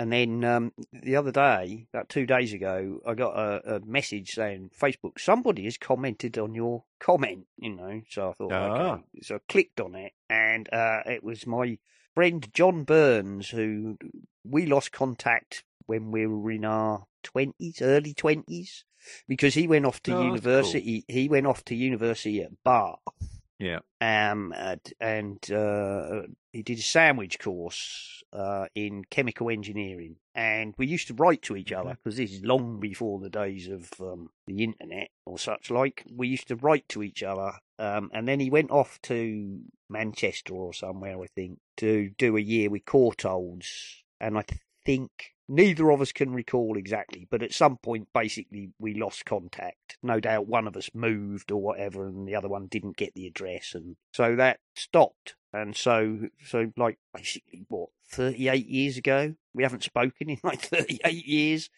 and 0.00 0.12
then 0.12 0.44
um, 0.44 0.72
the 0.92 1.16
other 1.16 1.30
day, 1.32 1.86
about 1.92 2.08
two 2.08 2.24
days 2.26 2.52
ago, 2.52 3.00
I 3.06 3.14
got 3.14 3.36
a, 3.36 3.76
a 3.76 3.80
message 3.80 4.32
saying 4.32 4.70
Facebook 4.78 5.18
somebody 5.18 5.64
has 5.64 5.76
commented 5.76 6.38
on 6.38 6.54
your 6.54 6.84
comment, 6.98 7.46
you 7.58 7.70
know. 7.76 8.00
So 8.10 8.30
I 8.30 8.32
thought, 8.32 8.52
Ah. 8.52 8.92
okay, 8.94 9.02
so 9.22 9.34
I 9.36 9.38
clicked 9.48 9.80
on 9.80 9.94
it, 9.94 10.12
and 10.28 10.68
uh, 10.72 11.02
it 11.06 11.22
was 11.22 11.46
my 11.46 11.78
friend 12.14 12.48
John 12.52 12.84
Burns 12.84 13.50
who 13.50 13.98
we 14.44 14.66
lost 14.66 14.90
contact 14.92 15.64
when 15.86 16.10
we 16.10 16.26
were 16.26 16.50
in 16.50 16.64
our 16.64 17.06
twenties, 17.22 17.82
early 17.82 18.14
twenties, 18.14 18.84
because 19.28 19.54
he 19.54 19.66
went 19.66 19.84
off 19.86 20.02
to 20.04 20.12
Oh, 20.16 20.24
university. 20.24 21.04
He 21.08 21.28
went 21.28 21.46
off 21.46 21.64
to 21.66 21.74
university 21.74 22.42
at 22.42 22.62
Bath, 22.64 22.98
Yeah. 23.60 23.80
um, 24.00 24.54
and 25.00 25.50
uh, 25.52 26.22
he 26.52 26.62
did 26.62 26.78
a 26.78 26.82
sandwich 26.82 27.38
course 27.38 28.22
uh, 28.32 28.66
in 28.74 29.04
chemical 29.10 29.50
engineering. 29.50 30.16
And 30.34 30.74
we 30.78 30.86
used 30.86 31.08
to 31.08 31.14
write 31.14 31.42
to 31.42 31.56
each 31.56 31.72
other 31.72 31.90
because 32.02 32.16
this 32.16 32.32
is 32.32 32.44
long 32.44 32.80
before 32.80 33.20
the 33.20 33.28
days 33.28 33.68
of 33.68 33.90
um, 34.00 34.30
the 34.46 34.64
internet 34.64 35.10
or 35.26 35.38
such 35.38 35.70
like. 35.70 36.04
We 36.10 36.28
used 36.28 36.48
to 36.48 36.56
write 36.56 36.88
to 36.90 37.02
each 37.02 37.22
other. 37.22 37.52
Um, 37.78 38.10
and 38.14 38.26
then 38.26 38.40
he 38.40 38.50
went 38.50 38.70
off 38.70 38.98
to 39.02 39.60
Manchester 39.88 40.54
or 40.54 40.72
somewhere, 40.72 41.20
I 41.20 41.26
think, 41.26 41.58
to 41.78 42.10
do 42.16 42.36
a 42.36 42.40
year 42.40 42.70
with 42.70 42.84
Courtaulds. 42.84 44.02
And 44.20 44.38
I 44.38 44.44
think 44.86 45.10
neither 45.50 45.90
of 45.90 46.00
us 46.00 46.12
can 46.12 46.32
recall 46.32 46.78
exactly, 46.78 47.26
but 47.28 47.42
at 47.42 47.52
some 47.52 47.76
point, 47.76 48.08
basically, 48.14 48.70
we 48.78 48.94
lost 48.94 49.26
contact. 49.26 49.98
No 50.02 50.20
doubt 50.20 50.46
one 50.46 50.68
of 50.68 50.76
us 50.76 50.90
moved 50.94 51.50
or 51.50 51.60
whatever, 51.60 52.06
and 52.06 52.26
the 52.26 52.36
other 52.36 52.48
one 52.48 52.68
didn't 52.68 52.96
get 52.96 53.14
the 53.14 53.26
address, 53.26 53.74
and 53.74 53.96
so 54.14 54.36
that 54.36 54.60
stopped. 54.74 55.34
And 55.52 55.74
so, 55.76 56.28
so 56.46 56.72
like 56.76 56.98
basically, 57.12 57.64
what 57.68 57.88
thirty-eight 58.08 58.68
years 58.68 58.96
ago, 58.96 59.34
we 59.52 59.64
haven't 59.64 59.82
spoken 59.82 60.30
in 60.30 60.38
like 60.44 60.62
thirty-eight 60.62 61.26
years. 61.26 61.68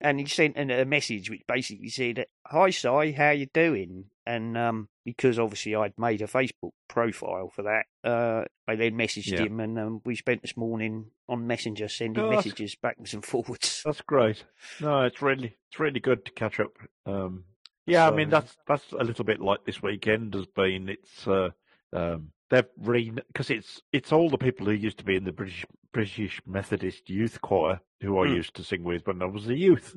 And 0.00 0.20
he 0.20 0.26
sent 0.26 0.56
a 0.56 0.84
message 0.84 1.30
which 1.30 1.42
basically 1.48 1.88
said, 1.88 2.26
"Hi, 2.46 2.70
Si, 2.70 3.12
how 3.12 3.30
you 3.30 3.46
doing?" 3.46 4.04
And 4.28 4.58
um, 4.58 4.88
because 5.06 5.38
obviously 5.38 5.74
I'd 5.74 5.98
made 5.98 6.20
a 6.20 6.26
Facebook 6.26 6.72
profile 6.86 7.48
for 7.48 7.62
that, 7.62 7.86
uh, 8.04 8.44
I 8.68 8.76
then 8.76 8.92
messaged 8.92 9.30
Yeah. 9.30 9.46
him, 9.46 9.58
and 9.58 9.78
um, 9.78 10.02
we 10.04 10.16
spent 10.16 10.42
this 10.42 10.54
morning 10.54 11.12
on 11.30 11.46
Messenger 11.46 11.88
sending 11.88 12.24
Oh, 12.24 12.30
messages 12.30 12.76
backwards 12.80 13.14
and 13.14 13.24
forwards. 13.24 13.82
That's 13.86 14.02
great. 14.02 14.44
No, 14.80 15.00
it's 15.02 15.22
really 15.22 15.56
it's 15.70 15.80
really 15.80 15.98
good 15.98 16.26
to 16.26 16.32
catch 16.32 16.60
up. 16.60 16.76
Um, 17.06 17.44
yeah, 17.86 18.06
I 18.06 18.10
mean 18.14 18.28
that's 18.28 18.54
that's 18.66 18.92
a 18.92 19.02
little 19.02 19.24
bit 19.24 19.40
like 19.40 19.64
this 19.64 19.82
weekend 19.82 20.34
has 20.34 20.44
been. 20.46 20.90
It's 20.90 21.26
uh, 21.26 21.50
um, 21.94 22.32
they've 22.50 22.66
re 22.76 23.10
because 23.28 23.48
it's 23.48 23.80
it's 23.92 24.12
all 24.12 24.28
the 24.28 24.36
people 24.36 24.66
who 24.66 24.72
used 24.72 24.98
to 24.98 25.04
be 25.04 25.16
in 25.16 25.24
the 25.24 25.32
British 25.32 25.64
British 25.92 26.42
Methodist 26.46 27.08
Youth 27.08 27.40
Choir 27.40 27.80
who 28.02 28.18
I 28.18 28.26
Hmm. 28.26 28.34
used 28.34 28.54
to 28.56 28.62
sing 28.62 28.84
with 28.84 29.06
when 29.06 29.22
I 29.22 29.24
was 29.24 29.48
a 29.48 29.56
youth. 29.56 29.96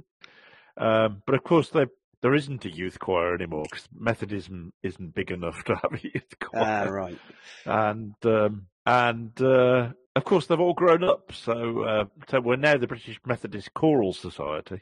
Um, 0.78 1.22
but 1.26 1.36
of 1.36 1.44
course, 1.44 1.70
there 1.70 1.90
there 2.22 2.34
isn't 2.36 2.66
a 2.66 2.70
youth 2.72 3.00
choir 3.00 3.34
anymore 3.36 3.64
because 3.70 3.88
Methodism 3.98 4.74
isn't 4.84 5.16
big 5.16 5.32
enough 5.32 5.64
to 5.66 5.76
have 5.76 5.94
a 5.94 6.02
youth 6.02 6.40
choir 6.40 6.88
Ah, 6.88 6.90
right. 6.92 7.18
and 7.66 8.16
um, 8.26 8.68
and 8.86 9.42
uh, 9.42 9.90
of 10.16 10.24
course 10.24 10.46
they've 10.48 10.60
all 10.60 10.74
grown 10.74 11.04
up. 11.04 11.32
So 11.34 11.82
uh, 11.84 12.06
so 12.30 12.40
we're 12.42 12.56
now 12.58 12.78
the 12.78 12.88
British 12.88 13.20
Methodist 13.26 13.74
Choral 13.74 14.14
Society, 14.14 14.82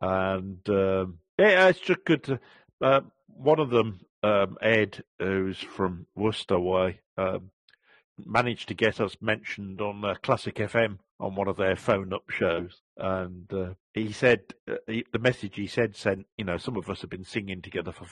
and 0.00 0.58
um, 0.68 1.18
yeah, 1.38 1.68
it's 1.68 1.80
just 1.80 2.04
good 2.04 2.22
to. 2.24 2.40
Uh, 2.80 3.00
one 3.26 3.58
of 3.58 3.70
them, 3.70 4.00
um, 4.22 4.56
Ed, 4.62 5.02
who's 5.18 5.58
from 5.58 6.06
Worcester 6.14 6.58
Way, 6.58 7.00
um, 7.16 7.50
managed 8.24 8.68
to 8.68 8.74
get 8.74 9.00
us 9.00 9.16
mentioned 9.20 9.80
on 9.80 10.04
uh, 10.04 10.14
Classic 10.22 10.54
FM 10.54 10.98
on 11.18 11.34
one 11.34 11.48
of 11.48 11.56
their 11.56 11.76
phone 11.76 12.12
up 12.12 12.28
shows. 12.30 12.80
And 12.96 13.52
uh, 13.52 13.74
he 13.92 14.12
said 14.12 14.40
uh, 14.70 14.74
he, 14.86 15.04
the 15.12 15.18
message 15.18 15.56
he 15.56 15.66
said 15.66 15.96
sent, 15.96 16.26
you 16.38 16.44
know, 16.44 16.58
some 16.58 16.76
of 16.76 16.88
us 16.88 17.00
have 17.00 17.10
been 17.10 17.24
singing 17.24 17.60
together 17.62 17.92
for 17.92 18.06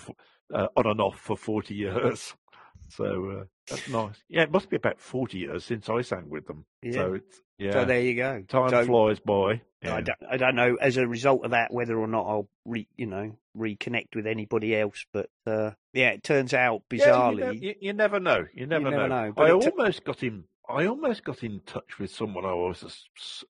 uh, 0.53 0.69
on 0.77 0.87
and 0.87 1.01
off 1.01 1.19
for 1.19 1.37
forty 1.37 1.75
years. 1.75 2.35
So 2.89 3.39
uh, 3.41 3.45
that's 3.71 3.89
nice. 3.89 4.17
Yeah, 4.29 4.43
it 4.43 4.51
must 4.51 4.69
be 4.69 4.77
about 4.77 5.01
forty 5.01 5.39
years 5.39 5.65
since 5.65 5.89
I 5.89 6.03
sang 6.03 6.29
with 6.29 6.47
them. 6.47 6.67
Yeah. 6.83 6.93
So 6.93 7.15
it's 7.15 7.41
yeah, 7.57 7.73
So 7.73 7.85
there 7.87 8.01
you 8.03 8.17
go. 8.17 8.43
time 8.47 8.69
So- 8.71 8.85
flies 8.85 9.19
by. 9.21 9.63
I 9.85 10.01
don't, 10.03 10.19
I 10.31 10.37
don't 10.37 10.55
know 10.57 10.77
as 10.81 10.97
a 10.99 11.07
result 11.07 11.45
of 11.45 11.53
that 11.53 11.73
whether 11.73 11.99
or 11.99 12.07
not 12.07 12.27
I'll 12.27 12.49
re, 12.67 12.87
you 12.97 13.07
know 13.07 13.37
reconnect 13.57 14.15
with 14.15 14.27
anybody 14.27 14.77
else, 14.77 15.07
but 15.13 15.31
uh, 15.47 15.71
yeah, 15.95 16.11
it 16.11 16.23
turns 16.23 16.53
out 16.53 16.83
Yeah, 16.91 16.99
bizarrely. 17.07 17.39
you, 17.55 17.61
ne- 17.61 17.67
you, 17.67 17.75
you 17.81 17.93
never 17.95 18.21
know. 18.21 18.45
You 18.53 18.67
never, 18.67 18.91
never 18.91 19.09
know. 19.09 19.27
know, 19.27 19.33
but 19.33 19.45
I 19.45 19.59
t- 19.59 19.71
almost 19.71 20.05
got 20.05 20.23
in. 20.23 20.45
I 20.69 20.87
almost 20.87 21.25
got 21.25 21.43
in 21.43 21.61
touch 21.65 21.99
with 21.99 22.11
someone 22.15 22.45
I 22.45 22.53
was 22.55 23.07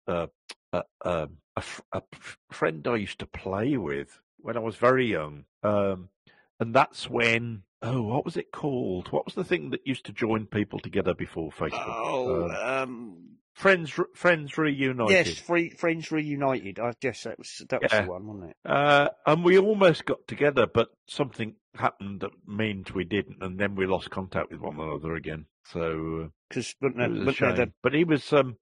uh, 0.07 0.27
uh, 0.73 0.83
um, 1.05 1.39
a, 1.57 1.63
a 1.93 2.03
friend 2.51 2.87
I 2.87 2.97
used 2.97 3.19
to 3.21 3.27
play 3.27 3.77
with 3.77 4.21
when 4.39 4.57
I 4.57 4.61
was 4.61 4.77
very 4.77 5.07
young, 5.07 5.45
um, 5.63 6.09
and 6.61 6.75
that's 6.75 7.09
when. 7.09 7.63
Oh, 7.85 8.03
what 8.03 8.25
was 8.25 8.37
it 8.37 8.53
called? 8.53 9.09
What 9.11 9.25
was 9.27 9.35
the 9.35 9.43
thing 9.43 9.71
that 9.71 9.85
used 9.85 10.07
to 10.07 10.13
join 10.13 10.47
people 10.47 10.79
together 10.79 11.15
before 11.15 11.51
Facebook? 11.51 11.83
oh, 11.85 12.45
Um, 12.49 12.57
um, 12.57 13.17
friends, 13.55 13.99
Re- 13.99 14.05
friends 14.15 14.57
reunited. 14.57 15.27
yes, 15.27 15.39
free, 15.39 15.71
Friends 15.71 16.13
Reunited. 16.13 16.79
I 16.79 16.95
guess 17.01 17.25
that 17.25 17.39
was 17.39 17.61
that 17.71 17.83
was 17.83 17.91
the 17.91 18.03
one, 18.05 18.27
wasn't 18.29 18.51
it? 18.51 18.57
Uh, 18.65 19.09
and 19.27 19.45
we 19.45 19.59
almost 19.59 20.05
got 20.05 20.29
together, 20.29 20.69
but 20.73 20.91
something 21.09 21.57
happened 21.75 22.21
that 22.21 22.31
meant 22.47 22.95
we 22.95 23.03
didn't, 23.03 23.43
and 23.43 23.59
then 23.59 23.75
we 23.75 23.87
lost 23.87 24.11
contact 24.11 24.53
with 24.53 24.61
one 24.61 24.79
another 24.79 25.17
again. 25.17 25.47
So 25.67 26.27
uh, 26.27 26.29
Because 26.49 26.77
it 26.81 26.95
was 26.95 27.29
a 27.29 27.33
shame. 27.33 27.73
But 27.83 27.95
he 27.95 28.05
was, 28.05 28.33
um, 28.33 28.59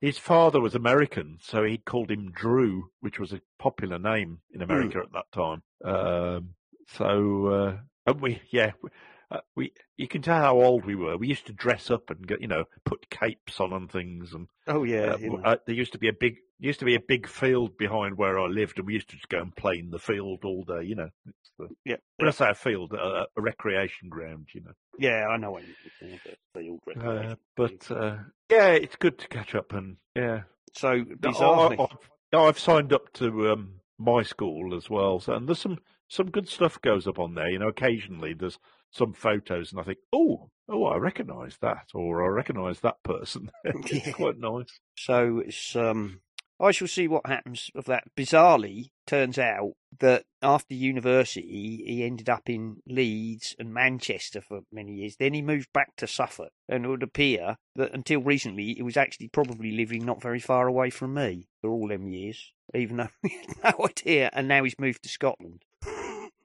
his 0.00 0.18
father 0.18 0.60
was 0.60 0.74
American, 0.74 1.38
so 1.40 1.64
he 1.64 1.78
called 1.78 2.10
him 2.10 2.30
Drew, 2.30 2.90
which 3.00 3.18
was 3.18 3.32
a 3.32 3.40
popular 3.58 3.98
name 3.98 4.40
in 4.52 4.62
America 4.62 4.98
at 4.98 5.12
that 5.12 5.32
time. 5.32 5.62
Um, 5.84 6.50
so, 6.88 7.46
uh, 7.46 7.76
and 8.06 8.20
we, 8.20 8.42
yeah, 8.50 8.72
we, 8.82 8.90
uh, 9.30 9.40
we, 9.56 9.72
you 9.96 10.06
can 10.06 10.22
tell 10.22 10.40
how 10.40 10.60
old 10.60 10.84
we 10.84 10.94
were. 10.94 11.16
We 11.16 11.28
used 11.28 11.46
to 11.46 11.52
dress 11.52 11.90
up 11.90 12.10
and 12.10 12.26
get, 12.26 12.40
you 12.40 12.46
know, 12.46 12.64
put 12.84 13.10
capes 13.10 13.58
on 13.58 13.72
and 13.72 13.90
things, 13.90 14.32
and 14.32 14.48
oh 14.68 14.84
yeah, 14.84 15.14
uh, 15.14 15.16
know. 15.18 15.40
uh, 15.44 15.56
there 15.66 15.74
used 15.74 15.92
to 15.92 15.98
be 15.98 16.08
a 16.08 16.12
big 16.12 16.36
used 16.58 16.78
to 16.80 16.84
be 16.84 16.94
a 16.94 17.00
big 17.00 17.28
field 17.28 17.76
behind 17.76 18.16
where 18.16 18.38
I 18.38 18.46
lived, 18.46 18.78
and 18.78 18.86
we 18.86 18.94
used 18.94 19.10
to 19.10 19.16
just 19.16 19.28
go 19.28 19.40
and 19.40 19.54
play 19.54 19.78
in 19.78 19.90
the 19.90 19.98
field 19.98 20.44
all 20.44 20.64
day. 20.64 20.84
You 20.84 20.94
know, 20.94 21.08
it's 21.26 21.50
the, 21.58 21.68
yeah, 21.84 21.96
when 22.16 22.28
I 22.28 22.32
say 22.32 22.50
a 22.50 22.54
field, 22.54 22.92
a, 22.92 23.26
a 23.36 23.40
recreation 23.40 24.08
ground. 24.08 24.48
You 24.54 24.62
know, 24.62 24.72
yeah, 24.98 25.26
I 25.26 25.36
know 25.36 25.52
what 25.52 25.64
you're 25.64 26.18
talking 26.54 26.80
about. 26.94 27.32
Uh, 27.32 27.34
but 27.56 27.90
uh, 27.90 28.16
yeah, 28.50 28.70
it's 28.70 28.96
good 28.96 29.18
to 29.18 29.28
catch 29.28 29.54
up 29.54 29.72
and 29.72 29.96
yeah. 30.14 30.42
so 30.72 31.04
I, 31.24 31.76
have 31.78 31.98
I've 32.32 32.58
signed 32.58 32.92
up 32.92 33.12
to 33.14 33.50
um, 33.50 33.80
my 33.98 34.22
school 34.22 34.74
as 34.74 34.88
well, 34.88 35.20
so, 35.20 35.34
and 35.34 35.48
there's 35.48 35.60
some 35.60 35.78
some 36.08 36.30
good 36.30 36.48
stuff 36.48 36.80
goes 36.80 37.06
up 37.06 37.18
on 37.18 37.34
there. 37.34 37.50
You 37.50 37.58
know, 37.58 37.68
occasionally 37.68 38.34
there's 38.34 38.58
some 38.90 39.12
photos, 39.12 39.72
and 39.72 39.80
I 39.80 39.84
think, 39.84 39.98
oh, 40.12 40.50
oh, 40.68 40.84
I 40.86 40.96
recognise 40.96 41.58
that, 41.60 41.88
or 41.94 42.24
I 42.24 42.28
recognise 42.28 42.80
that 42.80 43.02
person. 43.02 43.50
it's 43.64 43.92
Yeah. 44.06 44.12
quite 44.12 44.38
nice. 44.38 44.80
So 44.96 45.42
it's 45.44 45.76
um 45.76 46.20
I 46.58 46.70
shall 46.70 46.88
see 46.88 47.06
what 47.06 47.26
happens 47.26 47.70
of 47.74 47.84
that. 47.84 48.04
Bizarrely, 48.16 48.90
turns 49.06 49.38
out 49.38 49.74
that 49.98 50.24
after 50.42 50.74
university 50.74 51.82
he 51.86 52.04
ended 52.04 52.28
up 52.28 52.48
in 52.48 52.78
Leeds 52.86 53.54
and 53.58 53.72
Manchester 53.72 54.40
for 54.40 54.60
many 54.72 54.94
years. 54.94 55.16
Then 55.16 55.34
he 55.34 55.42
moved 55.42 55.72
back 55.72 55.96
to 55.96 56.06
Suffolk, 56.06 56.52
and 56.68 56.84
it 56.84 56.88
would 56.88 57.02
appear 57.02 57.56
that 57.76 57.92
until 57.92 58.20
recently 58.20 58.74
he 58.74 58.82
was 58.82 58.96
actually 58.96 59.28
probably 59.28 59.72
living 59.72 60.04
not 60.04 60.22
very 60.22 60.40
far 60.40 60.66
away 60.66 60.90
from 60.90 61.14
me 61.14 61.48
for 61.60 61.70
all 61.70 61.88
them 61.88 62.08
years, 62.08 62.52
even 62.74 62.96
though 62.96 63.08
we 63.22 63.30
had 63.62 63.78
no 63.78 63.86
idea. 63.86 64.30
And 64.32 64.48
now 64.48 64.64
he's 64.64 64.78
moved 64.78 65.02
to 65.02 65.08
Scotland. 65.08 65.64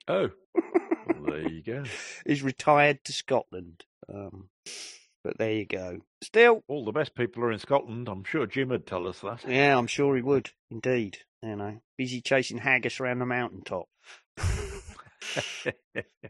Oh, 0.07 0.29
well, 0.55 1.25
there 1.27 1.49
you 1.49 1.61
go. 1.61 1.83
he's 2.25 2.43
retired 2.43 3.03
to 3.05 3.13
Scotland. 3.13 3.85
Um, 4.13 4.49
but 5.23 5.37
there 5.37 5.53
you 5.53 5.65
go. 5.65 5.99
Still, 6.23 6.63
All 6.67 6.85
the 6.85 6.91
best 6.91 7.15
people 7.15 7.43
are 7.43 7.51
in 7.51 7.59
Scotland. 7.59 8.07
I'm 8.07 8.23
sure 8.23 8.45
Jim 8.45 8.69
would 8.69 8.87
tell 8.87 9.07
us 9.07 9.19
that. 9.21 9.43
Yeah, 9.47 9.77
I'm 9.77 9.87
sure 9.87 10.15
he 10.15 10.21
would. 10.21 10.49
Indeed. 10.69 11.19
You 11.43 11.55
know, 11.55 11.81
busy 11.97 12.21
chasing 12.21 12.59
haggis 12.59 12.99
around 12.99 13.19
the 13.19 13.25
mountaintop. 13.25 13.87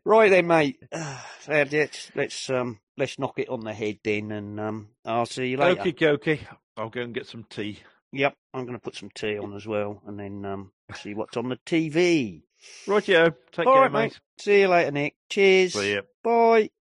right 0.05 0.29
then, 0.29 0.47
mate. 0.47 0.81
Uh, 1.47 1.65
let's 1.71 2.11
let's 2.13 2.49
um 2.51 2.79
let's 2.97 3.17
knock 3.17 3.39
it 3.39 3.49
on 3.49 3.61
the 3.61 3.73
head 3.73 3.97
then, 4.03 4.31
and 4.31 4.59
um 4.59 4.89
I'll 5.03 5.25
see 5.25 5.47
you 5.47 5.57
later. 5.57 5.81
Okie 5.81 5.97
dokie. 5.97 6.39
I'll 6.77 6.89
go 6.91 7.01
and 7.01 7.15
get 7.15 7.25
some 7.25 7.45
tea. 7.49 7.79
Yep, 8.13 8.35
I'm 8.53 8.65
going 8.65 8.77
to 8.77 8.81
put 8.81 8.95
some 8.95 9.09
tea 9.09 9.39
on 9.39 9.55
as 9.55 9.65
well, 9.65 10.03
and 10.05 10.19
then 10.19 10.45
um 10.45 10.71
see 10.93 11.15
what's 11.15 11.35
on 11.37 11.49
the 11.49 11.57
TV. 11.65 12.43
Rightio. 12.85 13.33
Take 13.51 13.65
All 13.65 13.73
care, 13.73 13.81
right, 13.81 13.91
mate. 13.91 14.01
mate. 14.01 14.19
See 14.39 14.61
you 14.61 14.67
later, 14.67 14.91
Nick. 14.91 15.15
Cheers. 15.29 15.73
See 15.73 15.95
ya. 15.95 16.01
Bye. 16.23 16.69